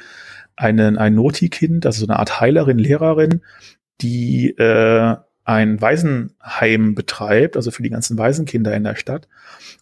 einen, 0.57 0.99
ein 0.99 1.15
Noti-Kind, 1.15 1.87
also 1.87 2.05
so 2.05 2.07
eine 2.07 2.19
Art 2.19 2.41
Heilerin, 2.41 2.79
Lehrerin, 2.79 3.43
die 4.01 4.51
äh, 4.51 5.17
ein 5.45 5.81
Waisenheim 5.81 6.95
betreibt, 6.95 7.57
also 7.57 7.71
für 7.71 7.83
die 7.83 7.91
ganzen 7.91 8.19
Waisenkinder 8.19 8.75
in 8.75 8.85
der 8.85 8.97
Stadt 8.97 9.29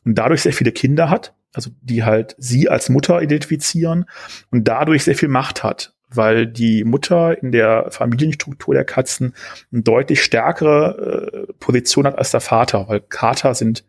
und 0.05 0.17
dadurch 0.17 0.43
sehr 0.43 0.53
viele 0.53 0.73
Kinder 0.73 1.11
hat, 1.11 1.35
also 1.53 1.71
die 1.83 2.05
halt 2.05 2.35
sie 2.39 2.69
als 2.69 2.89
Mutter 2.89 3.21
identifizieren 3.23 4.07
und 4.51 4.67
dadurch 4.69 5.05
sehr 5.05 5.17
viel 5.17 5.29
Macht 5.29 5.63
hat, 5.63 5.95
weil 6.09 6.47
die 6.47 6.85
Mutter 6.85 7.41
in 7.43 7.53
der 7.53 7.87
Familienstruktur 7.91 8.75
der 8.75 8.85
Katzen 8.85 9.35
eine 9.73 9.83
deutlich 9.83 10.23
stärkere 10.23 11.47
äh, 11.49 11.53
Position 11.59 12.07
hat 12.07 12.17
als 12.19 12.31
der 12.31 12.41
Vater, 12.41 12.89
weil 12.89 13.01
Kater 13.01 13.55
sind 13.55 13.85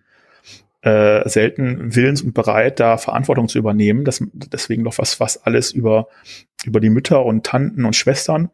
äh, 0.82 1.28
selten 1.30 1.96
willens 1.96 2.22
und 2.22 2.34
bereit, 2.34 2.80
da 2.80 2.98
Verantwortung 2.98 3.48
zu 3.48 3.60
übernehmen. 3.60 4.04
Das, 4.04 4.24
deswegen 4.34 4.84
noch 4.84 4.98
was, 4.98 5.20
was 5.20 5.44
alles 5.44 5.72
über, 5.72 6.08
über 6.66 6.80
die 6.80 6.89
Mütter 6.89 7.26
und 7.26 7.45
Tanten 7.45 7.86
und 7.86 7.95
Schwestern. 7.95 8.49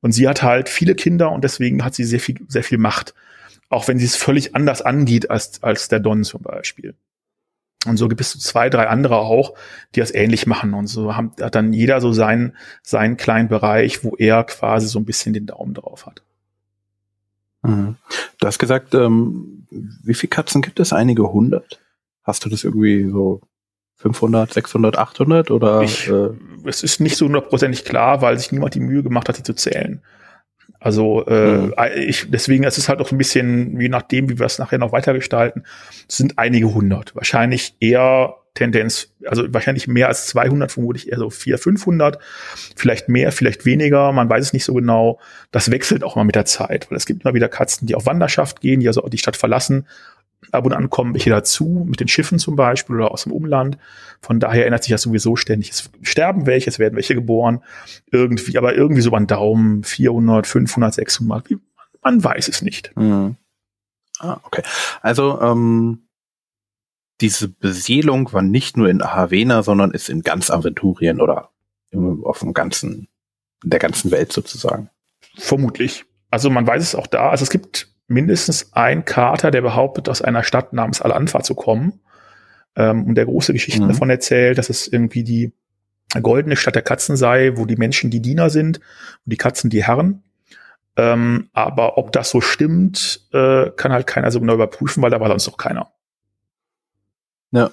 Und 0.00 0.12
sie 0.12 0.28
hat 0.28 0.42
halt 0.42 0.68
viele 0.68 0.94
Kinder 0.94 1.30
und 1.32 1.44
deswegen 1.44 1.84
hat 1.84 1.94
sie 1.94 2.04
sehr 2.04 2.20
viel, 2.20 2.38
sehr 2.48 2.64
viel 2.64 2.78
Macht. 2.78 3.14
Auch 3.68 3.86
wenn 3.88 3.98
sie 3.98 4.06
es 4.06 4.16
völlig 4.16 4.56
anders 4.56 4.82
angeht 4.82 5.30
als, 5.30 5.62
als 5.62 5.88
der 5.88 6.00
Don 6.00 6.24
zum 6.24 6.42
Beispiel. 6.42 6.94
Und 7.86 7.96
so 7.96 8.08
gibt 8.08 8.20
es 8.20 8.38
zwei, 8.38 8.68
drei 8.68 8.88
andere 8.88 9.18
auch, 9.18 9.54
die 9.94 10.00
das 10.00 10.12
ähnlich 10.14 10.46
machen. 10.46 10.74
Und 10.74 10.86
so 10.86 11.16
haben, 11.16 11.32
hat 11.40 11.54
dann 11.54 11.72
jeder 11.72 12.00
so 12.00 12.12
seinen, 12.12 12.56
seinen 12.82 13.16
kleinen 13.16 13.48
Bereich, 13.48 14.04
wo 14.04 14.16
er 14.16 14.44
quasi 14.44 14.86
so 14.86 14.98
ein 14.98 15.06
bisschen 15.06 15.32
den 15.32 15.46
Daumen 15.46 15.72
drauf 15.72 16.06
hat. 16.06 16.22
Mhm. 17.62 17.96
Du 18.38 18.46
hast 18.46 18.58
gesagt, 18.58 18.94
ähm, 18.94 19.66
wie 19.70 20.14
viele 20.14 20.30
Katzen 20.30 20.62
gibt 20.62 20.80
es? 20.80 20.92
Einige 20.92 21.32
hundert? 21.32 21.80
Hast 22.22 22.44
du 22.44 22.50
das 22.50 22.64
irgendwie 22.64 23.08
so 23.08 23.40
500, 24.00 24.52
600, 24.52 24.98
800 24.98 25.50
oder? 25.50 25.82
Ich, 25.82 26.08
äh? 26.08 26.30
Es 26.64 26.82
ist 26.82 27.00
nicht 27.00 27.16
so 27.16 27.26
hundertprozentig 27.26 27.84
klar, 27.84 28.22
weil 28.22 28.38
sich 28.38 28.50
niemand 28.50 28.74
die 28.74 28.80
Mühe 28.80 29.02
gemacht 29.02 29.28
hat, 29.28 29.36
die 29.36 29.42
zu 29.42 29.54
zählen. 29.54 30.02
Also 30.78 31.26
äh, 31.26 31.58
mhm. 31.58 31.74
ich, 31.96 32.30
deswegen 32.30 32.64
es 32.64 32.78
ist 32.78 32.88
halt 32.88 33.00
auch 33.00 33.12
ein 33.12 33.18
bisschen, 33.18 33.78
je 33.78 33.90
nachdem, 33.90 34.30
wie 34.30 34.38
wir 34.38 34.46
es 34.46 34.58
nachher 34.58 34.78
noch 34.78 34.92
weitergestalten, 34.92 35.66
es 36.08 36.16
sind 36.16 36.38
einige 36.38 36.72
hundert. 36.72 37.14
Wahrscheinlich 37.14 37.76
eher 37.80 38.36
Tendenz, 38.54 39.12
also 39.26 39.44
wahrscheinlich 39.52 39.86
mehr 39.86 40.08
als 40.08 40.26
200, 40.26 40.72
vermutlich 40.72 41.12
eher 41.12 41.18
so 41.18 41.30
400, 41.30 41.62
500, 41.62 42.18
vielleicht 42.74 43.08
mehr, 43.08 43.30
vielleicht 43.30 43.64
weniger, 43.64 44.10
man 44.12 44.28
weiß 44.28 44.46
es 44.46 44.52
nicht 44.52 44.64
so 44.64 44.74
genau. 44.74 45.20
Das 45.50 45.70
wechselt 45.70 46.02
auch 46.02 46.16
mal 46.16 46.24
mit 46.24 46.34
der 46.34 46.46
Zeit, 46.46 46.90
weil 46.90 46.96
es 46.96 47.06
gibt 47.06 47.24
immer 47.24 47.34
wieder 47.34 47.48
Katzen, 47.48 47.86
die 47.86 47.94
auf 47.94 48.06
Wanderschaft 48.06 48.60
gehen, 48.60 48.80
die 48.80 48.88
also 48.88 49.02
die 49.02 49.18
Stadt 49.18 49.36
verlassen, 49.36 49.86
Ab 50.52 50.66
und 50.66 50.72
an 50.72 50.90
kommen 50.90 51.14
welche 51.14 51.30
dazu, 51.30 51.86
mit 51.88 52.00
den 52.00 52.08
Schiffen 52.08 52.38
zum 52.38 52.56
Beispiel 52.56 52.96
oder 52.96 53.12
aus 53.12 53.24
dem 53.24 53.32
Umland. 53.32 53.78
Von 54.20 54.40
daher 54.40 54.66
ändert 54.66 54.84
sich 54.84 54.90
das 54.90 55.02
sowieso 55.02 55.36
ständig. 55.36 55.70
Es 55.70 55.90
sterben 56.02 56.46
welche, 56.46 56.70
es 56.70 56.78
werden 56.78 56.96
welche 56.96 57.14
geboren. 57.14 57.62
Irgendwie, 58.10 58.58
aber 58.58 58.74
irgendwie 58.74 59.02
so 59.02 59.12
an 59.12 59.26
Daumen 59.26 59.84
400, 59.84 60.46
500, 60.46 60.94
600. 60.94 61.50
Man 62.02 62.24
weiß 62.24 62.48
es 62.48 62.62
nicht. 62.62 62.96
Mhm. 62.96 63.36
Ah, 64.18 64.40
okay. 64.44 64.62
Also, 65.02 65.40
ähm, 65.40 66.02
diese 67.20 67.48
Beseelung 67.48 68.32
war 68.32 68.42
nicht 68.42 68.76
nur 68.76 68.88
in 68.88 69.02
Havena, 69.02 69.62
sondern 69.62 69.90
ist 69.90 70.08
in 70.08 70.22
ganz 70.22 70.50
Aventurien 70.50 71.20
oder 71.20 71.50
auf 72.22 72.40
dem 72.40 72.52
ganzen, 72.52 73.08
der 73.62 73.78
ganzen 73.78 74.10
Welt 74.10 74.32
sozusagen. 74.32 74.90
Vermutlich. 75.36 76.04
Also 76.30 76.50
man 76.50 76.66
weiß 76.66 76.82
es 76.82 76.94
auch 76.94 77.06
da. 77.06 77.30
Also 77.30 77.42
es 77.42 77.50
gibt 77.50 77.88
mindestens 78.10 78.72
ein 78.72 79.04
Kater, 79.04 79.50
der 79.50 79.62
behauptet, 79.62 80.08
aus 80.08 80.20
einer 80.20 80.42
Stadt 80.42 80.72
namens 80.72 81.00
Al-Anfa 81.00 81.42
zu 81.42 81.54
kommen 81.54 82.00
ähm, 82.76 83.04
und 83.06 83.14
der 83.14 83.24
große 83.24 83.52
Geschichten 83.52 83.84
mhm. 83.84 83.88
davon 83.88 84.10
erzählt, 84.10 84.58
dass 84.58 84.68
es 84.68 84.88
irgendwie 84.88 85.22
die 85.22 85.52
goldene 86.20 86.56
Stadt 86.56 86.74
der 86.74 86.82
Katzen 86.82 87.16
sei, 87.16 87.56
wo 87.56 87.66
die 87.66 87.76
Menschen 87.76 88.10
die 88.10 88.20
Diener 88.20 88.50
sind 88.50 88.78
und 88.78 89.32
die 89.32 89.36
Katzen 89.36 89.70
die 89.70 89.84
Herren. 89.84 90.24
Ähm, 90.96 91.50
aber 91.52 91.98
ob 91.98 92.10
das 92.10 92.30
so 92.30 92.40
stimmt, 92.40 93.28
äh, 93.32 93.70
kann 93.76 93.92
halt 93.92 94.08
keiner 94.08 94.32
so 94.32 94.40
genau 94.40 94.54
überprüfen, 94.54 95.02
weil 95.02 95.10
da 95.10 95.20
war 95.20 95.28
sonst 95.28 95.46
noch 95.46 95.56
keiner. 95.56 95.92
Ja. 97.52 97.70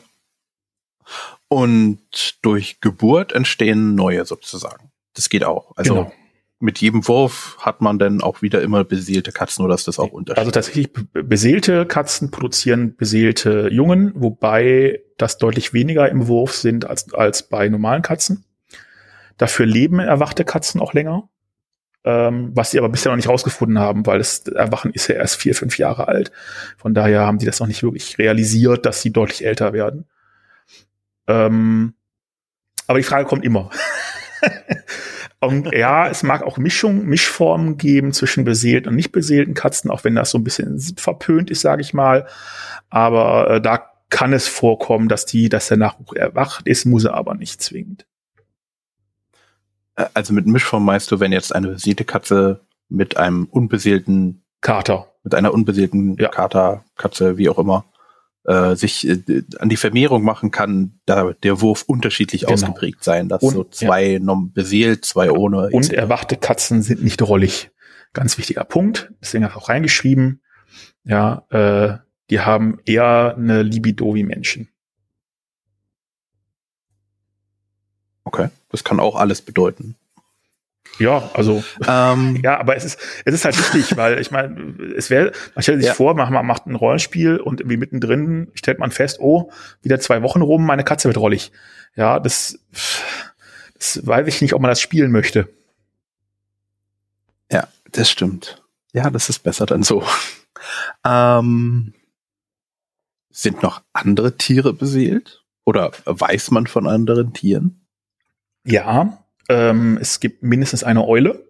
Und 1.47 2.37
durch 2.43 2.79
Geburt 2.79 3.33
entstehen 3.33 3.95
neue 3.95 4.23
sozusagen. 4.25 4.91
Das 5.15 5.29
geht 5.29 5.43
auch. 5.43 5.75
Also 5.75 5.95
genau 5.95 6.11
mit 6.59 6.79
jedem 6.79 7.07
Wurf 7.07 7.57
hat 7.59 7.81
man 7.81 7.99
dann 7.99 8.21
auch 8.21 8.41
wieder 8.41 8.61
immer 8.61 8.83
beseelte 8.83 9.31
Katzen 9.31 9.63
oder 9.63 9.75
ist 9.75 9.87
das 9.87 9.99
auch 9.99 10.11
unterschiedlich? 10.11 10.39
Also 10.39 10.51
tatsächlich 10.51 10.89
beseelte 11.13 11.85
Katzen 11.85 12.31
produzieren 12.31 12.95
beseelte 12.95 13.69
Jungen, 13.71 14.11
wobei 14.15 15.01
das 15.17 15.37
deutlich 15.37 15.73
weniger 15.73 16.09
im 16.09 16.27
Wurf 16.27 16.55
sind 16.55 16.85
als, 16.85 17.13
als 17.13 17.43
bei 17.43 17.69
normalen 17.69 18.01
Katzen. 18.01 18.45
Dafür 19.37 19.67
leben 19.67 19.99
erwachte 19.99 20.45
Katzen 20.45 20.81
auch 20.81 20.93
länger, 20.93 21.29
ähm, 22.03 22.51
was 22.55 22.71
sie 22.71 22.79
aber 22.79 22.89
bisher 22.89 23.11
noch 23.11 23.17
nicht 23.17 23.29
rausgefunden 23.29 23.77
haben, 23.77 24.07
weil 24.07 24.17
das 24.17 24.47
Erwachen 24.47 24.91
ist 24.91 25.07
ja 25.07 25.15
erst 25.15 25.35
vier, 25.35 25.53
fünf 25.53 25.77
Jahre 25.77 26.07
alt. 26.07 26.31
Von 26.77 26.95
daher 26.95 27.27
haben 27.27 27.37
die 27.37 27.45
das 27.45 27.59
noch 27.59 27.67
nicht 27.67 27.83
wirklich 27.83 28.17
realisiert, 28.17 28.87
dass 28.87 29.03
sie 29.03 29.13
deutlich 29.13 29.45
älter 29.45 29.73
werden. 29.73 30.05
Ähm, 31.27 31.93
aber 32.87 32.97
die 32.97 33.03
Frage 33.03 33.25
kommt 33.25 33.45
immer. 33.45 33.69
Und 35.39 35.71
ja, 35.71 36.07
es 36.07 36.23
mag 36.23 36.41
auch 36.41 36.57
Mischung, 36.57 37.05
Mischformen 37.05 37.77
geben 37.77 38.11
zwischen 38.11 38.43
beseelten 38.43 38.89
und 38.89 38.95
nicht 38.95 39.11
beseelten 39.11 39.53
Katzen, 39.53 39.91
auch 39.91 40.03
wenn 40.03 40.15
das 40.15 40.31
so 40.31 40.39
ein 40.39 40.43
bisschen 40.43 40.79
verpönt 40.97 41.51
ist, 41.51 41.61
sage 41.61 41.81
ich 41.81 41.93
mal. 41.93 42.27
Aber 42.89 43.49
äh, 43.51 43.61
da 43.61 43.91
kann 44.09 44.33
es 44.33 44.47
vorkommen, 44.47 45.09
dass 45.09 45.25
die, 45.25 45.49
dass 45.49 45.67
der 45.67 45.77
Nachwuch 45.77 46.13
erwacht 46.13 46.67
ist, 46.67 46.85
muss 46.85 47.03
er 47.03 47.13
aber 47.13 47.35
nicht 47.35 47.61
zwingend. 47.61 48.05
Also 50.13 50.33
mit 50.33 50.47
Mischform 50.47 50.85
meinst 50.85 51.11
du, 51.11 51.19
wenn 51.19 51.31
jetzt 51.31 51.53
eine 51.53 51.69
beseelte 51.69 52.05
Katze 52.05 52.61
mit 52.89 53.17
einem 53.17 53.45
unbeseelten 53.45 54.43
Kater, 54.61 55.11
mit 55.23 55.35
einer 55.35 55.53
unbeseelten 55.53 56.15
ja. 56.17 56.29
Kater, 56.29 56.83
Katze, 56.95 57.37
wie 57.37 57.49
auch 57.49 57.59
immer, 57.59 57.85
äh, 58.47 58.75
sich 58.75 59.07
äh, 59.07 59.43
an 59.59 59.69
die 59.69 59.77
Vermehrung 59.77 60.23
machen 60.23 60.51
kann, 60.51 60.99
da 61.05 61.33
der 61.33 61.61
Wurf 61.61 61.83
unterschiedlich 61.83 62.41
genau. 62.41 62.53
ausgeprägt 62.53 63.03
sein, 63.03 63.29
dass 63.29 63.43
und, 63.43 63.53
so 63.53 63.63
zwei 63.65 64.17
ja. 64.17 64.35
beseelt, 64.53 65.05
zwei 65.05 65.31
ohne. 65.31 65.69
Und 65.69 65.91
erwachte 65.91 66.37
Katzen 66.37 66.81
sind 66.81 67.03
nicht 67.03 67.21
rollig. 67.21 67.71
Ganz 68.13 68.37
wichtiger 68.37 68.63
Punkt. 68.63 69.11
Deswegen 69.21 69.43
habe 69.43 69.53
ich 69.53 69.61
auch 69.61 69.69
reingeschrieben. 69.69 70.41
Ja, 71.03 71.45
äh, 71.49 71.97
die 72.29 72.39
haben 72.39 72.79
eher 72.85 73.35
eine 73.37 73.63
Libido 73.63 74.15
wie 74.15 74.23
Menschen. 74.23 74.69
Okay, 78.23 78.49
das 78.69 78.83
kann 78.83 78.99
auch 78.99 79.15
alles 79.15 79.41
bedeuten. 79.41 79.95
Ja, 80.99 81.29
also 81.33 81.63
ähm, 81.87 82.39
ja, 82.43 82.59
aber 82.59 82.75
es 82.75 82.83
ist 82.83 82.99
es 83.25 83.33
ist 83.33 83.45
halt 83.45 83.57
wichtig, 83.57 83.97
weil 83.97 84.19
ich 84.19 84.31
meine, 84.31 84.75
es 84.95 85.09
wäre, 85.09 85.31
man 85.55 85.63
stellt 85.63 85.79
sich 85.79 85.87
ja. 85.87 85.93
vor, 85.93 86.15
man 86.15 86.45
macht 86.45 86.65
ein 86.65 86.75
Rollenspiel 86.75 87.37
und 87.37 87.61
irgendwie 87.61 87.77
mittendrin 87.77 88.51
stellt 88.53 88.79
man 88.79 88.91
fest, 88.91 89.19
oh, 89.19 89.51
wieder 89.81 89.99
zwei 89.99 90.21
Wochen 90.23 90.41
rum, 90.41 90.65
meine 90.65 90.83
Katze 90.83 91.07
wird 91.07 91.17
rollig. 91.17 91.51
Ja, 91.95 92.19
das, 92.19 92.59
das 93.75 94.05
weiß 94.05 94.27
ich 94.27 94.41
nicht, 94.41 94.53
ob 94.53 94.61
man 94.61 94.69
das 94.69 94.81
spielen 94.81 95.11
möchte. 95.11 95.49
Ja, 97.51 97.67
das 97.91 98.09
stimmt. 98.09 98.63
Ja, 98.93 99.09
das 99.09 99.29
ist 99.29 99.39
besser 99.39 99.65
dann 99.65 99.83
so. 99.83 100.03
Ähm, 101.05 101.93
sind 103.29 103.61
noch 103.61 103.83
andere 103.93 104.35
Tiere 104.35 104.73
beseelt? 104.73 105.45
Oder 105.63 105.91
weiß 106.05 106.49
man 106.51 106.65
von 106.65 106.87
anderen 106.87 107.31
Tieren? 107.33 107.85
Ja, 108.65 109.23
ähm, 109.49 109.97
es 110.01 110.19
gibt 110.19 110.43
mindestens 110.43 110.83
eine 110.83 111.07
Eule, 111.07 111.45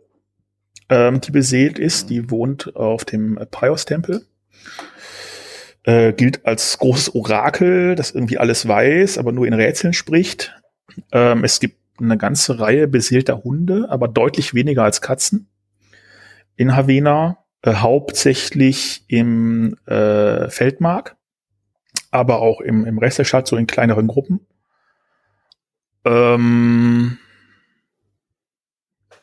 ähm, 0.89 1.22
die 1.22 1.32
beseelt 1.32 1.80
ist. 1.80 2.10
Die 2.10 2.30
wohnt 2.30 2.76
auf 2.76 3.06
dem 3.06 3.39
Pios-Tempel. 3.52 4.26
Äh, 5.84 6.14
gilt 6.14 6.45
als 6.45 6.78
großes 6.80 7.16
Orakel, 7.16 7.95
das 7.95 8.12
irgendwie 8.12 8.38
alles 8.38 8.68
weiß, 8.68 9.18
aber 9.18 9.32
nur 9.32 9.48
in 9.48 9.54
Rätseln 9.54 9.93
spricht. 9.93 10.54
Ähm, 11.12 11.43
es 11.43 11.60
gibt 11.60 11.78
eine 12.00 12.18
ganze 12.18 12.60
Reihe 12.60 12.88
beseelter 12.88 13.43
Hunde, 13.43 13.88
aber 13.89 14.08
deutlich 14.08 14.54
weniger 14.54 14.84
als 14.84 15.02
Katzen. 15.02 15.48
In 16.58 16.76
Havena, 16.76 17.38
äh, 17.62 17.76
hauptsächlich 17.76 19.06
im 19.08 19.78
äh, 19.86 20.50
Feldmark, 20.50 21.16
aber 22.12 22.41
auch 22.41 22.62
im, 22.62 22.86
im 22.86 22.98
Rest 22.98 23.20
der 23.20 23.24
Stadt, 23.24 23.48
so 23.48 23.56
in 23.56 23.68
kleineren 23.68 24.08
Gruppen. 24.08 24.41
Ähm, 26.04 27.18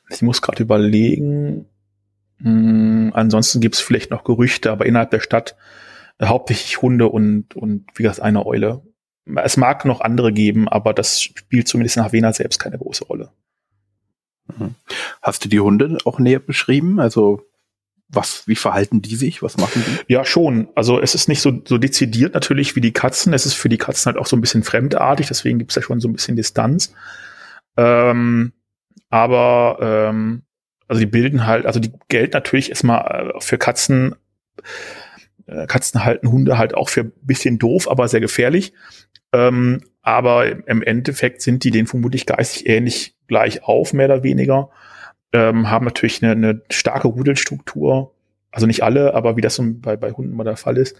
ich 0.09 0.23
muss 0.23 0.43
gerade 0.43 0.63
überlegen. 0.63 1.67
Hm, 2.39 3.13
ansonsten 3.15 3.61
gibt 3.61 3.77
es 3.77 3.81
vielleicht 3.81 4.11
noch 4.11 4.25
Gerüchte, 4.25 4.71
aber 4.71 4.87
innerhalb 4.87 5.11
der 5.11 5.21
Stadt 5.21 5.57
äh, 6.19 6.27
hauptsächlich 6.27 6.83
Hunde 6.83 7.09
und, 7.09 7.55
und 7.57 7.87
wie 7.95 8.03
gesagt 8.03 8.21
eine 8.21 8.45
Eule. 8.47 8.83
Es 9.37 9.57
mag 9.57 9.85
noch 9.85 10.01
andere 10.01 10.33
geben, 10.33 10.69
aber 10.69 10.93
das 10.93 11.23
spielt 11.23 11.67
zumindest 11.67 11.97
in 11.97 12.05
Havena 12.05 12.33
selbst 12.33 12.59
keine 12.59 12.79
große 12.79 13.05
Rolle. 13.05 13.31
Mhm. 14.59 14.75
Hast 15.23 15.45
du 15.45 15.49
die 15.49 15.61
Hunde 15.61 15.99
auch 16.05 16.19
näher 16.19 16.41
beschrieben? 16.41 17.01
Also 17.01 17.43
was, 18.09 18.47
wie 18.47 18.55
verhalten 18.55 19.03
die 19.03 19.17
sich? 19.17 19.43
Was 19.43 19.57
machen 19.57 19.83
die? 19.87 20.13
Ja, 20.13 20.25
schon. 20.25 20.69
Also 20.75 21.01
es 21.01 21.15
ist 21.15 21.29
nicht 21.29 21.41
so, 21.41 21.63
so 21.65 21.79
dezidiert 21.79 22.35
natürlich 22.35 22.77
wie 22.77 22.81
die 22.81 22.93
Katzen. 22.93 23.33
Es 23.33 23.47
ist 23.47 23.55
für 23.55 23.69
die 23.69 23.79
Katzen 23.79 24.07
halt 24.07 24.19
auch 24.19 24.27
so 24.27 24.37
ein 24.37 24.41
bisschen 24.41 24.63
fremdartig, 24.63 25.29
deswegen 25.29 25.59
gibt 25.59 25.73
es 25.73 25.77
ja 25.77 25.83
schon 25.83 26.01
so 26.01 26.09
ein 26.09 26.13
bisschen 26.13 26.37
Distanz. 26.37 26.95
Ähm, 27.77 28.53
aber 29.11 29.79
ähm, 29.81 30.43
also 30.89 31.01
die 31.01 31.07
bilden 31.07 31.47
halt, 31.47 31.67
also 31.67 31.81
die 31.81 31.93
gelten 32.09 32.33
natürlich 32.33 32.71
erstmal 32.71 33.33
äh, 33.35 33.41
für 33.41 33.59
Katzen. 33.59 34.15
Äh, 35.47 35.67
Katzen 35.67 36.05
halten 36.05 36.31
Hunde 36.31 36.59
halt 36.59 36.75
auch 36.75 36.89
für 36.89 37.03
ein 37.03 37.13
bisschen 37.23 37.59
doof, 37.59 37.91
aber 37.91 38.09
sehr 38.09 38.21
gefährlich. 38.21 38.73
Ähm, 39.33 39.83
aber 40.03 40.69
im 40.69 40.83
Endeffekt 40.83 41.43
sind 41.43 41.65
die 41.65 41.71
denen 41.71 41.87
vermutlich 41.87 42.27
geistig 42.27 42.69
ähnlich 42.69 43.17
gleich 43.27 43.65
auf, 43.65 43.93
mehr 43.93 44.07
oder 44.07 44.23
weniger. 44.23 44.71
Ähm, 45.33 45.71
haben 45.71 45.85
natürlich 45.85 46.23
eine, 46.23 46.33
eine 46.33 46.63
starke 46.71 47.09
Rudelstruktur. 47.09 48.15
Also 48.51 48.67
nicht 48.67 48.85
alle, 48.85 49.15
aber 49.15 49.37
wie 49.37 49.41
das 49.41 49.57
so 49.57 49.65
bei, 49.67 49.97
bei 49.97 50.13
Hunden 50.13 50.37
mal 50.37 50.45
der 50.45 50.57
Fall 50.57 50.77
ist. 50.77 50.97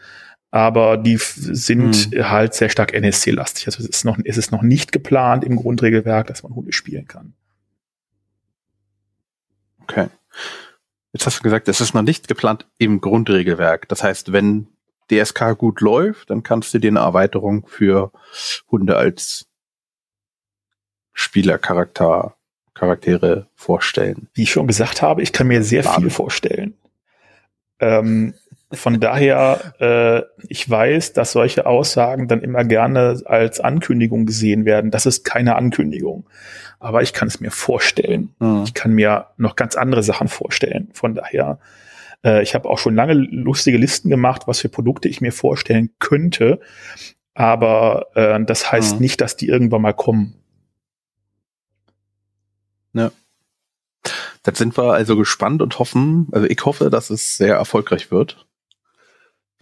Aber 0.51 0.97
die 0.97 1.19
sind 1.19 1.95
hm. 2.13 2.31
halt 2.31 2.55
sehr 2.55 2.69
stark 2.69 2.95
NSC-lastig. 2.95 3.67
Also 3.67 3.83
es 3.83 3.89
ist, 3.89 4.05
noch, 4.05 4.19
es 4.25 4.39
ist 4.39 4.51
noch 4.51 4.63
nicht 4.63 4.93
geplant 4.93 5.45
im 5.45 5.57
Grundregelwerk, 5.57 6.27
dass 6.27 6.43
man 6.43 6.55
Hunde 6.55 6.73
spielen 6.73 7.07
kann. 7.07 7.35
Okay. 9.85 10.09
Jetzt 11.13 11.27
hast 11.27 11.39
du 11.39 11.43
gesagt, 11.43 11.69
es 11.69 11.81
ist 11.81 11.95
noch 11.95 12.03
nicht 12.03 12.27
geplant 12.27 12.67
im 12.79 13.01
Grundregelwerk. 13.01 13.89
Das 13.89 14.03
heißt, 14.03 14.33
wenn 14.33 14.69
DSK 15.11 15.57
gut 15.57 15.81
läuft, 15.81 16.31
dann 16.31 16.43
kannst 16.43 16.75
du 16.75 16.79
dir 16.79 16.91
eine 16.91 17.01
Erweiterung 17.01 17.67
für 17.67 18.11
Hunde 18.71 18.97
als 18.97 19.47
Spielercharakter, 21.13 22.35
Charaktere 22.75 23.49
vorstellen. 23.55 24.29
Wie 24.35 24.43
ich 24.43 24.51
schon 24.51 24.67
gesagt 24.67 25.03
habe, 25.03 25.23
ich 25.23 25.33
kann 25.33 25.47
mir 25.47 25.63
sehr 25.63 25.85
Laden. 25.85 26.03
viel 26.03 26.11
vorstellen. 26.11 26.75
Ähm, 27.79 28.35
von 28.73 29.01
daher, 29.01 29.75
äh, 29.81 30.23
ich 30.49 30.69
weiß, 30.69 31.13
dass 31.13 31.33
solche 31.33 31.67
Aussagen 31.67 32.29
dann 32.29 32.41
immer 32.41 32.65
gerne 32.65 33.21
als 33.25 33.61
Ankündigung 33.61 34.27
gesehen 34.27 34.65
werden. 34.65 34.91
Das 34.91 35.07
ist 35.07 35.25
keine 35.25 35.57
Ankündigung. 35.57 36.27
Aber 36.81 37.03
ich 37.03 37.13
kann 37.13 37.29
es 37.29 37.41
mir 37.41 37.51
vorstellen. 37.51 38.35
Mhm. 38.39 38.63
Ich 38.65 38.75
kann 38.75 38.93
mir 38.93 39.29
noch 39.37 39.57
ganz 39.57 39.77
andere 39.77 40.03
Sachen 40.03 40.29
vorstellen. 40.29 40.89
Von 40.93 41.15
daher, 41.15 41.59
äh, 42.25 42.43
ich 42.43 42.55
habe 42.55 42.69
auch 42.69 42.79
schon 42.79 42.95
lange 42.95 43.15
lustige 43.15 43.79
Listen 43.79 44.11
gemacht, 44.11 44.43
was 44.47 44.61
für 44.61 44.69
Produkte 44.69 45.09
ich 45.09 45.21
mir 45.21 45.33
vorstellen 45.33 45.91
könnte. 45.99 46.61
Aber 47.35 48.07
äh, 48.15 48.43
das 48.45 48.71
heißt 48.71 48.97
mhm. 48.97 49.01
nicht, 49.01 49.21
dass 49.21 49.37
die 49.37 49.49
irgendwann 49.49 49.83
mal 49.83 49.95
kommen. 49.95 50.35
Ja. 52.93 53.11
Jetzt 54.47 54.59
sind 54.59 54.77
wir 54.77 54.93
also 54.93 55.17
gespannt 55.17 55.63
und 55.63 55.79
hoffen, 55.79 56.29
also 56.33 56.47
ich 56.47 56.65
hoffe, 56.65 56.91
dass 56.91 57.11
es 57.11 57.37
sehr 57.37 57.57
erfolgreich 57.57 58.11
wird 58.11 58.47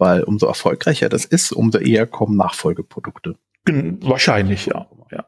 weil 0.03 0.23
umso 0.23 0.47
erfolgreicher 0.47 1.07
das 1.07 1.23
ist, 1.23 1.53
umso 1.53 1.77
eher 1.77 2.05
kommen 2.05 2.35
Nachfolgeprodukte. 2.35 3.37
Wahrscheinlich, 3.65 4.65
ja. 4.65 4.85
ja. 5.11 5.25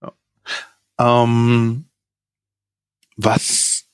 ja. 0.00 0.12
Ähm, 1.24 1.86
was, 3.16 3.86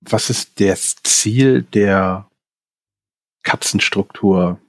was 0.00 0.30
ist 0.30 0.60
das 0.60 0.94
Ziel 1.02 1.62
der 1.62 2.28
Katzenstruktur? 3.42 4.60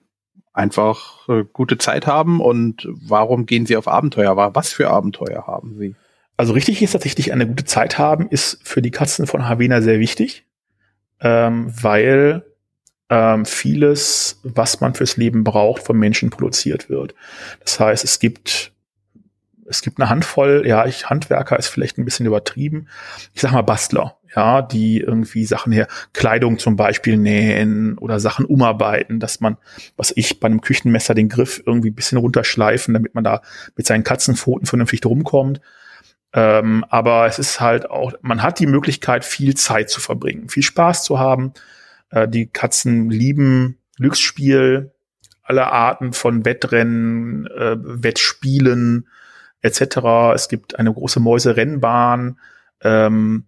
Einfach 0.54 1.30
äh, 1.30 1.44
gute 1.54 1.78
Zeit 1.78 2.08
haben 2.08 2.42
und 2.42 2.88
warum 2.90 3.46
gehen 3.46 3.68
sie 3.68 3.78
auf 3.78 3.88
Abenteuer? 3.88 4.36
Was 4.56 4.74
für 4.74 4.90
Abenteuer 4.90 5.46
haben 5.46 5.78
sie? 5.78 5.94
Also 6.36 6.54
richtig 6.54 6.82
ist 6.82 6.94
tatsächlich 6.94 7.32
eine 7.32 7.46
gute 7.46 7.66
Zeit 7.66 8.00
haben, 8.00 8.28
ist 8.28 8.60
für 8.64 8.82
die 8.82 8.90
Katzen 8.90 9.28
von 9.28 9.48
Havena 9.48 9.84
sehr 9.84 10.00
wichtig, 10.00 10.48
ähm, 11.20 11.72
weil 11.80 12.44
ähm, 13.10 13.46
vieles, 13.46 14.40
was 14.44 14.82
man 14.82 14.94
fürs 14.94 15.18
Leben 15.18 15.44
braucht, 15.44 15.84
vom 15.84 15.98
Menschen 15.98 16.30
produziert 16.30 16.90
wird. 16.90 17.16
Das 17.64 17.80
heißt, 17.80 18.04
es 18.04 18.20
gibt 18.20 18.74
es 19.70 19.82
gibt 19.82 20.00
eine 20.00 20.10
Handvoll, 20.10 20.64
ja, 20.66 20.86
ich 20.86 21.10
Handwerker 21.10 21.60
ist 21.60 21.68
vielleicht 21.68 21.98
ein 21.98 22.06
bisschen 22.06 22.26
übertrieben. 22.26 22.88
Ich 23.34 23.42
sag 23.42 23.52
mal 23.52 23.64
Bastler, 23.64 24.18
ja, 24.34 24.62
die 24.62 25.00
irgendwie 25.00 25.46
Sachen 25.46 25.74
her, 25.74 25.88
Kleidung 26.14 26.58
zum 26.58 26.78
Beispiel 26.78 27.18
nähen 27.18 27.98
oder 27.98 28.20
Sachen 28.20 28.46
umarbeiten, 28.46 29.20
dass 29.20 29.42
man, 29.42 29.58
was 29.98 30.14
ich 30.16 30.40
bei 30.40 30.46
einem 30.46 30.62
Küchenmesser 30.62 31.14
den 31.14 31.28
Griff 31.30 31.62
irgendwie 31.66 31.90
ein 31.90 31.96
bisschen 31.96 32.18
runterschleifen, 32.18 32.94
damit 32.94 33.14
man 33.14 33.26
da 33.26 33.42
mit 33.76 33.86
seinen 33.86 34.06
Katzenpfoten 34.06 34.68
vernünftig 34.68 35.06
rumkommt. 35.06 35.60
Ähm, 36.34 36.86
aber 36.90 37.26
es 37.26 37.40
ist 37.40 37.60
halt 37.60 37.90
auch, 37.90 38.14
man 38.22 38.44
hat 38.44 38.60
die 38.60 38.68
Möglichkeit, 38.68 39.26
viel 39.26 39.56
Zeit 39.56 39.90
zu 39.90 40.00
verbringen, 40.00 40.50
viel 40.50 40.64
Spaß 40.64 41.04
zu 41.04 41.20
haben. 41.20 41.54
Äh, 42.10 42.28
die 42.28 42.48
Katzen 42.48 43.10
lieben 43.10 43.78
Glücksspiel, 43.98 44.92
alle 45.44 45.72
Arten 45.72 46.14
von 46.14 46.46
Wettrennen, 46.46 47.48
äh, 47.48 47.78
Wettspielen 47.80 49.08
etc. 49.62 50.34
Es 50.36 50.50
gibt 50.50 50.78
eine 50.78 50.94
große 50.94 51.20
Mäuserennbahn. 51.20 52.40
Ähm, 52.82 53.46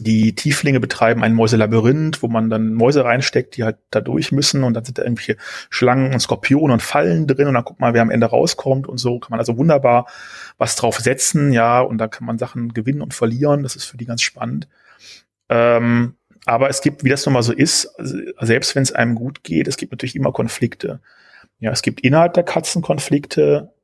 die 0.00 0.34
Tieflinge 0.34 0.80
betreiben 0.80 1.22
ein 1.22 1.34
Mäuselabyrinth, 1.34 2.22
wo 2.22 2.28
man 2.28 2.50
dann 2.50 2.74
Mäuse 2.74 3.04
reinsteckt, 3.04 3.56
die 3.56 3.62
halt 3.62 3.76
da 3.90 4.00
durch 4.00 4.32
müssen 4.32 4.64
und 4.64 4.74
dann 4.74 4.84
sind 4.84 4.98
da 4.98 5.02
irgendwelche 5.02 5.36
Schlangen 5.70 6.12
und 6.12 6.20
Skorpione 6.20 6.72
und 6.72 6.82
Fallen 6.82 7.28
drin 7.28 7.46
und 7.46 7.54
dann 7.54 7.64
guckt 7.64 7.80
man, 7.80 7.94
wer 7.94 8.02
am 8.02 8.10
Ende 8.10 8.26
rauskommt 8.26 8.88
und 8.88 8.98
so 8.98 9.20
kann 9.20 9.30
man 9.30 9.38
also 9.38 9.56
wunderbar 9.56 10.06
was 10.58 10.74
drauf 10.74 10.98
setzen, 10.98 11.52
ja, 11.52 11.80
und 11.80 11.98
dann 11.98 12.10
kann 12.10 12.26
man 12.26 12.38
Sachen 12.38 12.74
gewinnen 12.74 13.02
und 13.02 13.14
verlieren. 13.14 13.62
Das 13.62 13.76
ist 13.76 13.84
für 13.84 13.96
die 13.96 14.06
ganz 14.06 14.22
spannend. 14.22 14.68
Ähm, 15.48 16.16
aber 16.46 16.68
es 16.68 16.80
gibt, 16.80 17.04
wie 17.04 17.08
das 17.08 17.24
nun 17.24 17.32
mal 17.32 17.42
so 17.42 17.52
ist, 17.52 17.94
selbst 17.98 18.74
wenn 18.74 18.82
es 18.82 18.92
einem 18.92 19.14
gut 19.14 19.42
geht, 19.44 19.68
es 19.68 19.76
gibt 19.76 19.92
natürlich 19.92 20.16
immer 20.16 20.32
Konflikte. 20.32 21.00
Ja, 21.58 21.70
es 21.70 21.82
gibt 21.82 22.00
innerhalb 22.00 22.34
der 22.34 22.42
Katzen 22.42 22.82
Konflikte, 22.82 23.74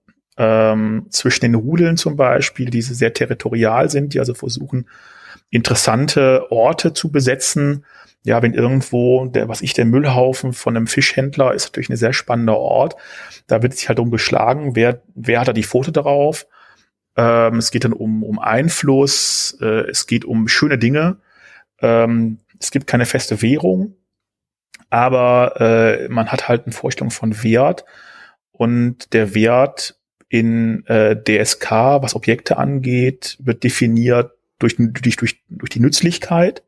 ähm, 0.40 1.06
zwischen 1.10 1.42
den 1.42 1.54
Rudeln 1.54 1.98
zum 1.98 2.16
Beispiel, 2.16 2.70
die 2.70 2.80
sehr 2.80 3.12
territorial 3.12 3.90
sind, 3.90 4.14
die 4.14 4.20
also 4.20 4.32
versuchen, 4.32 4.88
interessante 5.50 6.50
Orte 6.50 6.94
zu 6.94 7.12
besetzen. 7.12 7.84
Ja, 8.22 8.42
wenn 8.42 8.54
irgendwo 8.54 9.26
der, 9.26 9.48
was 9.48 9.60
ich, 9.60 9.74
der 9.74 9.84
Müllhaufen 9.84 10.52
von 10.52 10.76
einem 10.76 10.86
Fischhändler 10.86 11.52
ist 11.52 11.66
natürlich 11.66 11.90
ein 11.90 11.96
sehr 11.96 12.12
spannender 12.12 12.56
Ort. 12.56 12.96
Da 13.46 13.62
wird 13.62 13.74
sich 13.74 13.88
halt 13.88 13.98
um 13.98 14.10
geschlagen, 14.10 14.76
wer, 14.76 15.02
wer 15.14 15.40
hat 15.40 15.48
da 15.48 15.52
die 15.52 15.62
Foto 15.62 15.90
darauf. 15.90 16.46
Ähm, 17.16 17.56
es 17.56 17.70
geht 17.70 17.84
dann 17.84 17.92
um, 17.92 18.22
um 18.22 18.38
Einfluss, 18.38 19.58
äh, 19.60 19.90
es 19.90 20.06
geht 20.06 20.24
um 20.24 20.48
schöne 20.48 20.78
Dinge. 20.78 21.18
Ähm, 21.82 22.38
es 22.60 22.70
gibt 22.70 22.86
keine 22.86 23.06
feste 23.06 23.42
Währung, 23.42 23.96
aber 24.90 25.60
äh, 25.60 26.08
man 26.08 26.28
hat 26.30 26.48
halt 26.48 26.64
eine 26.64 26.72
Vorstellung 26.72 27.10
von 27.10 27.42
Wert 27.42 27.84
und 28.52 29.12
der 29.12 29.34
Wert 29.34 29.98
in 30.28 30.86
äh, 30.86 31.16
DSK, 31.16 31.70
was 32.02 32.14
Objekte 32.14 32.56
angeht, 32.56 33.36
wird 33.40 33.64
definiert 33.64 34.32
durch, 34.60 34.76
durch, 34.76 35.16
durch, 35.16 35.42
durch 35.48 35.70
die 35.70 35.80
Nützlichkeit 35.80 36.62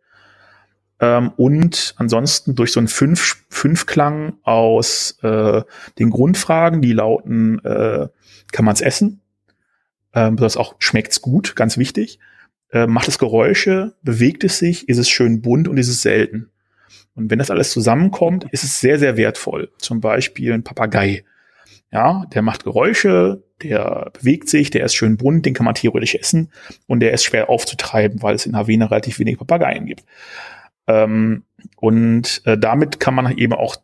ähm, 1.02 1.32
und 1.36 1.94
ansonsten 1.98 2.54
durch 2.54 2.72
so 2.72 2.80
einen 2.80 2.88
Fünf, 2.88 3.44
Fünfklang 3.50 4.38
aus 4.42 5.18
äh, 5.22 5.62
den 5.98 6.10
Grundfragen, 6.10 6.80
die 6.80 6.92
lauten, 6.92 7.58
äh, 7.64 8.08
kann 8.52 8.64
man 8.64 8.74
es 8.74 8.80
essen? 8.80 9.20
Ähm, 10.14 10.36
das 10.36 10.56
auch 10.56 10.76
schmeckt's 10.78 11.20
gut, 11.20 11.56
ganz 11.56 11.76
wichtig. 11.76 12.18
Äh, 12.72 12.86
macht 12.86 13.08
es 13.08 13.18
Geräusche? 13.18 13.94
Bewegt 14.02 14.44
es 14.44 14.58
sich? 14.58 14.88
Ist 14.88 14.98
es 14.98 15.08
schön 15.08 15.42
bunt 15.42 15.68
und 15.68 15.76
ist 15.76 15.88
es 15.88 16.02
selten? 16.02 16.50
Und 17.14 17.30
wenn 17.30 17.38
das 17.38 17.50
alles 17.50 17.70
zusammenkommt, 17.70 18.46
ist 18.50 18.64
es 18.64 18.80
sehr, 18.80 18.98
sehr 18.98 19.16
wertvoll. 19.16 19.70
Zum 19.78 20.00
Beispiel 20.00 20.52
ein 20.52 20.64
Papagei. 20.64 21.24
Ja, 21.90 22.24
der 22.32 22.40
macht 22.40 22.64
Geräusche, 22.64 23.42
der 23.62 24.10
bewegt 24.14 24.48
sich, 24.48 24.70
der 24.70 24.84
ist 24.84 24.94
schön 24.94 25.18
bunt, 25.18 25.44
den 25.44 25.52
kann 25.52 25.66
man 25.66 25.74
theoretisch 25.74 26.14
essen 26.14 26.50
und 26.86 27.00
der 27.00 27.12
ist 27.12 27.24
schwer 27.24 27.50
aufzutreiben, 27.50 28.22
weil 28.22 28.34
es 28.34 28.46
in 28.46 28.56
Havena 28.56 28.86
relativ 28.86 29.18
wenig 29.18 29.36
Papageien 29.36 29.84
gibt. 29.84 30.04
Ähm, 30.86 31.44
und 31.76 32.40
äh, 32.46 32.56
damit 32.56 32.98
kann 32.98 33.14
man 33.14 33.36
eben 33.36 33.52
auch 33.52 33.76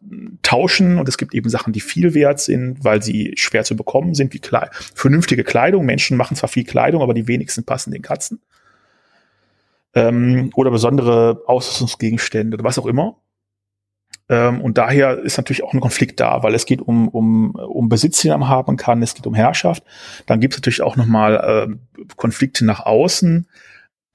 tauschen 0.43 0.99
und 0.99 1.07
es 1.07 1.19
gibt 1.19 1.35
eben 1.35 1.51
Sachen, 1.51 1.75
die 1.75 1.81
viel 1.81 2.15
wert 2.15 2.41
sind, 2.41 2.83
weil 2.83 3.03
sie 3.03 3.35
schwer 3.37 3.65
zu 3.65 3.77
bekommen 3.77 4.15
sind, 4.15 4.33
wie 4.33 4.41
Kle 4.41 4.71
vernünftige 4.95 5.45
Kleidung. 5.45 5.85
Menschen 5.85 6.17
machen 6.17 6.37
zwar 6.37 6.49
viel 6.49 6.65
Kleidung, 6.65 7.03
aber 7.03 7.13
die 7.13 7.29
wenigsten 7.29 7.65
passen 7.65 7.93
den 7.93 8.03
Katzen. 8.03 8.41
Ähm, 9.95 10.51
oder 10.55 10.71
besondere 10.71 11.43
Ausrüstungsgegenstände 11.47 12.57
oder 12.57 12.65
was 12.65 12.79
auch 12.79 12.87
immer. 12.87 13.17
Ähm, 14.29 14.61
und 14.61 14.77
daher 14.77 15.19
ist 15.19 15.39
natürlich 15.39 15.65
auch 15.65 15.73
ein 15.73 15.81
Konflikt 15.81 16.21
da, 16.21 16.43
weil 16.43 16.55
es 16.55 16.67
geht 16.67 16.83
um, 16.83 17.09
um, 17.09 17.53
um 17.53 17.89
Besitz, 17.89 18.21
den 18.21 18.33
man 18.33 18.49
haben 18.49 18.77
kann, 18.77 19.03
es 19.03 19.15
geht 19.15 19.27
um 19.27 19.35
Herrschaft. 19.35 19.83
Dann 20.27 20.41
gibt 20.41 20.55
es 20.55 20.61
natürlich 20.61 20.83
auch 20.83 20.97
nochmal 20.97 21.69
äh, 21.69 22.05
Konflikte 22.17 22.65
nach 22.65 22.81
außen 22.81 23.49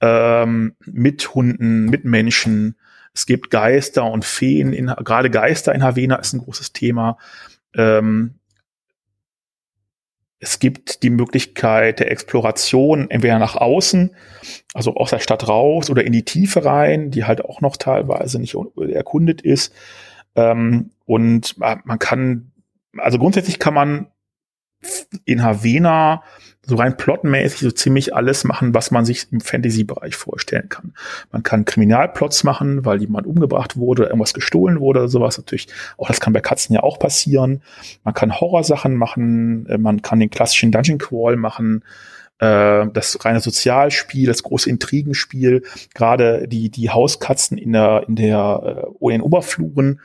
ähm, 0.00 0.76
mit 0.84 1.34
Hunden, 1.34 1.86
mit 1.86 2.04
Menschen. 2.04 2.76
Es 3.12 3.26
gibt 3.26 3.50
Geister 3.50 4.04
und 4.04 4.24
Feen, 4.24 4.72
in, 4.72 4.86
gerade 4.86 5.30
Geister 5.30 5.74
in 5.74 5.82
Havena 5.82 6.16
ist 6.16 6.32
ein 6.32 6.40
großes 6.40 6.72
Thema. 6.72 7.18
Ähm, 7.74 8.34
es 10.44 10.58
gibt 10.58 11.02
die 11.02 11.08
Möglichkeit 11.08 12.00
der 12.00 12.10
Exploration 12.10 13.10
entweder 13.10 13.38
nach 13.38 13.56
außen, 13.56 14.14
also 14.74 14.94
aus 14.94 15.08
der 15.08 15.18
Stadt 15.18 15.48
raus 15.48 15.88
oder 15.88 16.04
in 16.04 16.12
die 16.12 16.26
Tiefe 16.26 16.66
rein, 16.66 17.10
die 17.10 17.24
halt 17.24 17.42
auch 17.42 17.62
noch 17.62 17.78
teilweise 17.78 18.38
nicht 18.38 18.54
erkundet 18.76 19.40
ist. 19.40 19.72
Ähm, 20.36 20.90
und 21.06 21.56
man 21.58 21.98
kann, 21.98 22.52
also 22.98 23.18
grundsätzlich 23.18 23.58
kann 23.58 23.72
man 23.72 24.08
in 25.24 25.42
Havena 25.42 26.22
so 26.66 26.76
rein 26.76 26.96
plotmäßig 26.96 27.60
so 27.60 27.70
ziemlich 27.70 28.14
alles 28.14 28.44
machen, 28.44 28.74
was 28.74 28.90
man 28.90 29.04
sich 29.04 29.26
im 29.30 29.40
Fantasy-Bereich 29.40 30.16
vorstellen 30.16 30.68
kann. 30.68 30.94
Man 31.32 31.42
kann 31.42 31.64
Kriminalplots 31.64 32.44
machen, 32.44 32.84
weil 32.84 33.00
jemand 33.00 33.26
umgebracht 33.26 33.76
wurde 33.76 34.02
oder 34.02 34.10
irgendwas 34.10 34.34
gestohlen 34.34 34.80
wurde 34.80 35.00
oder 35.00 35.08
sowas. 35.08 35.38
Natürlich, 35.38 35.68
auch 35.98 36.08
das 36.08 36.20
kann 36.20 36.32
bei 36.32 36.40
Katzen 36.40 36.74
ja 36.74 36.82
auch 36.82 36.98
passieren. 36.98 37.62
Man 38.02 38.14
kann 38.14 38.40
Horrorsachen 38.40 38.96
machen, 38.96 39.66
äh, 39.66 39.78
man 39.78 40.02
kann 40.02 40.20
den 40.20 40.30
klassischen 40.30 40.72
Dungeon 40.72 40.98
Crawl 40.98 41.36
machen, 41.36 41.84
äh, 42.38 42.86
das 42.92 43.24
reine 43.24 43.40
Sozialspiel, 43.40 44.26
das 44.26 44.42
große 44.42 44.68
Intrigenspiel, 44.68 45.62
gerade 45.94 46.48
die, 46.48 46.70
die 46.70 46.90
Hauskatzen 46.90 47.58
in 47.58 47.72
der, 47.72 48.04
in 48.08 48.16
der, 48.16 48.86
äh, 49.00 49.04
in 49.06 49.10
den 49.10 49.22
Oberfluren 49.22 50.00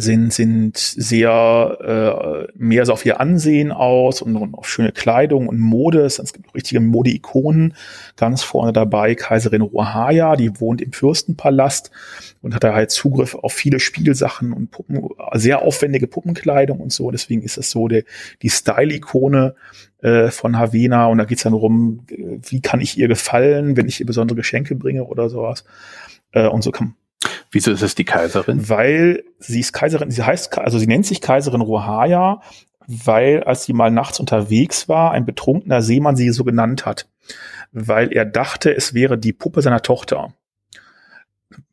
sind, 0.00 0.32
sind 0.32 0.78
sehr 0.78 2.46
äh, 2.48 2.52
mehr 2.56 2.86
so 2.86 2.92
auf 2.92 3.04
ihr 3.04 3.20
Ansehen 3.20 3.72
aus 3.72 4.22
und, 4.22 4.36
und 4.36 4.54
auf 4.54 4.68
schöne 4.68 4.92
Kleidung 4.92 5.48
und 5.48 5.58
Mode. 5.58 6.02
Es 6.02 6.32
gibt 6.32 6.54
richtige 6.54 6.80
Mode-Ikonen. 6.80 7.74
Ganz 8.16 8.42
vorne 8.42 8.72
dabei 8.72 9.16
Kaiserin 9.16 9.62
Rohaya, 9.62 10.36
die 10.36 10.60
wohnt 10.60 10.80
im 10.80 10.92
Fürstenpalast 10.92 11.90
und 12.42 12.54
hat 12.54 12.62
da 12.62 12.74
halt 12.74 12.92
Zugriff 12.92 13.34
auf 13.34 13.52
viele 13.52 13.80
Spielsachen 13.80 14.52
und 14.52 14.70
Puppen, 14.70 15.08
sehr 15.34 15.62
aufwendige 15.62 16.06
Puppenkleidung 16.06 16.78
und 16.80 16.92
so. 16.92 17.10
Deswegen 17.10 17.42
ist 17.42 17.58
es 17.58 17.70
so 17.70 17.88
der, 17.88 18.04
die 18.42 18.50
Style-Ikone 18.50 19.56
äh, 20.00 20.28
von 20.30 20.58
Havena 20.58 21.06
und 21.06 21.18
da 21.18 21.24
geht's 21.24 21.42
dann 21.42 21.54
darum, 21.54 22.06
wie 22.08 22.60
kann 22.60 22.80
ich 22.80 22.96
ihr 22.96 23.08
gefallen, 23.08 23.76
wenn 23.76 23.88
ich 23.88 23.98
ihr 23.98 24.06
besondere 24.06 24.36
Geschenke 24.36 24.76
bringe 24.76 25.04
oder 25.04 25.28
sowas. 25.28 25.64
Äh, 26.30 26.46
und 26.46 26.62
so 26.62 26.70
kann 26.70 26.94
Wieso 27.50 27.72
ist 27.72 27.82
es 27.82 27.94
die 27.94 28.04
Kaiserin? 28.04 28.68
Weil 28.68 29.24
sie 29.38 29.60
ist 29.60 29.72
Kaiserin, 29.72 30.10
sie 30.10 30.22
heißt, 30.22 30.58
also 30.58 30.78
sie 30.78 30.86
nennt 30.86 31.06
sich 31.06 31.20
Kaiserin 31.20 31.60
Rohaya, 31.60 32.42
weil 32.86 33.44
als 33.44 33.64
sie 33.64 33.72
mal 33.72 33.90
nachts 33.90 34.20
unterwegs 34.20 34.88
war, 34.88 35.12
ein 35.12 35.26
betrunkener 35.26 35.82
Seemann 35.82 36.16
sie 36.16 36.30
so 36.30 36.44
genannt 36.44 36.86
hat, 36.86 37.08
weil 37.72 38.12
er 38.12 38.24
dachte, 38.24 38.74
es 38.74 38.94
wäre 38.94 39.18
die 39.18 39.32
Puppe 39.32 39.62
seiner 39.62 39.82
Tochter. 39.82 40.32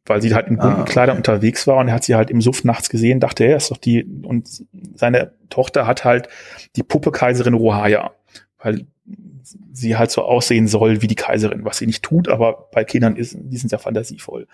Weil 0.06 0.22
sie 0.22 0.36
halt 0.36 0.48
in 0.48 0.58
bunten 0.58 0.76
ah, 0.76 0.82
okay. 0.82 0.92
Kleidern 0.92 1.18
unterwegs 1.18 1.66
war 1.66 1.78
und 1.78 1.88
er 1.88 1.96
hat 1.96 2.04
sie 2.04 2.16
halt 2.16 2.30
im 2.30 2.42
Suff 2.42 2.64
nachts 2.64 2.90
gesehen, 2.90 3.20
dachte 3.20 3.44
er, 3.44 3.58
ist 3.58 3.72
doch 3.72 3.78
die, 3.78 4.04
und 4.24 4.48
seine 4.94 5.32
Tochter 5.50 5.88
hat 5.88 6.06
halt 6.06 6.30
die 6.76 6.84
Puppe 6.84 7.12
Kaiserin 7.12 7.56
Rohaya. 7.56 8.12
Weil 8.60 8.86
sie 9.72 9.98
halt 9.98 10.12
so 10.12 10.24
aussehen 10.24 10.68
soll 10.68 11.02
wie 11.02 11.08
die 11.08 11.16
Kaiserin, 11.16 11.66
was 11.66 11.78
sie 11.78 11.86
nicht 11.86 12.04
tut, 12.04 12.28
aber 12.28 12.70
bei 12.72 12.84
Kindern 12.84 13.16
ist, 13.16 13.36
die 13.38 13.58
sind 13.58 13.72
ja 13.72 13.78
fantasievoll. 13.78 14.48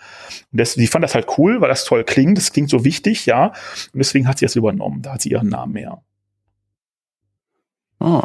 Und 0.52 0.60
das, 0.60 0.74
sie 0.74 0.86
fand 0.86 1.04
das 1.04 1.14
halt 1.14 1.26
cool, 1.38 1.60
weil 1.60 1.68
das 1.68 1.84
toll 1.84 2.04
klingt, 2.04 2.36
das 2.38 2.52
klingt 2.52 2.70
so 2.70 2.84
wichtig, 2.84 3.26
ja. 3.26 3.46
Und 3.46 3.98
deswegen 3.98 4.28
hat 4.28 4.38
sie 4.38 4.44
das 4.44 4.56
übernommen, 4.56 5.02
da 5.02 5.14
hat 5.14 5.22
sie 5.22 5.30
ihren 5.30 5.48
Namen 5.48 5.72
mehr. 5.72 6.02
Oh, 8.00 8.22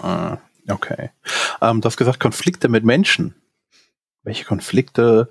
okay. 0.69 1.11
Ähm, 1.61 1.81
du 1.81 1.85
hast 1.85 1.97
gesagt, 1.97 2.19
Konflikte 2.19 2.67
mit 2.67 2.83
Menschen. 2.83 3.35
Welche 4.23 4.43
Konflikte, 4.43 5.29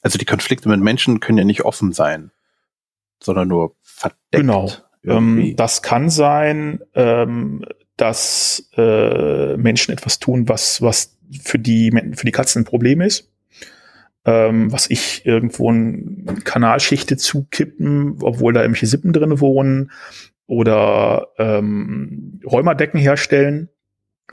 also 0.00 0.18
die 0.18 0.24
Konflikte 0.24 0.68
mit 0.68 0.80
Menschen 0.80 1.20
können 1.20 1.38
ja 1.38 1.44
nicht 1.44 1.64
offen 1.64 1.92
sein, 1.92 2.30
sondern 3.22 3.48
nur 3.48 3.76
verdeckt. 3.82 4.18
Genau. 4.30 4.70
Ähm, 5.04 5.54
das 5.56 5.82
kann 5.82 6.10
sein, 6.10 6.80
ähm, 6.94 7.64
dass 8.02 8.68
äh, 8.76 9.56
Menschen 9.56 9.92
etwas 9.92 10.18
tun, 10.18 10.48
was, 10.48 10.82
was 10.82 11.16
für 11.40 11.60
die, 11.60 11.92
für 12.14 12.26
die 12.26 12.32
Katzen 12.32 12.62
ein 12.62 12.64
Problem 12.64 13.00
ist. 13.00 13.30
Ähm, 14.24 14.72
was 14.72 14.90
ich 14.90 15.24
irgendwo 15.24 15.70
eine 15.70 16.40
Kanalschichte 16.42 17.16
zukippen, 17.16 18.18
obwohl 18.20 18.52
da 18.52 18.62
irgendwelche 18.62 18.88
Sippen 18.88 19.12
drin 19.12 19.38
wohnen 19.38 19.92
oder 20.48 21.28
ähm, 21.38 22.40
Räumerdecken 22.44 22.98
herstellen. 22.98 23.68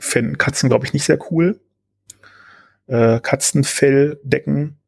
Fänden 0.00 0.36
Katzen, 0.36 0.68
glaube 0.68 0.86
ich, 0.86 0.92
nicht 0.92 1.04
sehr 1.04 1.18
cool. 1.30 1.60
Äh, 2.88 3.20
Katzenfelldecken 3.20 4.80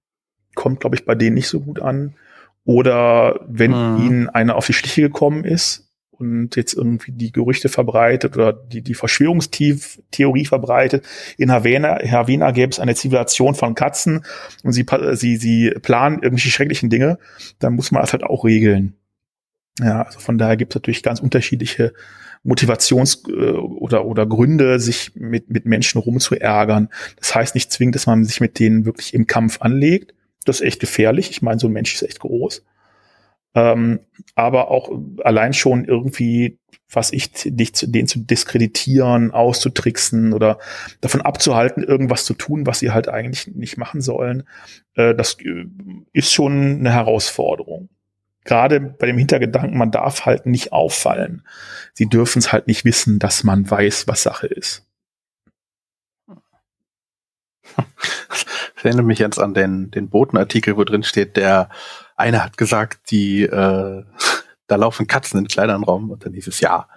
kommt, 0.56 0.80
glaube 0.80 0.96
ich, 0.96 1.04
bei 1.04 1.14
denen 1.14 1.34
nicht 1.34 1.48
so 1.48 1.60
gut 1.60 1.80
an. 1.80 2.16
Oder 2.64 3.46
wenn 3.46 3.72
hm. 3.72 4.04
ihnen 4.04 4.28
einer 4.28 4.56
auf 4.56 4.66
die 4.66 4.72
Schliche 4.72 5.02
gekommen 5.02 5.44
ist, 5.44 5.91
und 6.22 6.56
jetzt 6.56 6.74
irgendwie 6.74 7.12
die 7.12 7.32
Gerüchte 7.32 7.68
verbreitet 7.68 8.36
oder 8.36 8.52
die, 8.52 8.82
die 8.82 8.94
Verschwörungstheorie 8.94 10.46
verbreitet. 10.46 11.04
In 11.36 11.50
Havana, 11.50 11.98
Havana 11.98 12.52
gäbe 12.52 12.70
es 12.70 12.80
eine 12.80 12.94
Zivilisation 12.94 13.54
von 13.54 13.74
Katzen 13.74 14.24
und 14.62 14.72
sie, 14.72 14.86
sie, 15.12 15.36
sie 15.36 15.70
planen 15.82 16.16
irgendwelche 16.16 16.50
schrecklichen 16.50 16.90
Dinge, 16.90 17.18
dann 17.58 17.74
muss 17.74 17.90
man 17.90 18.02
das 18.02 18.12
halt 18.12 18.24
auch 18.24 18.44
regeln. 18.44 18.94
Ja, 19.80 20.02
also 20.02 20.20
von 20.20 20.38
daher 20.38 20.56
gibt 20.56 20.72
es 20.72 20.76
natürlich 20.76 21.02
ganz 21.02 21.20
unterschiedliche 21.20 21.92
Motivations- 22.44 23.28
äh, 23.28 23.52
oder, 23.52 24.04
oder 24.04 24.26
Gründe, 24.26 24.78
sich 24.78 25.12
mit, 25.14 25.50
mit 25.50 25.64
Menschen 25.64 25.98
rumzuärgern. 25.98 26.88
Das 27.18 27.34
heißt 27.34 27.54
nicht 27.54 27.72
zwingend, 27.72 27.94
dass 27.94 28.06
man 28.06 28.24
sich 28.24 28.40
mit 28.40 28.58
denen 28.58 28.84
wirklich 28.84 29.14
im 29.14 29.26
Kampf 29.26 29.60
anlegt. 29.60 30.14
Das 30.44 30.60
ist 30.60 30.66
echt 30.66 30.80
gefährlich. 30.80 31.30
Ich 31.30 31.42
meine, 31.42 31.58
so 31.58 31.68
ein 31.68 31.72
Mensch 31.72 31.94
ist 31.94 32.02
echt 32.02 32.20
groß 32.20 32.62
ähm, 33.54 34.00
aber 34.34 34.70
auch 34.70 34.90
allein 35.24 35.52
schon 35.52 35.84
irgendwie, 35.84 36.58
was 36.90 37.12
ich, 37.12 37.30
dich 37.32 37.74
zu 37.74 37.86
denen 37.86 38.08
zu 38.08 38.20
diskreditieren, 38.20 39.30
auszutricksen 39.30 40.32
oder 40.32 40.58
davon 41.00 41.20
abzuhalten, 41.20 41.82
irgendwas 41.82 42.24
zu 42.24 42.34
tun, 42.34 42.66
was 42.66 42.78
sie 42.78 42.90
halt 42.90 43.08
eigentlich 43.08 43.48
nicht 43.48 43.76
machen 43.76 44.00
sollen, 44.00 44.44
äh, 44.94 45.14
das 45.14 45.36
äh, 45.40 45.66
ist 46.12 46.32
schon 46.32 46.78
eine 46.78 46.92
Herausforderung. 46.92 47.88
Gerade 48.44 48.80
bei 48.80 49.06
dem 49.06 49.18
Hintergedanken, 49.18 49.78
man 49.78 49.92
darf 49.92 50.26
halt 50.26 50.46
nicht 50.46 50.72
auffallen. 50.72 51.46
Sie 51.92 52.08
dürfen 52.08 52.40
es 52.40 52.52
halt 52.52 52.66
nicht 52.66 52.84
wissen, 52.84 53.18
dass 53.18 53.44
man 53.44 53.70
weiß, 53.70 54.08
was 54.08 54.22
Sache 54.22 54.46
ist. 54.46 54.86
Ich 58.76 58.86
erinnere 58.86 59.06
mich 59.06 59.20
jetzt 59.20 59.38
an 59.38 59.54
den, 59.54 59.92
den 59.92 60.08
Botenartikel, 60.08 60.76
wo 60.76 60.82
drin 60.82 61.04
steht, 61.04 61.36
der 61.36 61.70
einer 62.22 62.44
hat 62.44 62.56
gesagt, 62.56 63.10
die, 63.10 63.42
äh, 63.42 64.04
da 64.66 64.76
laufen 64.76 65.06
Katzen 65.06 65.40
in 65.40 65.48
kleinen 65.48 65.84
Raum 65.84 66.10
und 66.10 66.24
dann 66.24 66.32
hieß 66.32 66.46
es 66.46 66.60
ja, 66.60 66.88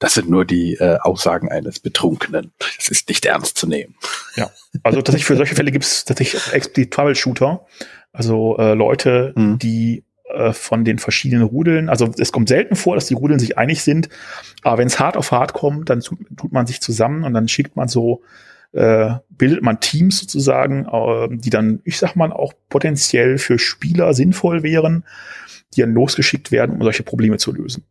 das 0.00 0.14
sind 0.14 0.28
nur 0.28 0.44
die 0.44 0.74
äh, 0.74 0.98
Aussagen 1.00 1.50
eines 1.50 1.78
Betrunkenen. 1.78 2.52
Das 2.76 2.88
ist 2.88 3.08
nicht 3.08 3.24
ernst 3.24 3.56
zu 3.56 3.66
nehmen. 3.66 3.94
Ja, 4.34 4.50
also 4.82 4.98
tatsächlich 4.98 5.24
für 5.24 5.36
solche 5.36 5.54
Fälle 5.54 5.70
gibt 5.70 5.84
es 5.84 6.04
tatsächlich 6.04 6.52
explizit 6.52 6.92
Troubleshooter, 6.92 7.64
also 8.12 8.56
äh, 8.58 8.74
Leute, 8.74 9.32
hm. 9.36 9.58
die 9.58 10.04
äh, 10.28 10.52
von 10.52 10.84
den 10.84 10.98
verschiedenen 10.98 11.44
Rudeln, 11.44 11.88
also 11.88 12.10
es 12.18 12.32
kommt 12.32 12.48
selten 12.48 12.76
vor, 12.76 12.96
dass 12.96 13.06
die 13.06 13.14
Rudeln 13.14 13.38
sich 13.38 13.56
einig 13.56 13.82
sind, 13.82 14.08
aber 14.62 14.78
wenn 14.78 14.88
es 14.88 14.98
hart 14.98 15.16
auf 15.16 15.30
hart 15.30 15.52
kommt, 15.52 15.90
dann 15.90 16.00
tut, 16.00 16.18
tut 16.36 16.52
man 16.52 16.66
sich 16.66 16.80
zusammen 16.80 17.24
und 17.24 17.32
dann 17.32 17.48
schickt 17.48 17.76
man 17.76 17.88
so 17.88 18.22
äh, 18.74 19.14
bildet 19.28 19.62
man 19.62 19.80
Teams 19.80 20.18
sozusagen, 20.18 20.86
äh, 20.86 21.28
die 21.36 21.50
dann, 21.50 21.80
ich 21.84 21.98
sag 21.98 22.16
mal, 22.16 22.32
auch 22.32 22.52
potenziell 22.68 23.38
für 23.38 23.58
Spieler 23.58 24.14
sinnvoll 24.14 24.62
wären, 24.62 25.04
die 25.74 25.80
dann 25.80 25.94
losgeschickt 25.94 26.52
werden, 26.52 26.76
um 26.76 26.82
solche 26.82 27.02
Probleme 27.02 27.38
zu 27.38 27.52
lösen. 27.52 27.84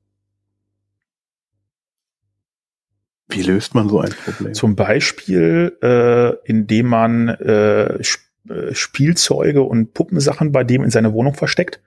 Wie 3.29 3.41
löst 3.41 3.73
man 3.73 3.89
so 3.89 3.99
ein 3.99 4.11
Problem? 4.11 4.53
Zum 4.53 4.75
Beispiel, 4.75 5.77
äh, 5.81 6.35
indem 6.43 6.87
man 6.87 7.29
äh, 7.29 7.95
äh 7.95 8.73
Spielzeuge 8.73 9.61
und 9.61 9.93
Puppensachen 9.93 10.51
bei 10.51 10.65
dem 10.65 10.83
in 10.83 10.91
seiner 10.91 11.13
Wohnung 11.13 11.33
versteckt 11.33 11.79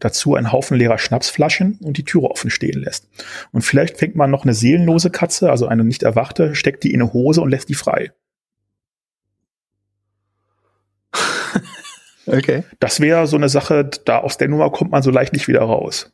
dazu 0.00 0.34
einen 0.34 0.50
Haufen 0.50 0.76
leerer 0.78 0.98
Schnapsflaschen 0.98 1.78
und 1.82 1.98
die 1.98 2.04
Türe 2.04 2.30
offen 2.30 2.50
stehen 2.50 2.80
lässt. 2.82 3.06
Und 3.52 3.62
vielleicht 3.62 3.98
fängt 3.98 4.16
man 4.16 4.30
noch 4.30 4.44
eine 4.44 4.54
seelenlose 4.54 5.10
Katze, 5.10 5.50
also 5.50 5.66
eine 5.66 5.84
nicht 5.84 6.02
erwachte, 6.02 6.54
steckt 6.54 6.82
die 6.82 6.92
in 6.92 7.02
eine 7.02 7.12
Hose 7.12 7.40
und 7.42 7.50
lässt 7.50 7.68
die 7.68 7.74
frei. 7.74 8.10
Okay. 12.26 12.64
Das 12.78 13.00
wäre 13.00 13.26
so 13.26 13.36
eine 13.36 13.48
Sache, 13.48 13.88
da 14.04 14.18
aus 14.18 14.36
der 14.36 14.48
Nummer 14.48 14.70
kommt 14.70 14.90
man 14.90 15.02
so 15.02 15.10
leicht 15.10 15.32
nicht 15.32 15.48
wieder 15.48 15.62
raus. 15.62 16.10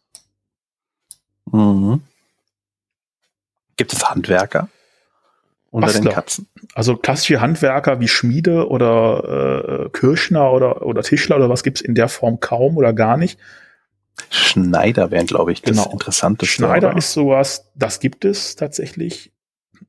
Mhm. 1.53 2.03
Gibt 3.77 3.93
es 3.93 4.09
Handwerker 4.09 4.69
unter 5.71 5.89
Bastler. 5.89 6.03
den 6.03 6.13
Katzen? 6.13 6.49
Also 6.75 6.97
klassische 6.97 7.41
Handwerker 7.41 8.01
wie 8.01 8.09
Schmiede 8.09 8.69
oder 8.69 9.85
äh, 9.87 9.89
Kirschner 9.91 10.53
oder, 10.53 10.83
oder 10.87 11.03
Tischler 11.03 11.37
oder 11.37 11.49
was 11.49 11.63
gibt 11.63 11.79
es 11.79 11.83
in 11.83 11.95
der 11.95 12.09
Form 12.09 12.41
kaum 12.41 12.77
oder 12.77 12.93
gar 12.93 13.17
nicht. 13.17 13.39
Schneider 14.31 15.11
wären, 15.11 15.27
glaube 15.27 15.53
ich, 15.53 15.61
das 15.61 15.77
genau. 15.77 15.93
Interessanteste. 15.93 16.55
Schneider 16.55 16.89
oder? 16.89 16.99
ist 16.99 17.13
sowas, 17.13 17.71
das 17.75 18.01
gibt 18.01 18.25
es 18.25 18.57
tatsächlich 18.57 19.31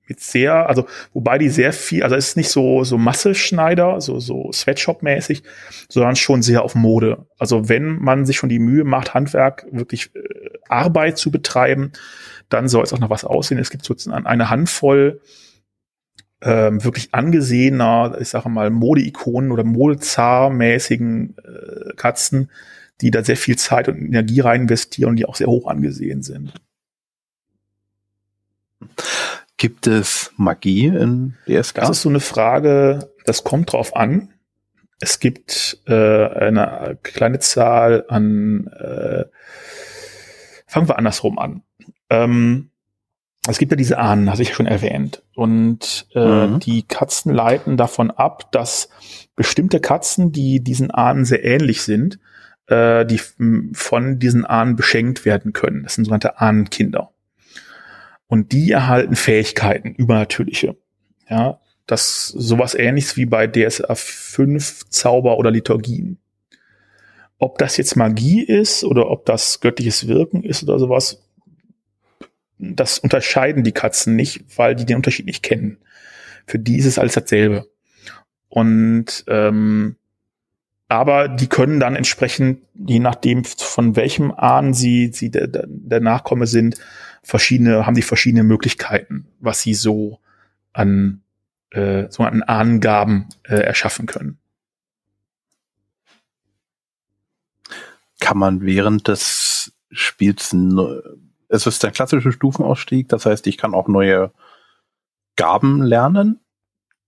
mit 0.08 0.20
sehr, 0.20 0.68
also 0.68 0.88
wobei 1.14 1.38
die 1.38 1.50
sehr 1.50 1.74
viel, 1.74 2.04
also 2.04 2.16
es 2.16 2.30
ist 2.30 2.38
nicht 2.38 2.50
so 2.50 2.84
so 2.84 2.98
Masseschneider, 2.98 4.00
so 4.02 4.20
so 4.20 4.52
Sweatshop-mäßig, 4.52 5.44
sondern 5.90 6.16
schon 6.16 6.42
sehr 6.42 6.64
auf 6.64 6.76
Mode. 6.76 7.26
Also 7.38 7.70
wenn 7.70 7.98
man 8.00 8.26
sich 8.26 8.38
schon 8.38 8.50
die 8.50 8.60
Mühe 8.60 8.84
macht, 8.84 9.14
Handwerk 9.14 9.66
wirklich 9.72 10.16
äh, 10.16 10.22
Arbeit 10.70 11.18
zu 11.18 11.32
betreiben, 11.32 11.92
dann 12.50 12.68
soll 12.68 12.84
es 12.84 12.94
auch 12.94 13.00
noch 13.00 13.10
was 13.10 13.26
aussehen. 13.26 13.60
Es 13.60 13.70
gibt 13.70 13.84
sozusagen 13.84 14.26
eine 14.26 14.50
Handvoll 14.50 15.22
ähm, 16.42 16.84
wirklich 16.84 17.14
angesehener, 17.14 18.18
ich 18.20 18.30
sage 18.30 18.50
mal 18.50 18.70
Modeikonen 18.70 19.52
oder 19.52 19.64
Modezar-mäßigen 19.64 21.36
äh, 21.38 21.94
Katzen, 21.96 22.52
die 23.02 23.12
da 23.12 23.24
sehr 23.24 23.38
viel 23.38 23.58
Zeit 23.58 23.88
und 23.88 23.98
Energie 23.98 24.42
rein 24.42 24.62
investieren 24.62 25.12
und 25.12 25.16
die 25.18 25.26
auch 25.26 25.36
sehr 25.36 25.48
hoch 25.48 25.68
angesehen 25.68 26.22
sind. 26.22 26.54
Gibt 29.58 29.88
es 29.88 30.32
Magie 30.38 30.88
in 30.88 31.34
DSK? 31.48 31.76
Das 31.76 31.90
ist 31.90 32.02
so 32.04 32.10
eine 32.10 32.20
Frage, 32.20 33.12
das 33.26 33.44
kommt 33.44 33.74
drauf 33.74 33.96
an. 33.96 34.34
Es 35.00 35.20
gibt 35.20 35.80
äh, 35.88 35.94
eine 35.94 36.98
kleine 37.04 37.40
Zahl 37.40 38.06
an, 38.08 38.68
äh, 38.68 39.26
fangen 40.66 40.88
wir 40.88 40.98
andersrum 40.98 41.38
an. 41.38 41.64
Ähm, 42.10 42.70
es 43.48 43.58
gibt 43.58 43.72
ja 43.72 43.78
diese 43.78 43.98
Ahnen, 43.98 44.30
hatte 44.30 44.42
ich 44.42 44.54
schon 44.54 44.66
erwähnt. 44.66 45.24
Und 45.34 46.08
äh, 46.14 46.48
mhm. 46.48 46.60
die 46.60 46.84
Katzen 46.84 47.34
leiten 47.34 47.78
davon 47.78 48.12
ab, 48.12 48.52
dass 48.52 48.90
bestimmte 49.36 49.80
Katzen, 49.80 50.32
die 50.32 50.64
diesen 50.64 50.92
Ahnen 50.92 51.26
sehr 51.26 51.44
ähnlich 51.44 51.82
sind, 51.82 52.20
äh, 52.68 53.06
die 53.06 53.22
von 53.74 54.20
diesen 54.20 54.46
Ahnen 54.46 54.76
beschenkt 54.76 55.26
werden 55.26 55.54
können. 55.54 55.84
Das 55.84 55.96
sind 55.96 56.06
sogenannte 56.06 56.40
Ahnenkinder. 56.40 57.12
Und 58.28 58.52
die 58.52 58.72
erhalten 58.72 59.16
Fähigkeiten, 59.16 59.96
übernatürliche. 59.96 60.76
Ja, 61.30 61.60
das 61.86 62.28
sowas 62.28 62.76
ähnliches 62.76 63.16
wie 63.16 63.26
bei 63.26 63.48
DSA 63.48 63.96
5 63.96 64.90
Zauber 64.90 65.38
oder 65.38 65.52
Liturgien. 65.52 66.20
Ob 67.40 67.58
das 67.58 67.78
jetzt 67.78 67.96
Magie 67.96 68.44
ist 68.44 68.84
oder 68.84 69.10
ob 69.10 69.26
das 69.26 69.62
göttliches 69.62 70.08
Wirken 70.08 70.44
ist 70.44 70.64
oder 70.64 70.80
sowas, 70.80 71.24
das 72.60 73.00
unterscheiden 73.00 73.64
die 73.64 73.72
Katzen 73.72 74.16
nicht, 74.16 74.58
weil 74.58 74.76
die 74.76 74.86
den 74.86 74.98
Unterschied 74.98 75.28
nicht 75.28 75.44
kennen. 75.44 75.78
Für 76.46 76.60
die 76.60 76.78
ist 76.78 76.86
es 76.86 77.00
alles 77.00 77.14
dasselbe. 77.14 77.68
Und 78.50 79.24
ähm, 79.28 79.96
aber 80.90 81.28
die 81.28 81.48
können 81.48 81.80
dann 81.80 81.96
entsprechend, 81.96 82.62
je 82.74 83.00
nachdem 83.00 83.44
von 83.44 83.96
welchem 83.96 84.32
Ahn 84.32 84.74
sie, 84.74 85.12
sie 85.14 85.30
der, 85.30 85.48
der 85.48 86.00
Nachkomme 86.00 86.48
sind, 86.48 86.78
verschiedene, 87.28 87.86
haben 87.86 87.96
die 87.96 88.02
verschiedene 88.02 88.44
Möglichkeiten, 88.44 89.28
was 89.40 89.62
sie 89.62 89.74
so 89.74 90.20
an 90.72 91.22
äh, 91.72 92.06
so 92.10 92.24
an 92.24 92.42
Angaben 92.44 93.28
äh, 93.44 93.56
erschaffen 93.56 94.06
können. 94.06 94.38
Kann 98.20 98.38
man 98.38 98.62
während 98.62 99.08
des 99.08 99.74
Spiels, 99.92 100.56
es 101.50 101.68
ist 101.68 101.86
ein 101.86 101.92
klassischer 101.92 102.32
Stufenausstieg, 102.32 103.10
das 103.10 103.26
heißt, 103.26 103.46
ich 103.48 103.58
kann 103.58 103.74
auch 103.74 103.88
neue 103.88 104.32
Gaben 105.36 105.84
lernen. 105.84 106.40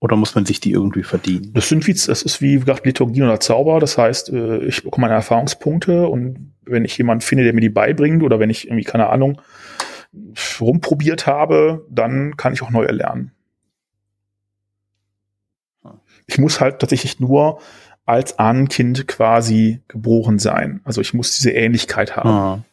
Oder 0.01 0.15
muss 0.15 0.33
man 0.33 0.45
sich 0.45 0.61
die 0.61 0.71
irgendwie 0.71 1.03
verdienen? 1.03 1.51
Das 1.53 1.67
sind 1.67 1.85
wie, 1.85 1.91
das 1.91 2.07
ist 2.07 2.41
wie 2.41 2.57
gesagt 2.57 2.85
Liturgie 2.85 3.21
oder 3.21 3.41
Zauber. 3.41 3.81
Das 3.81 3.97
heißt, 3.97 4.29
äh, 4.29 4.59
ich 4.59 4.83
bekomme 4.83 5.07
meine 5.07 5.15
Erfahrungspunkte 5.15 6.07
und 6.07 6.53
wenn 6.63 6.85
ich 6.85 6.97
jemanden 6.97 7.19
finde, 7.19 7.43
der 7.43 7.53
mir 7.53 7.59
die 7.59 7.69
beibringt 7.69 8.23
oder 8.23 8.39
wenn 8.39 8.49
ich 8.49 8.67
irgendwie, 8.67 8.85
keine 8.85 9.09
Ahnung, 9.09 9.41
rumprobiert 10.59 11.27
habe, 11.27 11.85
dann 11.89 12.35
kann 12.37 12.53
ich 12.53 12.61
auch 12.61 12.71
neue 12.71 12.91
lernen. 12.91 13.31
Ich 16.27 16.37
muss 16.37 16.59
halt 16.59 16.79
tatsächlich 16.79 17.19
nur 17.19 17.61
als 18.05 18.39
Ahnenkind 18.39 19.07
quasi 19.07 19.81
geboren 19.87 20.39
sein. 20.39 20.81
Also 20.83 21.01
ich 21.01 21.13
muss 21.13 21.35
diese 21.35 21.51
Ähnlichkeit 21.51 22.15
haben. 22.15 22.29
Ah. 22.29 22.63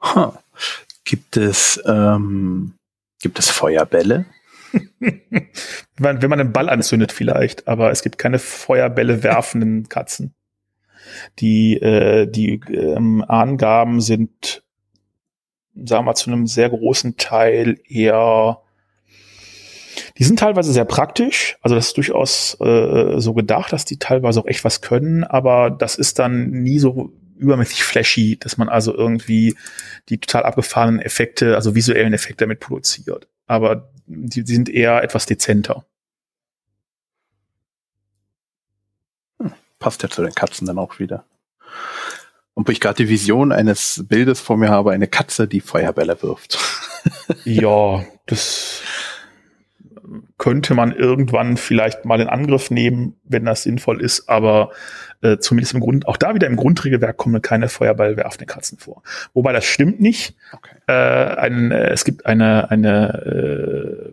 Huh. 0.00 0.32
Gibt 1.04 1.36
es 1.36 1.82
ähm, 1.86 2.74
gibt 3.20 3.38
es 3.38 3.50
Feuerbälle? 3.50 4.26
wenn, 5.00 5.50
man, 5.98 6.22
wenn 6.22 6.30
man 6.30 6.40
einen 6.40 6.52
Ball 6.52 6.68
anzündet 6.68 7.10
vielleicht, 7.10 7.66
aber 7.66 7.90
es 7.90 8.02
gibt 8.02 8.18
keine 8.18 8.38
Feuerbälle 8.38 9.22
werfenden 9.22 9.88
Katzen. 9.88 10.35
Die 11.38 11.74
äh, 11.76 12.26
die 12.26 12.60
ähm, 12.70 13.24
Angaben 13.26 14.00
sind, 14.00 14.62
sagen 15.74 16.06
wir 16.06 16.14
zu 16.14 16.30
einem 16.30 16.46
sehr 16.46 16.70
großen 16.70 17.16
Teil 17.16 17.78
eher 17.88 18.60
die 20.18 20.24
sind 20.24 20.38
teilweise 20.38 20.72
sehr 20.72 20.84
praktisch, 20.84 21.56
also 21.62 21.74
das 21.74 21.88
ist 21.88 21.96
durchaus 21.96 22.56
äh, 22.60 23.18
so 23.18 23.34
gedacht, 23.34 23.72
dass 23.72 23.84
die 23.84 23.98
teilweise 23.98 24.40
auch 24.40 24.46
echt 24.46 24.64
was 24.64 24.80
können, 24.80 25.24
aber 25.24 25.70
das 25.70 25.96
ist 25.96 26.18
dann 26.18 26.50
nie 26.50 26.78
so 26.78 27.12
übermäßig 27.36 27.84
flashy, 27.84 28.38
dass 28.38 28.56
man 28.56 28.68
also 28.68 28.94
irgendwie 28.94 29.56
die 30.08 30.18
total 30.18 30.44
abgefahrenen 30.44 31.00
Effekte, 31.00 31.54
also 31.54 31.74
visuellen 31.74 32.14
Effekte 32.14 32.44
damit 32.44 32.60
produziert. 32.60 33.28
Aber 33.46 33.90
die, 34.06 34.42
die 34.42 34.54
sind 34.54 34.68
eher 34.68 35.02
etwas 35.02 35.26
dezenter. 35.26 35.84
Passt 39.86 40.02
ja 40.02 40.08
zu 40.08 40.20
den 40.20 40.34
Katzen 40.34 40.66
dann 40.66 40.80
auch 40.80 40.98
wieder. 40.98 41.22
Und 42.54 42.66
wo 42.66 42.72
ich 42.72 42.80
gerade 42.80 42.96
die 42.96 43.08
Vision 43.08 43.52
eines 43.52 44.04
Bildes 44.08 44.40
vor 44.40 44.56
mir 44.56 44.68
habe, 44.68 44.90
eine 44.90 45.06
Katze, 45.06 45.46
die 45.46 45.60
Feuerbälle 45.60 46.20
wirft. 46.24 46.58
ja, 47.44 48.04
das 48.26 48.80
könnte 50.38 50.74
man 50.74 50.90
irgendwann 50.90 51.56
vielleicht 51.56 52.04
mal 52.04 52.20
in 52.20 52.26
Angriff 52.26 52.72
nehmen, 52.72 53.14
wenn 53.22 53.44
das 53.44 53.62
sinnvoll 53.62 54.00
ist, 54.00 54.28
aber 54.28 54.72
äh, 55.22 55.38
zumindest 55.38 55.74
im 55.74 55.80
Grund, 55.80 56.08
auch 56.08 56.16
da 56.16 56.34
wieder 56.34 56.48
im 56.48 56.56
Grundregelwerk 56.56 57.16
kommen 57.16 57.40
keine 57.40 57.68
feuerballwerfende 57.68 58.46
Katzen 58.46 58.78
vor. 58.78 59.04
Wobei 59.34 59.52
das 59.52 59.66
stimmt 59.66 60.00
nicht. 60.00 60.34
Okay. 60.50 60.74
Äh, 60.88 61.36
ein, 61.36 61.70
äh, 61.70 61.90
es 61.90 62.04
gibt 62.04 62.26
eine, 62.26 62.72
eine, 62.72 64.12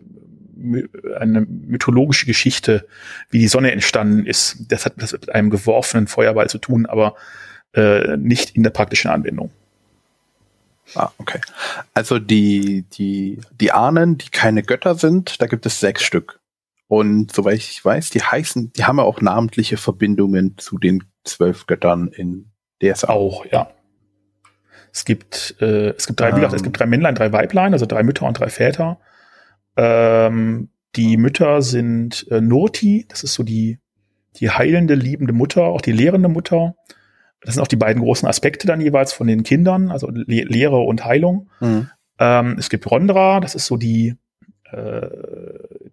eine 1.18 1.42
mythologische 1.42 2.26
Geschichte, 2.26 2.86
wie 3.30 3.38
die 3.38 3.48
Sonne 3.48 3.72
entstanden 3.72 4.26
ist. 4.26 4.56
Das 4.68 4.84
hat 4.84 4.94
das 4.96 5.12
mit 5.12 5.30
einem 5.30 5.50
geworfenen 5.50 6.06
Feuerball 6.06 6.48
zu 6.48 6.58
tun, 6.58 6.86
aber 6.86 7.16
äh, 7.74 8.16
nicht 8.16 8.50
in 8.56 8.62
der 8.62 8.70
praktischen 8.70 9.10
Anwendung. 9.10 9.50
Ah, 10.94 11.10
okay. 11.18 11.40
Also 11.94 12.18
die, 12.18 12.84
die, 12.92 13.40
die 13.60 13.72
Ahnen, 13.72 14.18
die 14.18 14.28
keine 14.28 14.62
Götter 14.62 14.94
sind, 14.94 15.40
da 15.40 15.46
gibt 15.46 15.66
es 15.66 15.80
sechs 15.80 16.02
Stück. 16.02 16.40
Und 16.86 17.32
soweit 17.32 17.56
ich 17.56 17.84
weiß, 17.84 18.10
die 18.10 18.22
heißen, 18.22 18.72
die 18.72 18.84
haben 18.84 18.98
ja 18.98 19.04
auch 19.04 19.20
namentliche 19.20 19.76
Verbindungen 19.76 20.56
zu 20.58 20.78
den 20.78 21.02
zwölf 21.24 21.66
Göttern 21.66 22.08
in 22.08 22.50
DSA. 22.82 23.08
Auch, 23.08 23.46
ja. 23.46 23.70
Es 24.92 25.04
gibt, 25.04 25.56
äh, 25.60 25.88
es 25.90 26.06
gibt 26.06 26.20
drei, 26.20 26.28
ähm, 26.28 26.36
wie 26.36 26.40
gesagt, 26.40 26.54
es 26.54 26.62
gibt 26.62 26.78
drei 26.78 26.86
Männlein, 26.86 27.14
drei 27.14 27.32
Weiblein, 27.32 27.72
also 27.72 27.86
drei 27.86 28.02
Mütter 28.02 28.26
und 28.26 28.38
drei 28.38 28.48
Väter. 28.48 29.00
Ähm, 29.76 30.68
die 30.96 31.16
Mütter 31.16 31.62
sind 31.62 32.26
äh, 32.30 32.40
Noti, 32.40 33.06
das 33.08 33.24
ist 33.24 33.34
so 33.34 33.42
die, 33.42 33.78
die 34.36 34.50
heilende, 34.50 34.94
liebende 34.94 35.32
Mutter, 35.32 35.64
auch 35.64 35.80
die 35.80 35.92
lehrende 35.92 36.28
Mutter. 36.28 36.74
Das 37.40 37.54
sind 37.54 37.62
auch 37.62 37.68
die 37.68 37.76
beiden 37.76 38.02
großen 38.02 38.28
Aspekte 38.28 38.66
dann 38.66 38.80
jeweils 38.80 39.12
von 39.12 39.26
den 39.26 39.42
Kindern, 39.42 39.90
also 39.90 40.08
Le 40.10 40.44
Lehre 40.44 40.78
und 40.78 41.04
Heilung. 41.04 41.50
Mhm. 41.60 41.90
Ähm, 42.18 42.56
es 42.58 42.70
gibt 42.70 42.90
Rondra, 42.90 43.40
das 43.40 43.54
ist 43.54 43.66
so 43.66 43.76
die, 43.76 44.16
äh, 44.70 45.08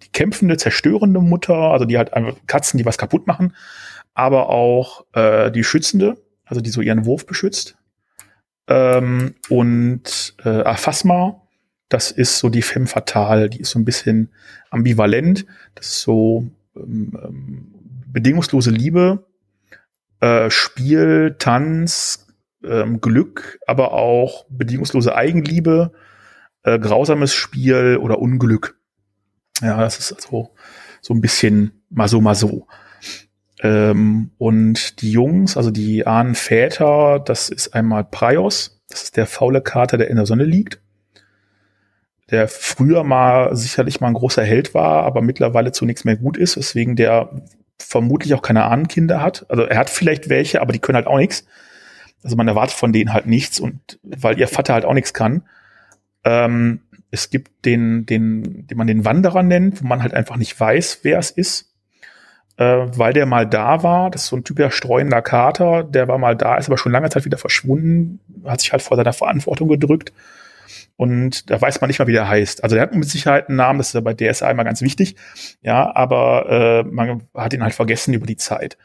die 0.02 0.10
kämpfende, 0.14 0.58
zerstörende 0.58 1.20
Mutter, 1.20 1.56
also 1.56 1.86
die 1.86 1.98
halt 1.98 2.14
einfach 2.14 2.36
Katzen, 2.48 2.78
die 2.78 2.86
was 2.86 2.98
kaputt 2.98 3.28
machen, 3.28 3.56
aber 4.14 4.50
auch 4.50 5.06
äh, 5.14 5.52
die 5.52 5.64
schützende, 5.64 6.18
also 6.46 6.62
die 6.62 6.70
so 6.70 6.82
ihren 6.82 7.06
Wurf 7.06 7.26
beschützt. 7.26 7.76
Ähm, 8.68 9.36
und 9.50 10.36
äh, 10.46 10.62
Aphasma, 10.62 11.42
das 11.92 12.10
ist 12.10 12.40
so 12.40 12.50
die 12.50 12.62
Femme 12.62 12.88
fatale, 12.88 13.50
die 13.50 13.60
ist 13.60 13.72
so 13.72 13.80
ein 13.80 13.86
bisschen 13.86 14.32
ambivalent, 14.70 15.46
das 15.76 15.88
ist 15.88 16.02
so 16.02 16.50
ähm, 16.76 17.18
ähm 17.24 17.76
bedingungslose 18.08 18.72
Liebe, 18.72 19.26
äh, 20.20 20.50
Spiel, 20.50 21.36
Tanz, 21.40 22.28
ähm, 22.64 23.00
Glück, 23.00 23.60
aber 23.68 23.94
auch 23.94 24.46
bedingungslose 24.50 25.16
Eigenliebe, 25.16 25.94
äh, 26.64 26.78
grausames 26.78 27.34
Spiel 27.34 27.98
oder 28.02 28.20
Unglück. 28.20 28.78
Ja, 29.62 29.80
das 29.80 29.98
ist 29.98 30.12
also 30.12 30.52
so 31.02 31.14
ein 31.14 31.22
bisschen 31.22 31.84
mal 31.90 32.10
so, 32.10 32.20
mal 32.20 32.36
so. 32.36 32.68
Ähm, 33.62 34.32
und 34.38 35.02
die 35.02 35.12
Jungs, 35.12 35.56
also 35.56 35.72
die 35.72 36.06
Ahnenväter, 36.06 37.20
das 37.20 37.50
ist 37.50 37.74
einmal 37.74 38.04
Praios, 38.04 38.82
das 38.90 39.04
ist 39.04 39.18
der 39.18 39.26
faule 39.26 39.62
Kater, 39.62 39.98
der 39.98 40.10
in 40.10 40.18
der 40.18 40.26
Sonne 40.26 40.44
liegt, 40.44 40.82
der 42.32 42.48
früher 42.48 43.04
mal 43.04 43.56
sicherlich 43.56 44.00
mal 44.00 44.08
ein 44.08 44.14
großer 44.14 44.44
Held 44.44 44.74
war, 44.74 45.04
aber 45.04 45.22
mittlerweile 45.22 45.72
zu 45.72 45.86
nichts 45.86 46.06
mehr 46.06 46.16
gut 46.16 46.38
ist, 46.38 46.58
weswegen 46.58 46.96
der 46.96 47.30
vermutlich 47.78 48.34
auch 48.34 48.42
keine 48.42 48.64
Ahnenkinder 48.64 49.22
hat. 49.22 49.46
Also 49.50 49.64
er 49.64 49.78
hat 49.78 49.90
vielleicht 49.90 50.30
welche, 50.30 50.62
aber 50.62 50.72
die 50.72 50.80
können 50.80 50.96
halt 50.96 51.08
auch 51.08 51.18
nichts. 51.18 51.46
Also 52.24 52.36
man 52.36 52.48
erwartet 52.48 52.76
von 52.76 52.94
denen 52.94 53.14
halt 53.14 53.26
nichts 53.26 53.60
und 53.60 54.00
weil 54.04 54.40
ihr 54.40 54.48
Vater 54.48 54.74
halt 54.74 54.86
auch 54.86 54.94
nichts 54.94 55.14
kann. 55.14 55.44
Ähm, 56.24 56.82
es 57.10 57.30
gibt 57.30 57.66
den, 57.66 58.06
den, 58.06 58.68
den 58.68 58.78
man 58.78 58.88
den 58.88 59.04
Wanderer 59.04 59.44
nennt, 59.44 59.84
wo 59.84 59.88
man 59.88 60.02
halt 60.02 60.14
einfach 60.14 60.38
nicht 60.38 60.58
weiß, 60.58 61.00
wer 61.02 61.20
es 61.20 61.32
ist, 61.32 61.74
äh, 62.58 62.64
weil 62.64 63.12
der 63.12 63.26
mal 63.26 63.46
da 63.46 63.84
war. 63.84 64.10
Das 64.10 64.24
ist 64.24 64.28
so 64.30 64.38
ein 64.38 64.44
typischer 64.44 64.72
streuender 64.72 65.22
Kater, 65.22 65.84
der 65.84 66.08
war 66.08 66.18
mal 66.18 66.38
da, 66.38 66.56
ist 66.56 66.68
aber 66.68 66.78
schon 66.78 66.92
lange 66.92 67.10
Zeit 67.10 67.26
wieder 67.26 67.38
verschwunden, 67.38 68.22
hat 68.46 68.62
sich 68.62 68.72
halt 68.72 68.82
vor 68.82 68.96
seiner 68.96 69.14
Verantwortung 69.14 69.68
gedrückt. 69.68 70.14
Und 70.96 71.50
da 71.50 71.60
weiß 71.60 71.82
man 71.82 71.88
nicht 71.88 72.00
mal, 72.00 72.08
wie 72.08 72.14
der 72.14 72.28
heißt. 72.28 72.64
Also 72.64 72.76
der 72.76 72.84
hat 72.84 72.94
mit 72.94 73.10
Sicherheit 73.10 73.48
einen 73.48 73.58
Namen, 73.58 73.80
das 73.80 73.88
ist 73.88 73.94
ja 73.94 74.02
bei 74.02 74.14
DSA 74.14 74.52
immer 74.52 74.64
ganz 74.64 74.82
wichtig. 74.82 75.16
Ja, 75.62 75.96
aber 75.96 76.50
äh, 76.50 76.84
man 76.84 77.24
hat 77.34 77.54
ihn 77.54 77.64
halt 77.64 77.74
vergessen 77.74 78.14
über 78.14 78.28
die 78.28 78.38
Zeit. 78.38 78.78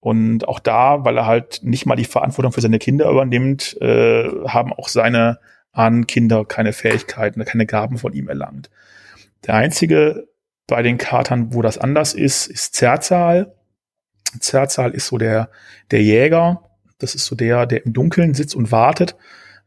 Und 0.00 0.46
auch 0.46 0.60
da, 0.60 1.04
weil 1.04 1.16
er 1.16 1.26
halt 1.26 1.60
nicht 1.62 1.86
mal 1.86 1.96
die 1.96 2.04
Verantwortung 2.04 2.52
für 2.52 2.60
seine 2.60 2.78
Kinder 2.78 3.10
übernimmt, 3.10 3.76
äh, 3.80 4.28
haben 4.46 4.72
auch 4.72 4.88
seine 4.88 5.40
an 5.72 6.06
Kinder 6.06 6.44
keine 6.44 6.72
Fähigkeiten, 6.72 7.44
keine 7.44 7.66
Gaben 7.66 7.98
von 7.98 8.12
ihm 8.12 8.28
erlangt. 8.28 8.70
Der 9.46 9.54
einzige 9.54 10.28
bei 10.66 10.82
den 10.82 10.98
Katern, 10.98 11.54
wo 11.54 11.62
das 11.62 11.78
anders 11.78 12.14
ist, 12.14 12.46
ist 12.46 12.74
Zerzal. 12.74 13.54
Zerzal 14.40 14.92
ist 14.92 15.06
so 15.08 15.18
der, 15.18 15.50
der 15.90 16.02
Jäger. 16.02 16.62
Das 16.98 17.14
ist 17.14 17.26
so 17.26 17.36
der, 17.36 17.66
der 17.66 17.84
im 17.84 17.92
Dunkeln 17.92 18.34
sitzt 18.34 18.56
und 18.56 18.72
wartet, 18.72 19.16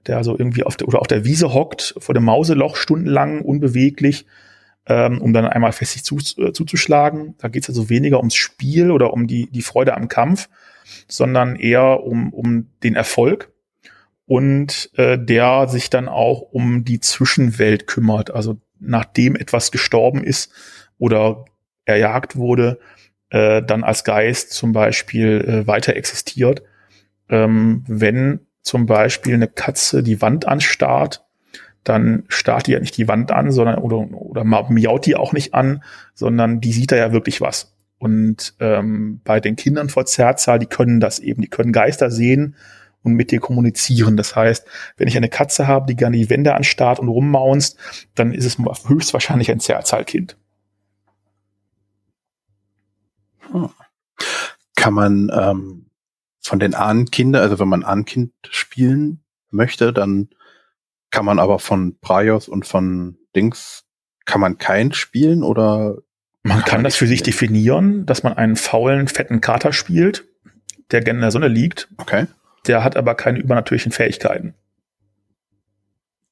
der 0.08 0.18
also 0.18 0.38
irgendwie 0.38 0.64
auf 0.64 0.78
der, 0.78 0.88
oder 0.88 1.00
auf 1.00 1.08
der 1.08 1.26
Wiese 1.26 1.54
hockt, 1.54 1.96
vor 1.98 2.14
dem 2.14 2.24
Mauseloch 2.24 2.76
stundenlang 2.76 3.42
unbeweglich, 3.42 4.26
ähm, 4.88 5.22
um 5.22 5.34
dann 5.34 5.46
einmal 5.46 5.72
festig 5.72 6.04
zu, 6.04 6.18
äh, 6.38 6.52
zuzuschlagen. 6.52 7.36
Da 7.38 7.48
geht 7.48 7.64
es 7.64 7.70
also 7.70 7.90
weniger 7.90 8.18
ums 8.18 8.36
Spiel 8.36 8.92
oder 8.92 9.14
um 9.14 9.28
die, 9.28 9.50
die 9.52 9.62
Freude 9.62 9.96
am 9.96 10.08
Kampf, 10.08 10.50
sondern 11.08 11.56
eher 11.56 12.04
um, 12.04 12.34
um 12.34 12.68
den 12.84 12.96
Erfolg 12.96 13.52
und 14.26 14.92
äh, 14.96 15.18
der 15.18 15.68
sich 15.68 15.90
dann 15.90 16.08
auch 16.08 16.42
um 16.42 16.86
die 16.86 17.00
Zwischenwelt 17.00 17.88
kümmert. 17.88 18.32
Also 18.32 18.58
nachdem 18.80 19.36
etwas 19.36 19.72
gestorben 19.72 20.24
ist 20.24 20.52
oder 20.98 21.46
erjagt 21.86 22.36
wurde, 22.36 22.80
äh, 23.30 23.62
dann 23.64 23.84
als 23.84 24.04
Geist 24.04 24.52
zum 24.52 24.72
Beispiel 24.72 25.42
äh, 25.42 25.68
weiter 25.68 25.96
existiert. 25.96 26.62
Ähm, 27.28 27.84
wenn 27.88 28.48
zum 28.62 28.86
Beispiel 28.86 29.34
eine 29.34 29.48
Katze 29.48 30.04
die 30.04 30.22
Wand 30.22 30.48
anstarrt, 30.48 31.26
dann 31.84 32.24
starrt 32.28 32.68
die 32.68 32.72
ja 32.72 32.80
nicht 32.80 32.98
die 32.98 33.08
Wand 33.08 33.32
an, 33.32 33.52
sondern 33.52 33.80
oder, 33.80 33.98
oder 33.98 34.44
miaut 34.44 35.06
die 35.06 35.16
auch 35.16 35.34
nicht 35.34 35.54
an, 35.54 35.84
sondern 36.14 36.62
die 36.62 36.74
sieht 36.74 36.92
da 36.92 36.98
ja 36.98 37.12
wirklich 37.12 37.42
was. 37.42 37.74
Und 37.98 38.56
ähm, 38.60 39.22
bei 39.24 39.40
den 39.40 39.56
Kindern 39.56 39.90
vor 39.90 40.06
Zerzahl, 40.06 40.60
die 40.60 40.68
können 40.68 41.00
das 41.00 41.20
eben, 41.20 41.42
die 41.42 41.50
können 41.50 41.74
Geister 41.74 42.12
sehen 42.12 42.56
und 43.04 43.14
mit 43.14 43.32
dir 43.32 43.40
kommunizieren. 43.40 44.18
Das 44.18 44.36
heißt, 44.36 44.66
wenn 44.98 45.08
ich 45.08 45.18
eine 45.18 45.30
Katze 45.30 45.68
habe, 45.68 45.86
die 45.88 45.96
gerne 45.96 46.18
die 46.18 46.30
Wände 46.30 46.56
anstarrt 46.56 47.00
und 47.00 47.10
rummaunst, 47.10 47.78
dann 48.16 48.34
ist 48.34 48.46
es 48.46 48.58
höchstwahrscheinlich 48.88 49.52
ein 49.52 49.60
Zerzahlkind. 49.60 50.38
Hm. 53.52 53.70
Kann 54.76 54.94
man 54.94 55.32
ähm, 55.34 55.79
von 56.50 56.58
den 56.58 56.74
Ahnenkinder, 56.74 57.42
also 57.42 57.60
wenn 57.60 57.68
man 57.68 57.84
Ahnenkind 57.84 58.34
spielen 58.50 59.24
möchte, 59.52 59.94
dann 59.94 60.30
kann 61.12 61.24
man 61.24 61.38
aber 61.38 61.60
von 61.60 62.00
Praios 62.00 62.48
und 62.48 62.66
von 62.66 63.20
Dings 63.36 63.86
kann 64.26 64.42
man 64.42 64.58
kein 64.58 64.92
spielen 64.92 65.44
oder? 65.44 65.98
Man 66.42 66.66
kann 66.66 66.84
das 66.84 66.96
für 66.96 67.06
sich 67.06 67.22
definieren, 67.22 68.08
dass 68.08 68.24
man 68.24 68.34
einen 68.34 68.56
faulen, 68.56 69.08
fetten 69.08 69.42
Kater 69.42 69.74
spielt, 69.74 70.26
der 70.90 71.02
gerne 71.02 71.20
in 71.20 71.22
der 71.22 71.32
Sonne 71.32 71.50
liegt. 71.50 71.88
Okay. 71.98 72.26
Der 72.66 72.84
hat 72.84 72.98
aber 72.98 73.14
keine 73.14 73.38
übernatürlichen 73.38 73.92
Fähigkeiten. 73.92 74.56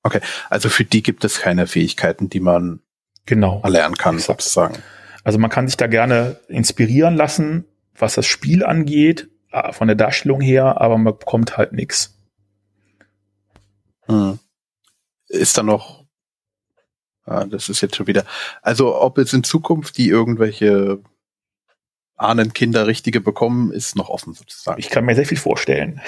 Okay, 0.01 0.21
also 0.49 0.69
für 0.69 0.85
die 0.85 1.03
gibt 1.03 1.25
es 1.25 1.41
keine 1.41 1.67
Fähigkeiten, 1.67 2.27
die 2.27 2.39
man 2.39 2.79
genau 3.27 3.61
erlernen 3.61 3.97
kann, 3.97 4.17
sozusagen. 4.17 4.81
Also 5.23 5.37
man 5.37 5.51
kann 5.51 5.67
sich 5.67 5.77
da 5.77 5.85
gerne 5.85 6.39
inspirieren 6.47 7.15
lassen, 7.15 7.65
was 7.93 8.15
das 8.15 8.25
Spiel 8.25 8.63
angeht, 8.65 9.29
von 9.71 9.87
der 9.87 9.95
Darstellung 9.95 10.41
her, 10.41 10.81
aber 10.81 10.97
man 10.97 11.17
bekommt 11.17 11.57
halt 11.57 11.73
nichts. 11.73 12.17
Hm. 14.05 14.39
Ist 15.27 15.57
da 15.57 15.63
noch, 15.63 16.05
ah, 17.25 17.45
das 17.45 17.69
ist 17.69 17.81
jetzt 17.81 17.95
schon 17.95 18.07
wieder, 18.07 18.25
also 18.61 18.99
ob 18.99 19.17
es 19.17 19.33
in 19.33 19.43
Zukunft 19.43 19.97
die 19.97 20.09
irgendwelche 20.09 21.01
Ahnenkinder 22.17 22.87
richtige 22.87 23.21
bekommen, 23.21 23.71
ist 23.71 23.95
noch 23.95 24.09
offen 24.09 24.33
sozusagen. 24.33 24.79
Ich 24.79 24.89
kann 24.89 25.05
mir 25.05 25.15
sehr 25.15 25.25
viel 25.25 25.37
vorstellen. 25.37 26.01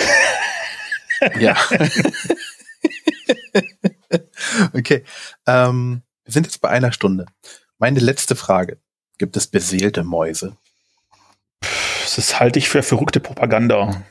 ja. 1.39 1.55
okay. 4.73 5.03
Ähm, 5.45 6.01
wir 6.23 6.33
sind 6.33 6.45
jetzt 6.45 6.61
bei 6.61 6.69
einer 6.69 6.91
Stunde. 6.91 7.25
Meine 7.77 7.99
letzte 7.99 8.35
Frage. 8.35 8.79
Gibt 9.17 9.37
es 9.37 9.47
beseelte 9.47 10.03
Mäuse? 10.03 10.57
Das 12.15 12.39
halte 12.39 12.59
ich 12.59 12.69
für 12.69 12.83
verrückte 12.83 13.19
Propaganda. 13.19 14.03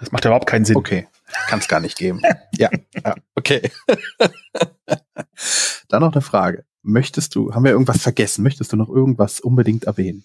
Das 0.00 0.12
macht 0.12 0.24
überhaupt 0.24 0.46
keinen 0.46 0.64
Sinn. 0.64 0.76
Okay. 0.76 1.08
Kann 1.48 1.58
es 1.58 1.68
gar 1.68 1.80
nicht 1.80 1.98
geben. 1.98 2.22
ja, 2.56 2.70
ja, 3.04 3.14
okay. 3.34 3.70
Dann 5.88 6.00
noch 6.00 6.12
eine 6.12 6.22
Frage. 6.22 6.64
Möchtest 6.82 7.34
du, 7.34 7.54
haben 7.54 7.64
wir 7.64 7.72
irgendwas 7.72 8.00
vergessen? 8.00 8.42
Möchtest 8.42 8.72
du 8.72 8.76
noch 8.76 8.88
irgendwas 8.88 9.40
unbedingt 9.40 9.84
erwähnen? 9.84 10.24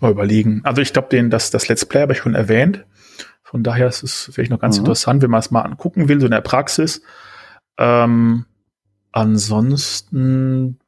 Mal 0.00 0.10
überlegen. 0.10 0.60
Also 0.64 0.82
ich 0.82 0.92
glaube, 0.92 1.28
das, 1.28 1.50
das 1.50 1.68
Let's 1.68 1.86
Play 1.86 2.02
habe 2.02 2.12
ich 2.12 2.18
schon 2.18 2.34
erwähnt. 2.34 2.84
Von 3.42 3.62
daher 3.62 3.86
ist 3.86 4.02
es 4.02 4.30
vielleicht 4.32 4.50
noch 4.50 4.60
ganz 4.60 4.76
mhm. 4.76 4.82
interessant, 4.82 5.22
wenn 5.22 5.30
man 5.30 5.40
es 5.40 5.50
mal 5.50 5.62
angucken 5.62 6.08
will, 6.08 6.20
so 6.20 6.26
in 6.26 6.32
der 6.32 6.40
Praxis. 6.40 7.02
Ähm, 7.78 8.46
ansonsten 9.12 10.80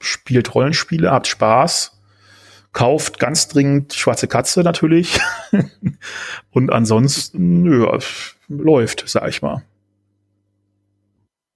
spielt 0.00 0.54
Rollenspiele, 0.54 1.10
habt 1.10 1.26
Spaß, 1.26 2.01
kauft 2.72 3.18
ganz 3.18 3.48
dringend 3.48 3.94
Schwarze 3.94 4.28
Katze 4.28 4.62
natürlich. 4.62 5.20
Und 6.50 6.72
ansonsten, 6.72 7.82
ja, 7.82 7.98
läuft, 8.48 9.04
sag 9.06 9.28
ich 9.28 9.42
mal. 9.42 9.62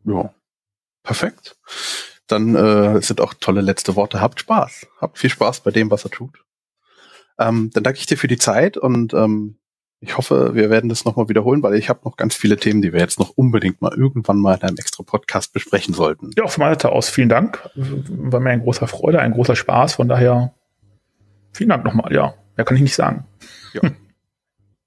Ja, 0.05 0.33
perfekt. 1.03 1.57
Dann 2.27 2.55
äh, 2.55 3.01
sind 3.01 3.21
auch 3.21 3.35
tolle 3.35 3.61
letzte 3.61 3.97
Worte. 3.97 4.21
Habt 4.21 4.41
Spaß. 4.41 4.87
Habt 5.01 5.19
viel 5.19 5.31
Spaß 5.31 5.61
bei 5.61 5.71
dem, 5.71 5.91
was 5.91 6.05
er 6.05 6.11
tut. 6.11 6.45
Ähm, 7.39 7.71
dann 7.73 7.85
danke 7.85 7.99
ich 7.99 8.07
dir 8.07 8.17
für 8.17 8.29
die 8.29 8.39
Zeit 8.39 8.77
und 8.77 9.13
ähm, 9.13 9.59
ich 10.01 10.17
hoffe, 10.17 10.55
wir 10.55 10.71
werden 10.71 10.89
das 10.89 11.05
nochmal 11.05 11.29
wiederholen, 11.29 11.63
weil 11.63 11.75
ich 11.75 11.89
habe 11.89 12.01
noch 12.05 12.17
ganz 12.17 12.35
viele 12.35 12.57
Themen, 12.57 12.83
die 12.83 12.93
wir 12.93 13.01
jetzt 13.01 13.19
noch 13.19 13.31
unbedingt 13.31 13.81
mal 13.81 13.93
irgendwann 13.97 14.39
mal 14.39 14.57
in 14.57 14.63
einem 14.63 14.77
extra 14.77 15.03
Podcast 15.03 15.53
besprechen 15.53 15.95
sollten. 15.95 16.31
Ja, 16.37 16.47
von 16.47 16.63
meiner 16.63 16.75
Seite 16.75 16.91
aus 16.91 17.09
vielen 17.09 17.29
Dank. 17.29 17.69
War 17.75 18.41
mir 18.41 18.51
ein 18.51 18.63
großer 18.63 18.87
Freude, 18.89 19.21
ein 19.21 19.33
großer 19.33 19.57
Spaß. 19.57 19.95
Von 19.95 20.09
daher 20.09 20.55
vielen 21.57 21.71
Dank 21.71 21.85
nochmal. 21.85 22.13
Ja, 22.13 22.35
mehr 22.57 22.65
kann 22.65 22.77
ich 22.77 22.83
nicht 22.83 22.95
sagen. 22.95 23.27
Ja. 23.73 23.83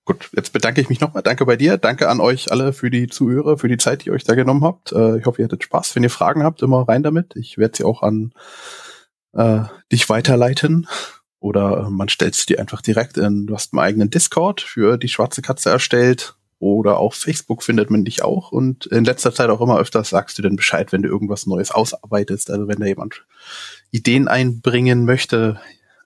Gut, 0.06 0.30
jetzt 0.36 0.54
bedanke 0.54 0.82
ich 0.82 0.90
mich 0.90 1.02
nochmal. 1.02 1.22
Danke 1.22 1.46
bei 1.46 1.56
dir. 1.56 1.78
Danke 1.78 2.10
an 2.10 2.20
euch 2.20 2.52
alle 2.52 2.74
für 2.74 2.90
die 2.90 3.08
Zuhörer, 3.08 3.60
für 3.60 3.68
die 3.68 3.78
Zeit, 3.78 4.04
die 4.04 4.08
ihr 4.08 4.14
euch 4.14 4.24
da 4.24 4.34
genommen 4.34 4.64
habt. 4.64 4.92
Äh, 4.92 5.20
ich 5.20 5.26
hoffe, 5.26 5.42
ihr 5.42 5.46
hattet 5.46 5.64
Spaß. 5.64 5.96
Wenn 5.96 6.02
ihr 6.02 6.10
Fragen 6.10 6.44
habt, 6.44 6.64
immer 6.64 6.88
rein 6.88 7.04
damit. 7.04 7.36
Ich 7.36 7.60
werde 7.60 7.78
sie 7.78 7.84
auch 7.84 8.02
an 8.02 8.34
äh, 9.34 9.62
dich 9.92 10.10
weiterleiten. 10.10 10.88
Oder 11.40 11.86
äh, 11.86 11.90
man 11.92 12.10
stellt 12.10 12.34
es 12.34 12.48
dir 12.48 12.60
einfach 12.60 12.82
direkt 12.82 13.18
in, 13.18 13.46
du 13.46 13.54
hast 13.54 13.72
einen 13.72 13.82
eigenen 13.82 14.10
Discord 14.10 14.62
für 14.62 14.98
die 14.98 15.10
schwarze 15.10 15.44
Katze 15.44 15.70
erstellt. 15.70 16.36
Oder 16.58 16.98
auf 16.98 17.14
Facebook 17.14 17.64
findet 17.64 17.92
man 17.92 18.04
dich 18.04 18.24
auch. 18.24 18.52
Und 18.52 18.88
in 18.88 19.06
letzter 19.06 19.34
Zeit 19.34 19.50
auch 19.50 19.62
immer 19.62 19.78
öfters 19.78 20.10
sagst 20.10 20.40
du 20.40 20.42
dann 20.42 20.56
Bescheid, 20.56 20.92
wenn 20.92 21.04
du 21.04 21.08
irgendwas 21.08 21.46
Neues 21.46 21.70
ausarbeitest. 21.70 22.50
Also 22.50 22.68
wenn 22.68 22.80
da 22.80 22.88
jemand 22.88 23.26
Ideen 23.92 24.28
einbringen 24.28 25.06
möchte, 25.06 25.60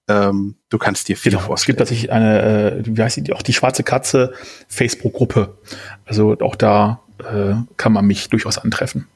ähm, 0.07 0.55
du 0.69 0.77
kannst 0.77 1.07
dir 1.07 1.17
viel 1.17 1.31
genau, 1.31 1.43
vorstellen. 1.43 1.55
Es 1.55 1.65
gibt 1.65 1.79
tatsächlich 1.79 2.11
eine, 2.11 2.41
äh, 2.41 2.83
wie 2.85 3.01
heißt 3.01 3.25
die, 3.25 3.33
auch 3.33 3.41
die 3.41 3.53
schwarze 3.53 3.83
Katze 3.83 4.33
Facebook-Gruppe. 4.67 5.57
Also 6.05 6.37
auch 6.41 6.55
da 6.55 7.01
äh, 7.19 7.55
kann 7.77 7.93
man 7.93 8.05
mich 8.05 8.29
durchaus 8.29 8.57
antreffen. 8.57 9.07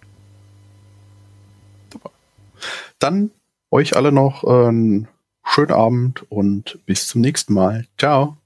Super. 1.91 2.11
Dann 2.99 3.31
euch 3.71 3.95
alle 3.95 4.11
noch 4.11 4.43
äh, 4.43 5.05
schönen 5.43 5.71
Abend 5.71 6.25
und 6.29 6.79
bis 6.85 7.07
zum 7.07 7.21
nächsten 7.21 7.53
Mal. 7.53 7.85
Ciao. 7.97 8.36